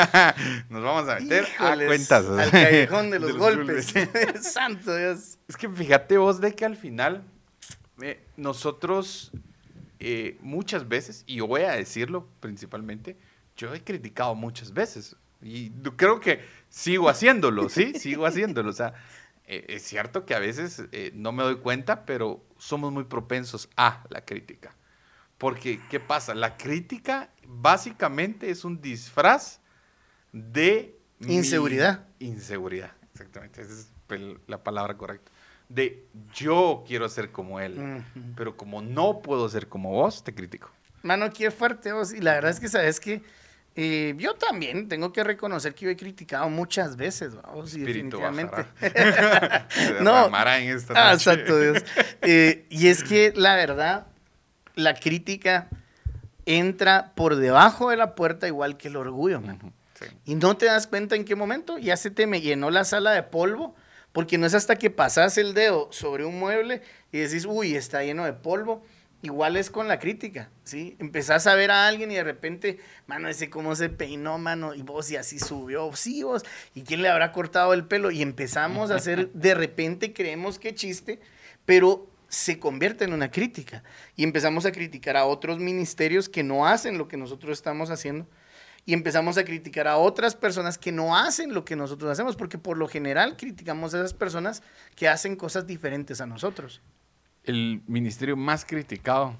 Nos 0.70 0.82
vamos 0.82 1.06
a 1.06 1.20
meter 1.20 1.46
a 1.58 1.74
cuentas. 1.76 2.24
Al 2.24 2.50
callejón 2.50 3.10
de 3.10 3.18
los, 3.18 3.32
golpes. 3.36 3.92
golpes. 3.92 4.42
Santo 4.54 4.96
Dios. 4.96 5.36
Es 5.48 5.56
que 5.58 5.68
fíjate 5.68 6.16
vos 6.16 6.40
de 6.40 6.54
que 6.54 6.64
al 6.64 6.76
final 6.76 7.24
eh, 8.00 8.24
nosotros 8.38 9.32
eh, 9.98 10.38
muchas 10.40 10.88
veces, 10.88 11.24
y 11.26 11.34
yo 11.36 11.46
voy 11.46 11.64
a 11.64 11.72
decirlo 11.72 12.26
principalmente, 12.40 13.18
yo 13.54 13.74
he 13.74 13.84
criticado 13.84 14.34
muchas 14.34 14.72
veces 14.72 15.14
y 15.42 15.70
creo 15.96 16.20
que 16.20 16.44
sigo 16.68 17.08
haciéndolo, 17.08 17.68
¿sí? 17.68 17.94
Sigo 17.98 18.26
haciéndolo. 18.26 18.70
O 18.70 18.74
sea, 18.74 18.94
eh, 19.46 19.64
es 19.68 19.82
cierto 19.82 20.24
que 20.26 20.34
a 20.34 20.38
veces 20.38 20.84
eh, 20.92 21.10
no 21.14 21.32
me 21.32 21.42
doy 21.42 21.56
cuenta, 21.56 22.04
pero 22.04 22.44
somos 22.58 22.92
muy 22.92 23.04
propensos 23.04 23.68
a 23.76 24.04
la 24.10 24.24
crítica. 24.24 24.74
Porque, 25.38 25.80
¿qué 25.90 26.00
pasa? 26.00 26.34
La 26.34 26.56
crítica 26.56 27.30
básicamente 27.46 28.50
es 28.50 28.64
un 28.64 28.80
disfraz 28.80 29.60
de... 30.32 30.98
mi 31.18 31.36
Inseguridad. 31.36 32.06
Inseguridad, 32.18 32.92
exactamente. 33.12 33.62
Esa 33.62 33.72
es 33.72 33.92
pel- 34.08 34.38
la 34.46 34.62
palabra 34.62 34.96
correcta. 34.96 35.32
De 35.68 36.06
yo 36.34 36.84
quiero 36.86 37.08
ser 37.08 37.30
como 37.30 37.60
él, 37.60 38.04
pero 38.36 38.56
como 38.56 38.82
no 38.82 39.22
puedo 39.22 39.48
ser 39.48 39.68
como 39.68 39.90
vos, 39.92 40.24
te 40.24 40.34
critico. 40.34 40.70
Mano, 41.02 41.30
qué 41.30 41.50
fuerte 41.50 41.92
vos. 41.92 42.12
Y 42.12 42.20
la 42.20 42.34
verdad 42.34 42.50
es 42.50 42.60
que, 42.60 42.68
¿sabes 42.68 42.98
que 43.00 43.22
yo 43.76 44.34
también 44.34 44.88
tengo 44.88 45.12
que 45.12 45.22
reconocer 45.24 45.74
que 45.74 45.86
yo 45.86 45.90
he 45.90 45.96
criticado 45.96 46.50
muchas 46.50 46.96
veces, 46.96 47.34
vamos, 47.34 47.74
y 47.74 47.80
Espíritu 47.80 48.18
definitivamente. 48.18 48.66
Se 49.70 50.02
No. 50.02 50.26
en 50.26 50.70
esta 50.70 51.10
Ah, 51.10 51.18
santo 51.18 51.58
Dios. 51.58 51.82
Eh, 52.22 52.66
y 52.68 52.88
es 52.88 53.02
que 53.02 53.32
la 53.34 53.54
verdad, 53.56 54.06
la 54.74 54.94
crítica 54.94 55.68
entra 56.46 57.12
por 57.14 57.36
debajo 57.36 57.90
de 57.90 57.96
la 57.96 58.14
puerta 58.14 58.46
igual 58.46 58.76
que 58.76 58.88
el 58.88 58.96
orgullo, 58.96 59.40
man. 59.40 59.56
Ujú, 59.56 59.72
sí. 59.98 60.06
Y 60.26 60.34
no 60.34 60.56
te 60.56 60.66
das 60.66 60.86
cuenta 60.86 61.14
en 61.16 61.24
qué 61.24 61.36
momento 61.36 61.78
ya 61.78 61.96
se 61.96 62.10
te 62.10 62.26
me 62.26 62.40
llenó 62.40 62.70
la 62.70 62.84
sala 62.84 63.12
de 63.12 63.22
polvo, 63.22 63.74
porque 64.12 64.36
no 64.36 64.46
es 64.46 64.54
hasta 64.54 64.76
que 64.76 64.90
pasas 64.90 65.38
el 65.38 65.54
dedo 65.54 65.88
sobre 65.92 66.24
un 66.24 66.38
mueble 66.38 66.82
y 67.12 67.18
decís, 67.18 67.46
uy, 67.48 67.76
está 67.76 68.02
lleno 68.02 68.24
de 68.24 68.32
polvo. 68.32 68.84
Igual 69.22 69.56
es 69.56 69.70
con 69.70 69.86
la 69.86 69.98
crítica, 69.98 70.50
¿sí? 70.64 70.96
Empezás 70.98 71.46
a 71.46 71.54
ver 71.54 71.70
a 71.70 71.86
alguien 71.86 72.10
y 72.10 72.14
de 72.14 72.24
repente, 72.24 72.78
mano, 73.06 73.28
ese 73.28 73.50
cómo 73.50 73.76
se 73.76 73.90
peinó, 73.90 74.38
mano, 74.38 74.74
y 74.74 74.80
vos, 74.80 75.10
y 75.10 75.16
así 75.16 75.38
subió, 75.38 75.90
sí, 75.94 76.22
vos, 76.22 76.42
¿y 76.74 76.82
quién 76.82 77.02
le 77.02 77.10
habrá 77.10 77.30
cortado 77.30 77.74
el 77.74 77.84
pelo? 77.84 78.10
Y 78.10 78.22
empezamos 78.22 78.90
a 78.90 78.94
hacer, 78.96 79.30
de 79.34 79.54
repente 79.54 80.14
creemos 80.14 80.58
que 80.58 80.74
chiste, 80.74 81.20
pero 81.66 82.06
se 82.28 82.58
convierte 82.58 83.04
en 83.04 83.12
una 83.12 83.30
crítica. 83.30 83.82
Y 84.16 84.24
empezamos 84.24 84.64
a 84.64 84.72
criticar 84.72 85.18
a 85.18 85.26
otros 85.26 85.58
ministerios 85.58 86.30
que 86.30 86.42
no 86.42 86.66
hacen 86.66 86.96
lo 86.96 87.06
que 87.06 87.18
nosotros 87.18 87.58
estamos 87.58 87.90
haciendo 87.90 88.26
y 88.86 88.94
empezamos 88.94 89.36
a 89.36 89.44
criticar 89.44 89.86
a 89.86 89.98
otras 89.98 90.34
personas 90.34 90.78
que 90.78 90.92
no 90.92 91.16
hacen 91.16 91.52
lo 91.52 91.64
que 91.64 91.76
nosotros 91.76 92.10
hacemos, 92.10 92.36
porque 92.36 92.58
por 92.58 92.78
lo 92.78 92.88
general 92.88 93.36
criticamos 93.36 93.92
a 93.92 93.98
esas 93.98 94.14
personas 94.14 94.62
que 94.96 95.08
hacen 95.08 95.36
cosas 95.36 95.66
diferentes 95.66 96.20
a 96.20 96.26
nosotros. 96.26 96.80
El 97.44 97.82
ministerio 97.86 98.36
más 98.36 98.64
criticado 98.64 99.36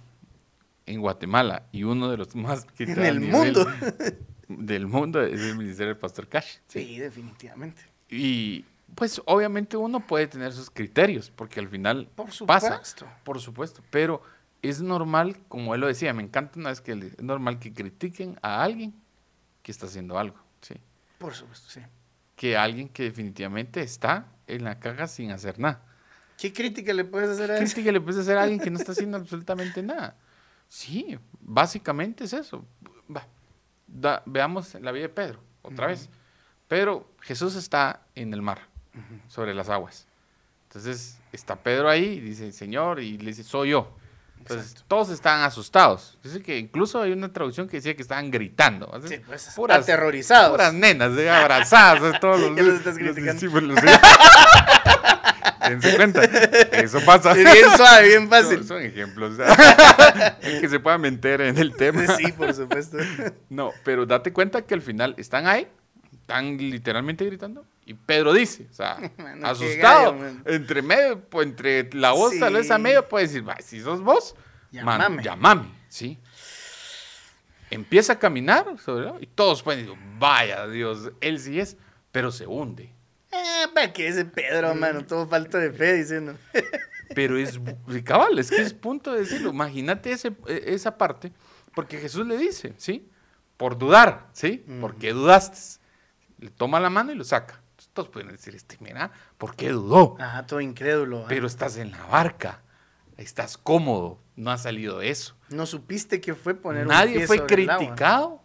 en 0.86 1.00
Guatemala 1.00 1.66
y 1.72 1.84
uno 1.84 2.10
de 2.10 2.16
los 2.16 2.34
más 2.34 2.64
criticados 2.64 2.98
En 2.98 3.04
a 3.04 3.08
el 3.08 3.20
nivel 3.20 3.54
mundo. 3.54 3.70
del 4.48 4.86
mundo 4.86 5.22
es 5.22 5.40
el 5.40 5.56
ministerio 5.56 5.88
del 5.94 5.98
Pastor 5.98 6.28
Cash. 6.28 6.56
Sí, 6.66 6.98
definitivamente. 6.98 7.82
Y 8.08 8.64
pues 8.96 9.22
obviamente 9.26 9.76
uno 9.76 10.00
puede 10.00 10.26
tener 10.26 10.52
sus 10.52 10.68
criterios, 10.70 11.30
porque 11.30 11.60
al 11.60 11.68
final 11.68 12.08
Por 12.16 12.26
pasa, 12.46 12.72
supuesto. 12.72 13.06
por 13.22 13.40
supuesto, 13.40 13.82
pero 13.90 14.20
es 14.62 14.80
normal, 14.82 15.36
como 15.48 15.74
él 15.74 15.80
lo 15.80 15.86
decía, 15.86 16.12
me 16.12 16.22
encanta 16.24 16.58
una 16.58 16.70
vez 16.70 16.80
que 16.80 16.96
le- 16.96 17.06
es 17.06 17.22
normal 17.22 17.60
que 17.60 17.72
critiquen 17.72 18.36
a 18.42 18.62
alguien 18.64 18.92
que 19.62 19.70
está 19.70 19.86
haciendo 19.86 20.18
algo, 20.18 20.36
¿sí? 20.60 20.74
Por 21.18 21.34
supuesto, 21.34 21.70
sí. 21.70 21.80
Que 22.34 22.56
alguien 22.56 22.88
que 22.88 23.04
definitivamente 23.04 23.80
está 23.82 24.26
en 24.48 24.64
la 24.64 24.80
caja 24.80 25.06
sin 25.06 25.30
hacer 25.30 25.58
nada. 25.60 25.84
¿Qué 26.40 26.52
crítica 26.52 26.92
le 26.94 27.04
puedes 27.04 27.28
hacer 27.30 27.52
a 27.52 27.58
¿Qué 27.58 27.64
crítica 27.64 27.92
le 27.92 28.00
puedes 28.00 28.20
hacer 28.20 28.38
a 28.38 28.42
alguien 28.42 28.60
que 28.60 28.70
no 28.70 28.78
está 28.78 28.92
haciendo 28.92 29.16
absolutamente 29.18 29.82
nada? 29.82 30.16
Sí, 30.68 31.18
básicamente 31.40 32.24
es 32.24 32.32
eso. 32.32 32.64
Va, 33.14 33.26
da- 33.86 34.22
veamos 34.24 34.74
la 34.80 34.90
vida 34.92 35.02
de 35.02 35.08
Pedro, 35.10 35.40
otra 35.62 35.88
vez. 35.88 36.08
Pedro, 36.68 37.10
Jesús 37.20 37.56
está 37.56 38.02
en 38.14 38.32
el 38.32 38.40
mar, 38.40 38.60
sobre 39.28 39.52
las 39.54 39.68
aguas. 39.68 40.06
Entonces 40.68 41.18
está 41.32 41.56
Pedro 41.56 41.88
ahí 41.90 42.04
y 42.04 42.20
dice, 42.20 42.52
Señor, 42.52 43.00
y 43.00 43.18
le 43.18 43.26
dice, 43.26 43.42
soy 43.42 43.70
yo. 43.70 43.96
Entonces, 44.38 44.82
todos 44.88 45.10
estaban 45.10 45.42
asustados. 45.42 46.16
Dice 46.22 46.40
que 46.40 46.56
incluso 46.58 47.02
hay 47.02 47.12
una 47.12 47.30
traducción 47.30 47.68
que 47.68 47.76
decía 47.76 47.94
que 47.94 48.00
estaban 48.00 48.30
gritando. 48.30 48.90
Sí, 49.06 49.18
pues, 49.26 49.54
aterrorizados. 49.68 50.52
Puras 50.52 50.72
nenas, 50.72 51.10
abrazadas, 51.12 52.18
todos 52.20 52.40
los, 52.50 52.52
los 52.52 52.74
estás 52.76 52.96
criticando? 52.96 53.40
Dense 55.68 55.96
cuenta, 55.96 56.22
eso 56.72 57.00
pasa. 57.04 57.34
Bien 57.34 57.48
suave, 57.76 58.08
bien 58.08 58.28
fácil. 58.30 58.64
son 58.64 58.82
ejemplos. 58.82 59.36
que 60.42 60.68
se 60.68 60.80
puedan 60.80 61.00
meter 61.00 61.40
en 61.42 61.58
el 61.58 61.74
tema. 61.74 62.06
Sí, 62.16 62.32
por 62.32 62.54
supuesto. 62.54 62.98
No, 63.48 63.72
pero 63.84 64.06
date 64.06 64.32
cuenta 64.32 64.62
que 64.62 64.74
al 64.74 64.82
final 64.82 65.14
están 65.18 65.46
ahí, 65.46 65.66
están 66.12 66.56
literalmente 66.56 67.24
gritando. 67.24 67.64
Y 67.84 67.94
Pedro 67.94 68.32
dice, 68.32 68.66
o 68.70 68.74
sea, 68.74 68.98
asustado, 69.42 70.16
entre 70.46 70.82
medio, 70.82 71.20
pues, 71.20 71.48
entre 71.48 71.90
la 71.92 72.12
voz 72.12 72.38
tal 72.38 72.54
vez 72.54 72.70
a 72.70 72.78
medio 72.78 73.08
puede 73.08 73.26
decir, 73.26 73.44
si 73.60 73.80
sos 73.80 74.00
vos, 74.00 74.36
llamame. 74.70 75.22
llamame, 75.22 75.68
¿sí? 75.88 76.18
Empieza 77.70 78.14
a 78.14 78.18
caminar 78.18 78.66
sobre 78.84 79.10
y 79.20 79.26
todos 79.26 79.62
pueden 79.62 79.86
decir, 79.86 79.98
vaya 80.18 80.66
Dios, 80.68 81.10
él 81.20 81.38
sí 81.38 81.58
es, 81.60 81.76
pero 82.12 82.30
se 82.30 82.46
hunde. 82.46 82.92
Eh, 83.32 83.68
¿para 83.72 83.92
qué 83.92 84.08
ese 84.08 84.24
Pedro, 84.24 84.74
mano? 84.74 85.04
Todo 85.06 85.26
falta 85.26 85.58
de 85.58 85.72
fe, 85.72 85.94
diciendo. 85.94 86.36
Pero 87.14 87.36
es, 87.36 87.60
cabal, 88.04 88.38
es 88.38 88.50
que 88.50 88.62
es 88.62 88.72
punto 88.72 89.12
de 89.12 89.20
decirlo. 89.20 89.50
Imagínate 89.50 90.12
ese, 90.12 90.32
e, 90.46 90.62
esa 90.66 90.96
parte, 90.96 91.32
porque 91.74 91.98
Jesús 91.98 92.26
le 92.26 92.36
dice, 92.36 92.74
¿sí? 92.76 93.08
Por 93.56 93.78
dudar, 93.78 94.28
¿sí? 94.32 94.64
¿Por 94.80 94.96
qué 94.96 95.12
dudaste? 95.12 95.80
Le 96.38 96.50
toma 96.50 96.80
la 96.80 96.88
mano 96.88 97.12
y 97.12 97.16
lo 97.16 97.24
saca. 97.24 97.60
todos 97.92 98.08
pueden 98.08 98.30
decir, 98.30 98.54
este, 98.54 98.76
mira, 98.80 99.10
¿por 99.38 99.54
qué 99.56 99.70
dudó? 99.70 100.16
Ajá, 100.18 100.46
todo 100.46 100.60
incrédulo. 100.60 101.26
Pero 101.28 101.46
estás 101.46 101.76
en 101.76 101.90
la 101.90 102.04
barca, 102.06 102.62
estás 103.16 103.58
cómodo, 103.58 104.20
no 104.36 104.50
ha 104.50 104.58
salido 104.58 105.02
eso. 105.02 105.36
No 105.50 105.66
supiste 105.66 106.20
que 106.20 106.34
fue 106.34 106.54
poner 106.54 106.86
Nadie 106.86 107.12
un 107.12 107.18
pie 107.18 107.26
fue 107.26 107.46
criticado. 107.46 108.40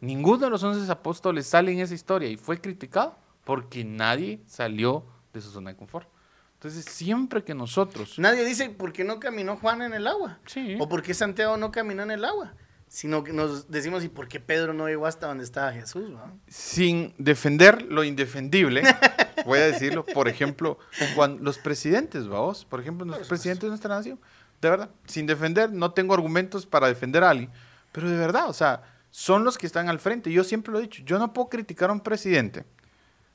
Ninguno 0.00 0.38
de 0.44 0.50
los 0.50 0.62
once 0.62 0.90
apóstoles 0.90 1.46
sale 1.46 1.72
en 1.72 1.80
esa 1.80 1.94
historia 1.94 2.28
y 2.28 2.36
fue 2.36 2.60
criticado 2.60 3.18
porque 3.44 3.84
nadie 3.84 4.40
salió 4.46 5.04
de 5.32 5.40
su 5.40 5.50
zona 5.50 5.70
de 5.70 5.76
confort. 5.76 6.08
Entonces, 6.54 6.86
siempre 6.86 7.44
que 7.44 7.54
nosotros... 7.54 8.18
Nadie 8.18 8.44
dice, 8.44 8.70
¿por 8.70 8.92
qué 8.92 9.04
no 9.04 9.20
caminó 9.20 9.56
Juan 9.56 9.82
en 9.82 9.92
el 9.92 10.06
agua? 10.06 10.38
Sí. 10.46 10.76
O 10.80 10.88
¿por 10.88 11.02
qué 11.02 11.12
Santiago 11.12 11.58
no 11.58 11.70
caminó 11.70 12.02
en 12.02 12.10
el 12.10 12.24
agua? 12.24 12.54
Sino 12.88 13.22
que 13.22 13.32
nos 13.32 13.70
decimos, 13.70 14.02
¿y 14.02 14.08
por 14.08 14.28
qué 14.28 14.40
Pedro 14.40 14.72
no 14.72 14.86
llegó 14.88 15.04
hasta 15.06 15.26
donde 15.26 15.44
estaba 15.44 15.72
Jesús? 15.72 16.12
Sin 16.48 17.14
defender 17.18 17.82
lo 17.82 18.02
indefendible, 18.02 18.82
voy 19.44 19.58
a 19.58 19.66
decirlo, 19.66 20.06
por 20.06 20.28
ejemplo, 20.28 20.78
cuando 21.14 21.42
los 21.42 21.58
presidentes, 21.58 22.28
vamos, 22.28 22.64
por 22.64 22.80
ejemplo, 22.80 23.04
los 23.04 23.28
presidentes 23.28 23.64
de 23.64 23.68
nuestra 23.68 23.94
nación, 23.94 24.18
de 24.62 24.70
verdad, 24.70 24.90
sin 25.06 25.26
defender, 25.26 25.70
no 25.70 25.90
tengo 25.90 26.14
argumentos 26.14 26.64
para 26.64 26.86
defender 26.86 27.24
a 27.24 27.30
alguien, 27.30 27.50
pero 27.92 28.08
de 28.08 28.16
verdad, 28.16 28.48
o 28.48 28.54
sea, 28.54 28.84
son 29.10 29.44
los 29.44 29.58
que 29.58 29.66
están 29.66 29.88
al 29.88 29.98
frente. 29.98 30.32
Yo 30.32 30.44
siempre 30.44 30.72
lo 30.72 30.78
he 30.78 30.82
dicho, 30.82 31.02
yo 31.04 31.18
no 31.18 31.32
puedo 31.32 31.50
criticar 31.50 31.90
a 31.90 31.92
un 31.92 32.00
presidente 32.00 32.64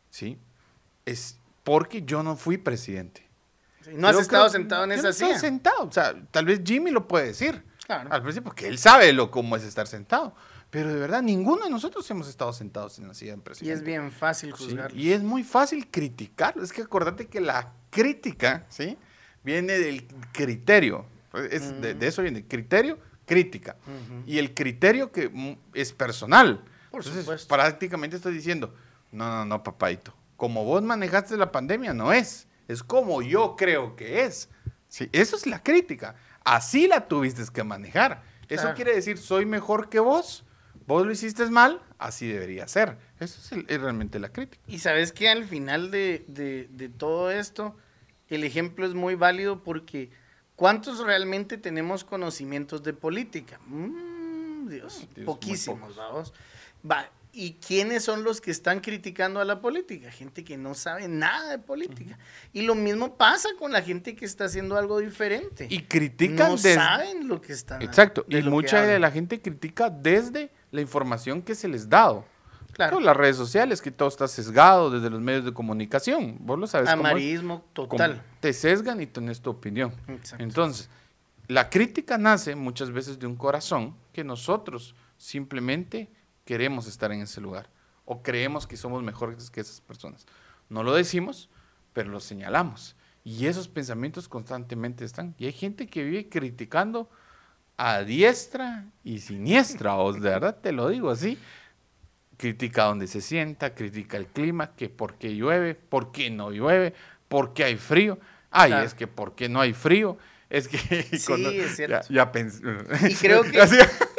¿sí? 0.09 0.37
Es 1.05 1.37
porque 1.63 2.03
yo 2.03 2.23
no 2.23 2.35
fui 2.35 2.57
presidente. 2.57 3.27
no 3.93 4.07
has 4.07 4.17
estado 4.17 4.49
sentado 4.49 4.83
en 4.85 4.91
esa 4.93 5.13
silla. 5.13 5.33
No 5.33 5.39
sentado, 5.39 5.83
o 5.83 5.91
sea, 5.91 6.15
tal 6.31 6.45
vez 6.45 6.61
Jimmy 6.63 6.91
lo 6.91 7.07
puede 7.07 7.27
decir. 7.27 7.63
Claro. 7.85 8.11
Al 8.11 8.21
principio, 8.21 8.45
porque 8.45 8.67
él 8.67 8.77
sabe 8.77 9.13
lo 9.13 9.31
cómo 9.31 9.55
es 9.55 9.63
estar 9.63 9.87
sentado. 9.87 10.35
Pero 10.69 10.93
de 10.93 10.99
verdad, 10.99 11.23
ninguno 11.23 11.63
de 11.63 11.71
nosotros 11.71 12.09
hemos 12.11 12.27
estado 12.27 12.53
sentados 12.53 12.99
en 12.99 13.07
la 13.07 13.15
silla 13.15 13.35
de 13.35 13.41
presidente. 13.41 13.73
Y 13.73 13.75
es 13.75 13.83
bien 13.83 14.11
fácil 14.11 14.51
juzgarlo. 14.51 14.95
y 14.97 15.11
es 15.11 15.23
muy 15.23 15.43
fácil 15.43 15.87
criticarlo. 15.89 16.63
Es 16.63 16.71
que 16.71 16.83
acordate 16.83 17.27
que 17.27 17.41
la 17.41 17.73
crítica, 17.89 18.65
¿sí? 18.69 18.97
Viene 19.43 19.79
del 19.79 20.05
criterio. 20.31 21.05
Es, 21.49 21.81
de, 21.81 21.97
eso 22.01 22.21
viene. 22.21 22.45
Criterio, 22.45 22.99
crítica. 23.25 23.77
Y 24.27 24.37
el 24.37 24.53
criterio 24.53 25.11
que 25.11 25.57
es 25.73 25.91
personal. 25.93 26.63
Por 26.91 27.03
supuesto. 27.03 27.47
prácticamente 27.47 28.15
estoy 28.15 28.33
diciendo, 28.33 28.73
no, 29.11 29.29
no, 29.29 29.45
no, 29.45 29.63
papadito. 29.63 30.13
Como 30.37 30.63
vos 30.63 30.81
manejaste 30.83 31.37
la 31.37 31.51
pandemia, 31.51 31.93
no 31.93 32.13
es. 32.13 32.47
Es 32.67 32.83
como 32.83 33.21
yo 33.21 33.55
creo 33.55 33.95
que 33.95 34.23
es. 34.23 34.49
Sí, 34.87 35.09
eso 35.11 35.35
es 35.35 35.45
la 35.45 35.61
crítica. 35.63 36.15
Así 36.43 36.87
la 36.87 37.07
tuviste 37.07 37.43
que 37.53 37.63
manejar. 37.63 38.23
Eso 38.47 38.73
quiere 38.73 38.95
decir, 38.95 39.17
soy 39.17 39.45
mejor 39.45 39.89
que 39.89 39.99
vos, 39.99 40.43
vos 40.87 41.05
lo 41.05 41.11
hiciste 41.11 41.45
mal, 41.51 41.81
así 41.99 42.27
debería 42.27 42.67
ser. 42.67 42.97
Eso 43.19 43.55
es, 43.55 43.81
realmente 43.81 44.17
la 44.19 44.29
crítica. 44.29 44.63
Y 44.67 44.79
sabes 44.79 45.11
que 45.11 45.29
al 45.29 45.45
final 45.45 45.91
de, 45.91 46.91
todo 46.97 47.29
esto, 47.29 47.77
el 48.27 48.43
ejemplo 48.43 48.87
es 48.87 48.95
muy 48.95 49.13
válido 49.13 49.63
porque 49.63 50.09
¿cuántos 50.55 50.99
realmente 50.99 51.57
tenemos 51.57 52.03
conocimientos 52.03 52.81
de 52.81 52.93
política? 52.93 53.59
Mm, 53.67 54.67
Dios, 54.67 55.07
poquísimos, 55.25 55.95
vamos. 55.95 56.33
Va, 56.89 57.07
¿Y 57.31 57.53
quiénes 57.53 58.03
son 58.03 58.23
los 58.23 58.41
que 58.41 58.49
están 58.49 58.79
criticando 58.79 59.39
a 59.39 59.45
la 59.45 59.61
política? 59.61 60.11
Gente 60.11 60.43
que 60.43 60.57
no 60.57 60.73
sabe 60.73 61.07
nada 61.07 61.51
de 61.51 61.59
política. 61.59 62.17
Y 62.53 62.63
lo 62.63 62.73
mismo 62.73 63.15
pasa 63.17 63.49
con 63.59 63.71
la 63.71 63.83
gente 63.83 64.15
que 64.15 64.25
está 64.25 64.45
haciendo 64.45 64.77
algo 64.77 64.99
diferente. 64.99 65.67
Y 65.69 65.83
critican 65.83 66.51
no 66.51 66.57
saben 66.57 67.27
lo 67.27 67.39
que 67.39 67.53
están 67.53 67.81
Exacto. 67.83 68.25
Y 68.27 68.41
mucha 68.41 68.81
de 68.81 68.97
la 68.97 69.11
gente 69.11 69.41
critica 69.41 69.91
desde 69.91 70.49
la 70.71 70.81
información 70.81 71.41
que 71.41 71.53
se 71.53 71.67
les 71.67 71.87
dado. 71.87 72.25
Claro. 72.71 73.01
las 73.01 73.17
redes 73.17 73.35
sociales, 73.35 73.81
que 73.81 73.91
todo 73.91 74.07
está 74.07 74.27
sesgado 74.27 74.89
desde 74.89 75.09
los 75.09 75.19
medios 75.19 75.43
de 75.43 75.53
comunicación. 75.53 76.37
Vos 76.39 76.57
lo 76.57 76.65
sabes. 76.65 76.89
Amarismo 76.89 77.65
total. 77.73 78.23
te 78.39 78.53
sesgan 78.53 79.01
y 79.01 79.05
tenés 79.05 79.41
tu 79.41 79.49
opinión. 79.49 79.93
Exacto. 80.07 80.41
Entonces, 80.41 80.89
la 81.47 81.69
crítica 81.69 82.17
nace 82.17 82.55
muchas 82.55 82.91
veces 82.91 83.19
de 83.19 83.27
un 83.27 83.35
corazón 83.35 83.95
que 84.13 84.23
nosotros 84.23 84.95
simplemente 85.17 86.09
queremos 86.49 86.87
estar 86.87 87.11
en 87.11 87.21
ese 87.21 87.41
lugar 87.41 87.69
o 88.05 88.23
creemos 88.23 88.65
que 88.65 88.75
somos 88.75 89.03
mejores 89.03 89.51
que 89.51 89.61
esas 89.61 89.81
personas. 89.81 90.25
No 90.67 90.81
lo 90.81 90.95
decimos, 90.95 91.47
pero 91.93 92.09
lo 92.09 92.19
señalamos. 92.19 92.95
Y 93.23 93.45
esos 93.45 93.67
pensamientos 93.67 94.27
constantemente 94.27 95.05
están. 95.05 95.35
Y 95.37 95.45
hay 95.45 95.51
gente 95.51 95.85
que 95.85 96.03
vive 96.03 96.27
criticando 96.27 97.07
a 97.77 97.99
diestra 97.99 98.87
y 99.03 99.19
siniestra, 99.19 99.95
o 99.97 100.11
de 100.11 100.21
verdad 100.21 100.57
te 100.59 100.71
lo 100.71 100.89
digo 100.89 101.11
así. 101.11 101.37
Critica 102.35 102.85
donde 102.85 103.05
se 103.05 103.21
sienta, 103.21 103.75
critica 103.75 104.17
el 104.17 104.25
clima, 104.25 104.75
que 104.75 104.89
por 104.89 105.19
qué 105.19 105.35
llueve, 105.35 105.75
por 105.75 106.11
qué 106.11 106.31
no 106.31 106.49
llueve, 106.49 106.95
por 107.27 107.53
qué 107.53 107.65
hay 107.65 107.75
frío. 107.75 108.17
Ay, 108.49 108.73
es 108.83 108.95
que 108.95 109.05
por 109.05 109.35
qué 109.35 109.49
no 109.49 109.61
hay 109.61 109.73
frío. 109.73 110.17
Es 110.49 110.67
que 110.67 110.79
sí, 110.79 111.59
es 111.59 111.75
cierto. 111.75 112.07
Ya, 112.11 112.31
pensé. 112.31 112.63
Y 113.07 113.13
creo 113.13 113.43
que. 113.43 113.59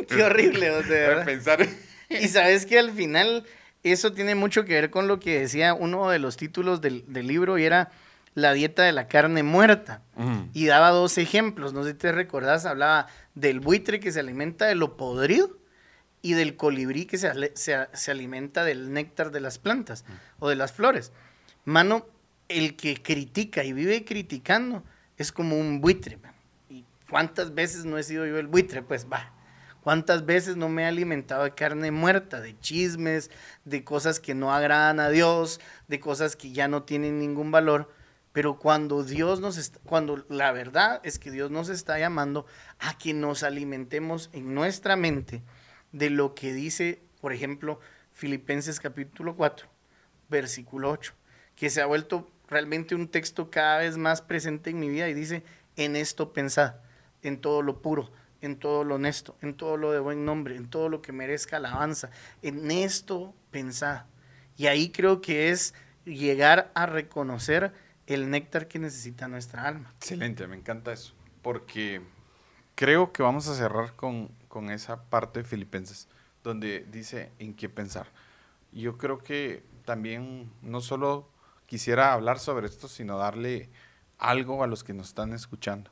qué 0.07 0.22
horrible, 0.22 0.70
o 0.70 0.83
sea, 0.85 1.24
Pensar 1.24 1.66
y 2.11 2.29
sabes 2.29 2.67
que 2.67 2.79
al 2.79 2.91
final 2.91 3.45
eso 3.83 4.13
tiene 4.13 4.35
mucho 4.35 4.65
que 4.65 4.75
ver 4.75 4.91
con 4.91 5.09
lo 5.09 5.21
que 5.21 5.41
decía 5.41 5.75
uno 5.75 6.11
de 6.11 6.19
los 6.19 6.37
títulos 6.37 6.81
del, 6.81 7.05
libro 7.09 7.59
y 7.59 7.65
era 7.65 7.91
la 8.35 8.53
dieta 8.53 8.83
de 8.83 8.93
la 8.93 9.09
carne 9.09 9.43
muerta. 9.43 10.03
Y 10.53 10.67
daba 10.67 10.91
dos 10.91 11.17
ejemplos, 11.19 11.73
no 11.73 11.83
sé 11.85 11.93
si 11.93 11.97
te 11.97 12.13
recordás, 12.13 12.67
hablaba 12.67 13.07
del 13.35 13.61
buitre 13.61 14.01
que 14.01 14.13
se 14.13 14.21
alimenta 14.21 14.67
de 14.67 14.75
lo 14.75 14.97
podrido 14.97 15.57
y 16.21 16.35
del 16.35 16.57
colibrí 16.57 17.07
que 17.07 17.17
se, 17.17 17.53
se, 17.55 18.11
alimenta 18.11 18.65
del 18.65 18.93
néctar 18.93 19.31
de 19.31 19.41
las 19.41 19.59
plantas 19.59 20.05
o 20.39 20.49
de 20.49 20.57
las 20.57 20.73
flores. 20.73 21.13
Mano, 21.65 22.07
el 22.49 22.77
que 22.77 23.01
critica 23.01 23.65
y 23.65 23.73
vive 23.73 24.05
criticando 24.05 24.85
es 25.17 25.33
como 25.33 25.57
un 25.57 25.81
buitre. 25.81 26.19
¿Y 26.69 26.85
cuántas 27.09 27.55
veces 27.55 27.85
no 27.85 27.97
he 27.97 28.03
sido 28.03 28.27
yo 28.27 28.39
el 28.39 28.49
buitre? 28.49 28.83
Pues 28.83 29.07
va 29.11 29.33
¿Cuántas 29.83 30.26
veces 30.26 30.57
no 30.57 30.68
me 30.68 30.83
he 30.83 30.87
alimentado 30.87 31.45
de 31.45 31.55
carne 31.55 31.91
muerta, 31.91 32.41
de 32.41 32.59
chismes, 32.59 33.31
de 33.64 33.83
cosas 33.83 34.20
que 34.20 34.35
no 34.35 34.53
agradan 34.53 35.01
a 35.01 35.09
Dios, 35.09 35.61
de 35.89 36.01
cosas 36.01 36.37
que 36.37 36.53
ya 36.53 36.68
no 36.68 36.83
tienen 36.83 37.18
ningún 37.18 37.51
valor? 37.51 37.91
Pero 38.33 38.59
cuando 38.59 39.03
Dios 39.03 39.41
nos 39.41 39.57
está, 39.57 39.81
cuando 39.85 40.24
la 40.28 40.53
verdad 40.53 41.01
es 41.03 41.18
que 41.18 41.31
Dios 41.31 41.51
nos 41.51 41.68
está 41.68 41.99
llamando 41.99 42.47
a 42.78 42.97
que 42.97 43.14
nos 43.14 43.43
alimentemos 43.43 44.31
en 44.33 44.55
nuestra 44.55 44.97
mente 44.97 45.43
de 45.93 46.11
lo 46.11 46.35
que 46.35 46.53
dice, 46.53 47.03
por 47.20 47.33
ejemplo, 47.33 47.81
Filipenses 48.12 48.81
capítulo 48.81 49.35
4, 49.35 49.66
versículo 50.28 50.91
8, 50.91 51.14
que 51.57 51.70
se 51.70 51.81
ha 51.81 51.87
vuelto 51.87 52.31
realmente 52.49 52.95
un 52.95 53.09
texto 53.09 53.51
cada 53.51 53.78
vez 53.78 53.97
más 53.97 54.20
presente 54.20 54.70
en 54.70 54.78
mi 54.78 54.89
vida 54.89 55.09
y 55.09 55.14
dice, 55.14 55.43
en 55.76 55.97
esto 55.97 56.33
pensad, 56.33 56.74
en 57.22 57.41
todo 57.41 57.62
lo 57.62 57.81
puro, 57.81 58.12
en 58.41 58.57
todo 58.57 58.84
lo 58.84 58.97
honesto, 58.97 59.36
en 59.41 59.55
todo 59.55 59.76
lo 59.76 59.93
de 59.93 60.01
buen 60.01 60.24
nombre, 60.24 60.57
en 60.57 60.68
todo 60.68 60.88
lo 60.88 61.03
que 61.03 61.12
merezca 61.12 61.57
alabanza. 61.57 62.11
En 62.43 62.70
esto 62.70 63.34
pensad. 63.51 64.05
Y 64.57 64.66
ahí 64.66 64.91
creo 64.91 65.20
que 65.20 65.51
es 65.51 65.74
llegar 66.05 66.70
a 66.74 66.86
reconocer 66.86 67.72
el 68.07 68.30
néctar 68.30 68.68
que 68.68 68.78
necesita 68.78 69.28
nuestra 69.28 69.66
alma. 69.66 69.93
Excelente, 69.97 70.47
me 70.47 70.57
encanta 70.57 70.93
eso. 70.93 71.14
Porque 71.43 72.03
creo 72.74 73.12
que 73.12 73.22
vamos 73.22 73.49
a 73.49 73.55
cerrar 73.55 73.95
con, 73.95 74.28
con 74.49 74.70
esa 74.70 75.05
parte 75.05 75.41
de 75.41 75.49
Filipenses, 75.49 76.09
donde 76.43 76.86
dice 76.91 77.30
en 77.38 77.55
qué 77.55 77.68
pensar. 77.68 78.09
Yo 78.72 78.99
creo 78.99 79.18
que 79.18 79.64
también 79.84 80.51
no 80.62 80.80
solo 80.80 81.28
quisiera 81.66 82.12
hablar 82.12 82.38
sobre 82.38 82.66
esto, 82.66 82.88
sino 82.88 83.16
darle 83.18 83.70
algo 84.18 84.62
a 84.62 84.66
los 84.66 84.84
que 84.84 84.93
nos 84.93 85.09
están 85.09 85.32
escuchando. 85.32 85.91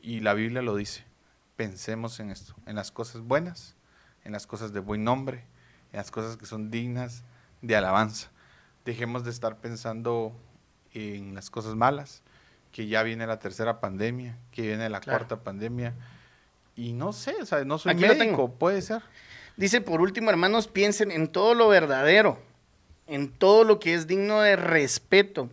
Y 0.00 0.20
la 0.20 0.34
Biblia 0.34 0.62
lo 0.62 0.74
dice 0.74 1.04
pensemos 1.56 2.20
en 2.20 2.30
esto, 2.30 2.54
en 2.66 2.76
las 2.76 2.90
cosas 2.90 3.22
buenas, 3.22 3.76
en 4.24 4.32
las 4.32 4.46
cosas 4.46 4.72
de 4.72 4.80
buen 4.80 5.04
nombre, 5.04 5.44
en 5.92 5.98
las 5.98 6.10
cosas 6.10 6.36
que 6.36 6.46
son 6.46 6.70
dignas 6.70 7.24
de 7.60 7.76
alabanza. 7.76 8.30
Dejemos 8.84 9.24
de 9.24 9.30
estar 9.30 9.58
pensando 9.58 10.32
en 10.92 11.34
las 11.34 11.50
cosas 11.50 11.74
malas, 11.74 12.22
que 12.72 12.86
ya 12.86 13.02
viene 13.02 13.26
la 13.26 13.38
tercera 13.38 13.80
pandemia, 13.80 14.38
que 14.50 14.62
viene 14.62 14.88
la 14.88 15.00
cuarta 15.00 15.40
pandemia. 15.40 15.94
Y 16.74 16.94
no 16.94 17.12
sé, 17.12 17.36
o 17.40 17.46
sea, 17.46 17.64
no 17.64 17.78
soy 17.78 17.94
médico, 17.94 18.50
puede 18.52 18.80
ser. 18.82 19.02
Dice, 19.56 19.80
por 19.80 20.00
último, 20.00 20.30
hermanos, 20.30 20.68
piensen 20.68 21.10
en 21.10 21.28
todo 21.28 21.54
lo 21.54 21.68
verdadero, 21.68 22.38
en 23.06 23.30
todo 23.30 23.64
lo 23.64 23.78
que 23.78 23.94
es 23.94 24.06
digno 24.06 24.40
de 24.40 24.56
respeto, 24.56 25.50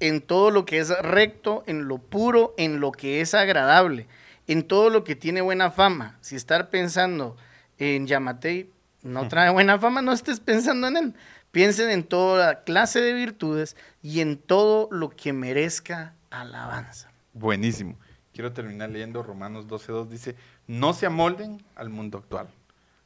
en 0.00 0.22
todo 0.22 0.50
lo 0.50 0.64
que 0.64 0.78
es 0.78 0.88
recto, 1.02 1.62
en 1.66 1.86
lo 1.86 1.98
puro, 1.98 2.54
en 2.56 2.80
lo 2.80 2.90
que 2.90 3.20
es 3.20 3.34
agradable, 3.34 4.08
en 4.46 4.66
todo 4.66 4.90
lo 4.90 5.04
que 5.04 5.16
tiene 5.16 5.40
buena 5.40 5.70
fama. 5.70 6.18
Si 6.20 6.36
estar 6.36 6.70
pensando 6.70 7.36
en 7.78 8.06
Yamatei 8.06 8.70
no 9.02 9.28
trae 9.28 9.50
buena 9.50 9.78
fama, 9.78 10.02
no 10.02 10.12
estés 10.12 10.40
pensando 10.40 10.86
en 10.88 10.96
él. 10.96 11.14
Piensen 11.50 11.90
en 11.90 12.04
toda 12.04 12.64
clase 12.64 13.00
de 13.00 13.12
virtudes 13.12 13.76
y 14.02 14.20
en 14.20 14.38
todo 14.38 14.88
lo 14.90 15.10
que 15.10 15.32
merezca 15.32 16.14
alabanza. 16.30 17.10
Buenísimo. 17.34 17.98
Quiero 18.32 18.52
terminar 18.52 18.90
leyendo 18.90 19.22
Romanos 19.22 19.66
12.2. 19.66 20.08
Dice, 20.08 20.36
no 20.66 20.94
se 20.94 21.06
amolden 21.06 21.62
al 21.74 21.90
mundo 21.90 22.18
actual, 22.18 22.48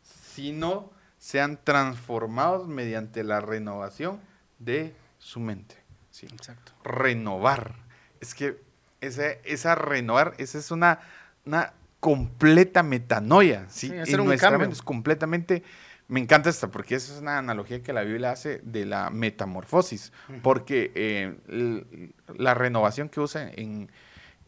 sino 0.03 0.91
sean 1.19 1.59
transformados 1.63 2.69
mediante 2.69 3.25
la 3.25 3.41
renovación 3.41 4.21
de 4.59 4.95
su 5.19 5.41
mente. 5.41 5.77
Sí. 6.11 6.27
Exacto. 6.27 6.73
Renovar. 6.85 7.75
Es 8.21 8.35
que 8.35 8.63
esa, 9.01 9.31
esa 9.45 9.75
renovar, 9.75 10.35
esa 10.39 10.59
es 10.59 10.71
una, 10.71 11.01
una 11.47 11.73
completa 12.01 12.83
metanoia. 12.83 13.67
¿sí? 13.69 13.89
sí 13.89 13.97
hacer 13.97 14.21
un 14.21 14.37
cambio. 14.37 14.69
es 14.69 14.83
completamente 14.83 15.63
me 16.09 16.21
encanta 16.21 16.51
esta 16.51 16.69
porque 16.69 16.95
esa 16.95 17.15
es 17.15 17.21
una 17.21 17.39
analogía 17.39 17.83
que 17.83 17.93
la 17.93 18.03
Biblia 18.03 18.31
hace 18.31 18.61
de 18.63 18.87
la 18.87 19.11
metamorfosis, 19.11 20.13
porque 20.43 20.93
eh, 20.95 22.13
la 22.37 22.55
renovación 22.55 23.09
que 23.09 23.21
usa 23.21 23.51
en, 23.53 23.91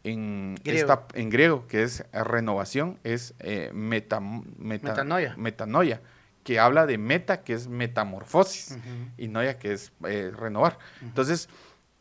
en, 0.03 0.55
griego. 0.63 1.05
en 1.13 1.29
griego, 1.29 1.67
que 1.67 1.83
es 1.83 2.05
renovación, 2.13 2.97
es 3.03 3.33
eh, 3.39 3.71
metanoia. 3.73 5.35
metanoia, 5.37 6.01
que 6.43 6.59
habla 6.59 6.85
de 6.85 6.97
meta, 6.97 7.41
que 7.41 7.53
es 7.53 7.67
metamorfosis, 7.67 8.77
y 9.17 9.27
noia, 9.27 9.59
que 9.59 9.73
es 9.73 9.91
eh, 10.07 10.31
renovar. 10.33 10.79
Entonces, 11.01 11.49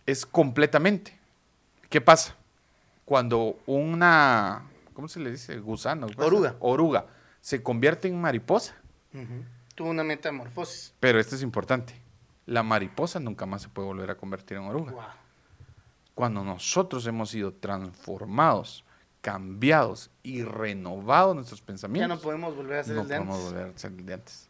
es 0.06 0.24
completamente. 0.24 1.18
¿Qué 1.90 2.00
pasa? 2.00 2.36
Cuando 3.04 3.58
una, 3.66 4.62
¿cómo 4.98 5.06
se 5.06 5.20
le 5.20 5.30
dice? 5.30 5.56
Gusano. 5.60 6.08
Oruga. 6.16 6.56
Oruga 6.58 7.06
se 7.40 7.62
convierte 7.62 8.08
en 8.08 8.20
mariposa 8.20 8.74
Tuvo 9.76 9.90
una 9.90 10.02
metamorfosis. 10.02 10.92
Pero 10.98 11.20
esto 11.20 11.36
es 11.36 11.42
importante. 11.42 11.94
La 12.46 12.64
mariposa 12.64 13.20
nunca 13.20 13.46
más 13.46 13.62
se 13.62 13.68
puede 13.68 13.86
volver 13.86 14.10
a 14.10 14.16
convertir 14.16 14.56
en 14.56 14.64
oruga. 14.64 15.14
Cuando 16.16 16.42
nosotros 16.42 17.06
hemos 17.06 17.30
sido 17.30 17.54
transformados, 17.54 18.84
cambiados 19.20 20.10
y 20.24 20.42
renovados 20.42 21.36
nuestros 21.36 21.60
pensamientos, 21.60 22.08
ya 22.08 22.14
no 22.16 22.20
podemos 22.20 22.56
volver 22.56 22.80
a 22.80 22.82
ser 22.82 22.96
el 22.96 23.06
de 23.06 23.14
podemos 23.18 23.40
volver 23.44 23.66
a 23.68 23.78
ser 23.78 23.92
el 23.92 24.04
de 24.04 24.14
antes. 24.14 24.48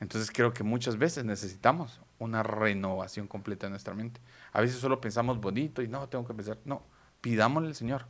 Entonces 0.00 0.30
creo 0.30 0.54
que 0.54 0.62
muchas 0.62 0.96
veces 0.96 1.26
necesitamos 1.26 2.00
una 2.18 2.42
renovación 2.42 3.26
completa 3.26 3.66
de 3.66 3.70
nuestra 3.72 3.92
mente. 3.92 4.18
A 4.54 4.62
veces 4.62 4.78
solo 4.78 4.98
pensamos 4.98 5.38
bonito 5.42 5.82
y 5.82 5.88
no, 5.88 6.08
tengo 6.08 6.26
que 6.26 6.32
pensar. 6.32 6.56
No, 6.64 6.82
pidámosle 7.20 7.68
al 7.68 7.74
Señor 7.74 8.06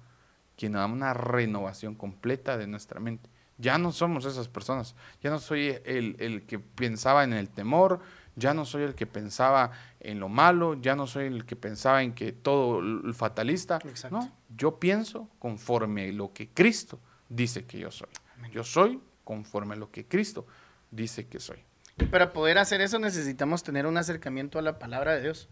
que 0.58 0.68
nos 0.68 0.80
da 0.80 0.86
una 0.86 1.14
renovación 1.14 1.94
completa 1.94 2.58
de 2.58 2.66
nuestra 2.66 3.00
mente. 3.00 3.30
Ya 3.58 3.78
no 3.78 3.92
somos 3.92 4.24
esas 4.24 4.48
personas. 4.48 4.96
Ya 5.22 5.30
no 5.30 5.38
soy 5.38 5.78
el, 5.84 6.44
que 6.46 6.58
pensaba 6.58 7.24
en 7.24 7.32
el 7.32 7.48
temor, 7.48 8.00
ya 8.36 8.54
no 8.54 8.64
soy 8.64 8.82
el 8.82 8.94
que 8.94 9.06
pensaba 9.06 9.70
en 10.00 10.20
lo 10.20 10.28
malo, 10.28 10.74
ya 10.74 10.96
no 10.96 11.06
soy 11.06 11.26
el 11.26 11.46
que 11.46 11.56
pensaba 11.56 12.02
en 12.02 12.12
que 12.12 12.32
todo 12.32 12.80
el 12.80 13.14
fatalista. 13.14 13.78
No, 14.10 14.30
yo 14.54 14.78
pienso 14.78 15.28
conforme 15.38 16.12
lo 16.12 16.32
que 16.32 16.48
Cristo 16.48 16.98
dice 17.28 17.64
que 17.64 17.78
yo 17.78 17.90
soy. 17.90 18.10
Yo 18.52 18.64
soy 18.64 19.00
conforme 19.22 19.76
lo 19.76 19.90
que 19.90 20.06
Cristo 20.06 20.44
dice 20.90 21.28
que 21.28 21.38
soy. 21.38 21.58
Y 21.98 22.06
para 22.06 22.32
poder 22.32 22.58
hacer 22.58 22.80
eso 22.80 22.98
necesitamos 22.98 23.62
tener 23.62 23.86
un 23.86 23.96
acercamiento 23.96 24.58
a 24.58 24.62
la 24.62 24.78
palabra 24.78 25.14
de 25.14 25.22
Dios. 25.22 25.48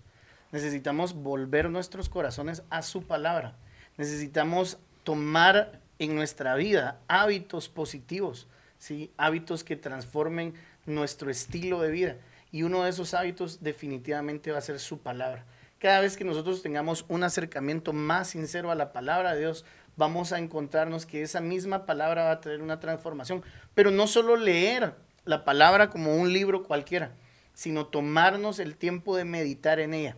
Necesitamos 0.52 1.14
volver 1.14 1.70
nuestros 1.70 2.08
corazones 2.08 2.62
a 2.70 2.82
su 2.82 3.02
palabra. 3.02 3.56
Necesitamos 3.96 4.78
tomar 5.06 5.80
en 6.00 6.16
nuestra 6.16 6.56
vida 6.56 6.98
hábitos 7.06 7.68
positivos, 7.68 8.48
¿sí? 8.76 9.12
hábitos 9.16 9.62
que 9.62 9.76
transformen 9.76 10.54
nuestro 10.84 11.30
estilo 11.30 11.80
de 11.80 11.92
vida. 11.92 12.16
Y 12.50 12.64
uno 12.64 12.82
de 12.82 12.90
esos 12.90 13.14
hábitos 13.14 13.62
definitivamente 13.62 14.50
va 14.50 14.58
a 14.58 14.62
ser 14.62 14.80
su 14.80 14.98
palabra. 14.98 15.44
Cada 15.78 16.00
vez 16.00 16.16
que 16.16 16.24
nosotros 16.24 16.60
tengamos 16.60 17.04
un 17.06 17.22
acercamiento 17.22 17.92
más 17.92 18.30
sincero 18.30 18.72
a 18.72 18.74
la 18.74 18.92
palabra 18.92 19.34
de 19.34 19.40
Dios, 19.40 19.64
vamos 19.96 20.32
a 20.32 20.40
encontrarnos 20.40 21.06
que 21.06 21.22
esa 21.22 21.40
misma 21.40 21.86
palabra 21.86 22.24
va 22.24 22.32
a 22.32 22.40
tener 22.40 22.60
una 22.60 22.80
transformación. 22.80 23.44
Pero 23.74 23.92
no 23.92 24.08
solo 24.08 24.34
leer 24.36 24.94
la 25.24 25.44
palabra 25.44 25.88
como 25.88 26.16
un 26.16 26.32
libro 26.32 26.64
cualquiera, 26.64 27.12
sino 27.54 27.86
tomarnos 27.86 28.58
el 28.58 28.74
tiempo 28.74 29.16
de 29.16 29.24
meditar 29.24 29.78
en 29.78 29.94
ella. 29.94 30.16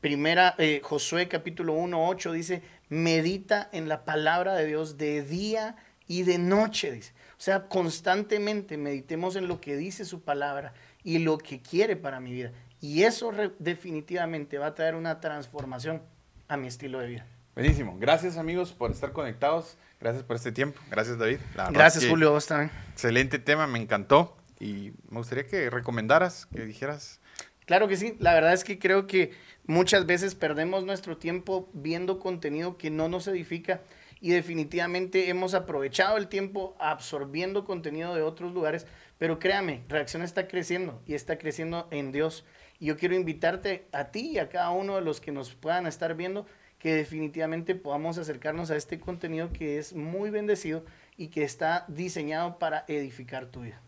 Primera, 0.00 0.54
eh, 0.58 0.80
Josué 0.82 1.28
capítulo 1.28 1.72
1, 1.72 2.08
8 2.08 2.32
dice, 2.32 2.62
medita 2.88 3.68
en 3.72 3.88
la 3.88 4.04
palabra 4.04 4.54
de 4.54 4.66
Dios 4.66 4.98
de 4.98 5.22
día 5.22 5.76
y 6.06 6.22
de 6.22 6.38
noche, 6.38 6.92
dice. 6.92 7.12
O 7.32 7.40
sea, 7.40 7.68
constantemente 7.68 8.76
meditemos 8.76 9.36
en 9.36 9.48
lo 9.48 9.60
que 9.60 9.76
dice 9.76 10.04
su 10.04 10.22
palabra 10.22 10.74
y 11.02 11.18
lo 11.18 11.38
que 11.38 11.60
quiere 11.60 11.96
para 11.96 12.20
mi 12.20 12.32
vida. 12.32 12.52
Y 12.80 13.02
eso 13.02 13.32
definitivamente 13.58 14.58
va 14.58 14.66
a 14.66 14.74
traer 14.74 14.94
una 14.94 15.20
transformación 15.20 16.02
a 16.48 16.56
mi 16.56 16.68
estilo 16.68 16.98
de 17.00 17.08
vida. 17.08 17.26
Buenísimo. 17.54 17.96
Gracias 17.98 18.36
amigos 18.36 18.72
por 18.72 18.90
estar 18.90 19.12
conectados. 19.12 19.76
Gracias 19.98 20.22
por 20.24 20.36
este 20.36 20.52
tiempo. 20.52 20.80
Gracias 20.90 21.18
David. 21.18 21.38
Gracias 21.72 22.06
Julio, 22.06 22.32
vos 22.32 22.46
también. 22.46 22.70
Excelente 22.92 23.38
tema, 23.38 23.66
me 23.66 23.78
encantó. 23.78 24.36
Y 24.60 24.92
me 25.08 25.18
gustaría 25.18 25.46
que 25.46 25.68
recomendaras, 25.70 26.46
que 26.46 26.64
dijeras. 26.64 27.20
Claro 27.66 27.88
que 27.88 27.96
sí. 27.96 28.16
La 28.20 28.34
verdad 28.34 28.52
es 28.52 28.62
que 28.62 28.78
creo 28.78 29.06
que 29.06 29.32
Muchas 29.66 30.06
veces 30.06 30.36
perdemos 30.36 30.84
nuestro 30.84 31.16
tiempo 31.16 31.68
viendo 31.72 32.20
contenido 32.20 32.76
que 32.76 32.90
no 32.90 33.08
nos 33.08 33.26
edifica 33.26 33.80
y 34.20 34.30
definitivamente 34.30 35.28
hemos 35.28 35.54
aprovechado 35.54 36.16
el 36.16 36.28
tiempo 36.28 36.76
absorbiendo 36.78 37.64
contenido 37.64 38.14
de 38.14 38.22
otros 38.22 38.52
lugares, 38.52 38.86
pero 39.18 39.40
créame, 39.40 39.82
Reacción 39.88 40.22
está 40.22 40.46
creciendo 40.46 41.02
y 41.04 41.14
está 41.14 41.36
creciendo 41.36 41.88
en 41.90 42.12
Dios. 42.12 42.44
Y 42.78 42.86
yo 42.86 42.96
quiero 42.96 43.16
invitarte 43.16 43.88
a 43.90 44.12
ti 44.12 44.30
y 44.30 44.38
a 44.38 44.48
cada 44.48 44.70
uno 44.70 44.94
de 44.94 45.02
los 45.02 45.20
que 45.20 45.32
nos 45.32 45.54
puedan 45.54 45.86
estar 45.86 46.14
viendo 46.14 46.46
que 46.78 46.94
definitivamente 46.94 47.74
podamos 47.74 48.18
acercarnos 48.18 48.70
a 48.70 48.76
este 48.76 49.00
contenido 49.00 49.52
que 49.52 49.78
es 49.78 49.94
muy 49.94 50.30
bendecido 50.30 50.84
y 51.16 51.28
que 51.28 51.42
está 51.42 51.84
diseñado 51.88 52.60
para 52.60 52.84
edificar 52.86 53.46
tu 53.46 53.62
vida. 53.62 53.80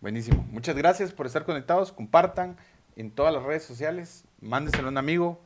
Buenísimo. 0.00 0.46
Muchas 0.50 0.76
gracias 0.76 1.12
por 1.12 1.26
estar 1.26 1.44
conectados. 1.44 1.92
Compartan 1.92 2.56
en 2.96 3.10
todas 3.10 3.32
las 3.32 3.42
redes 3.42 3.62
sociales 3.62 4.24
mándeselo 4.40 4.88
a 4.88 4.90
un 4.90 4.98
amigo, 4.98 5.40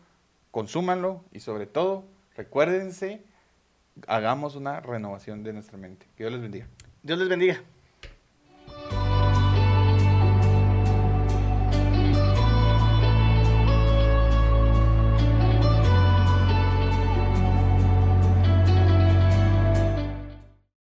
consúmanlo 0.51 1.25
y 1.33 1.41
sobre 1.41 1.67
todo, 1.67 2.05
recuérdense, 2.37 3.25
hagamos 4.07 4.57
una 4.57 4.81
renovación 4.81 5.43
de 5.43 5.53
nuestra 5.53 5.77
mente. 5.77 6.07
Que 6.17 6.25
Dios 6.25 6.33
les 6.33 6.43
bendiga. 6.43 6.67
Dios 7.03 7.19
les 7.19 7.29
bendiga. 7.29 7.63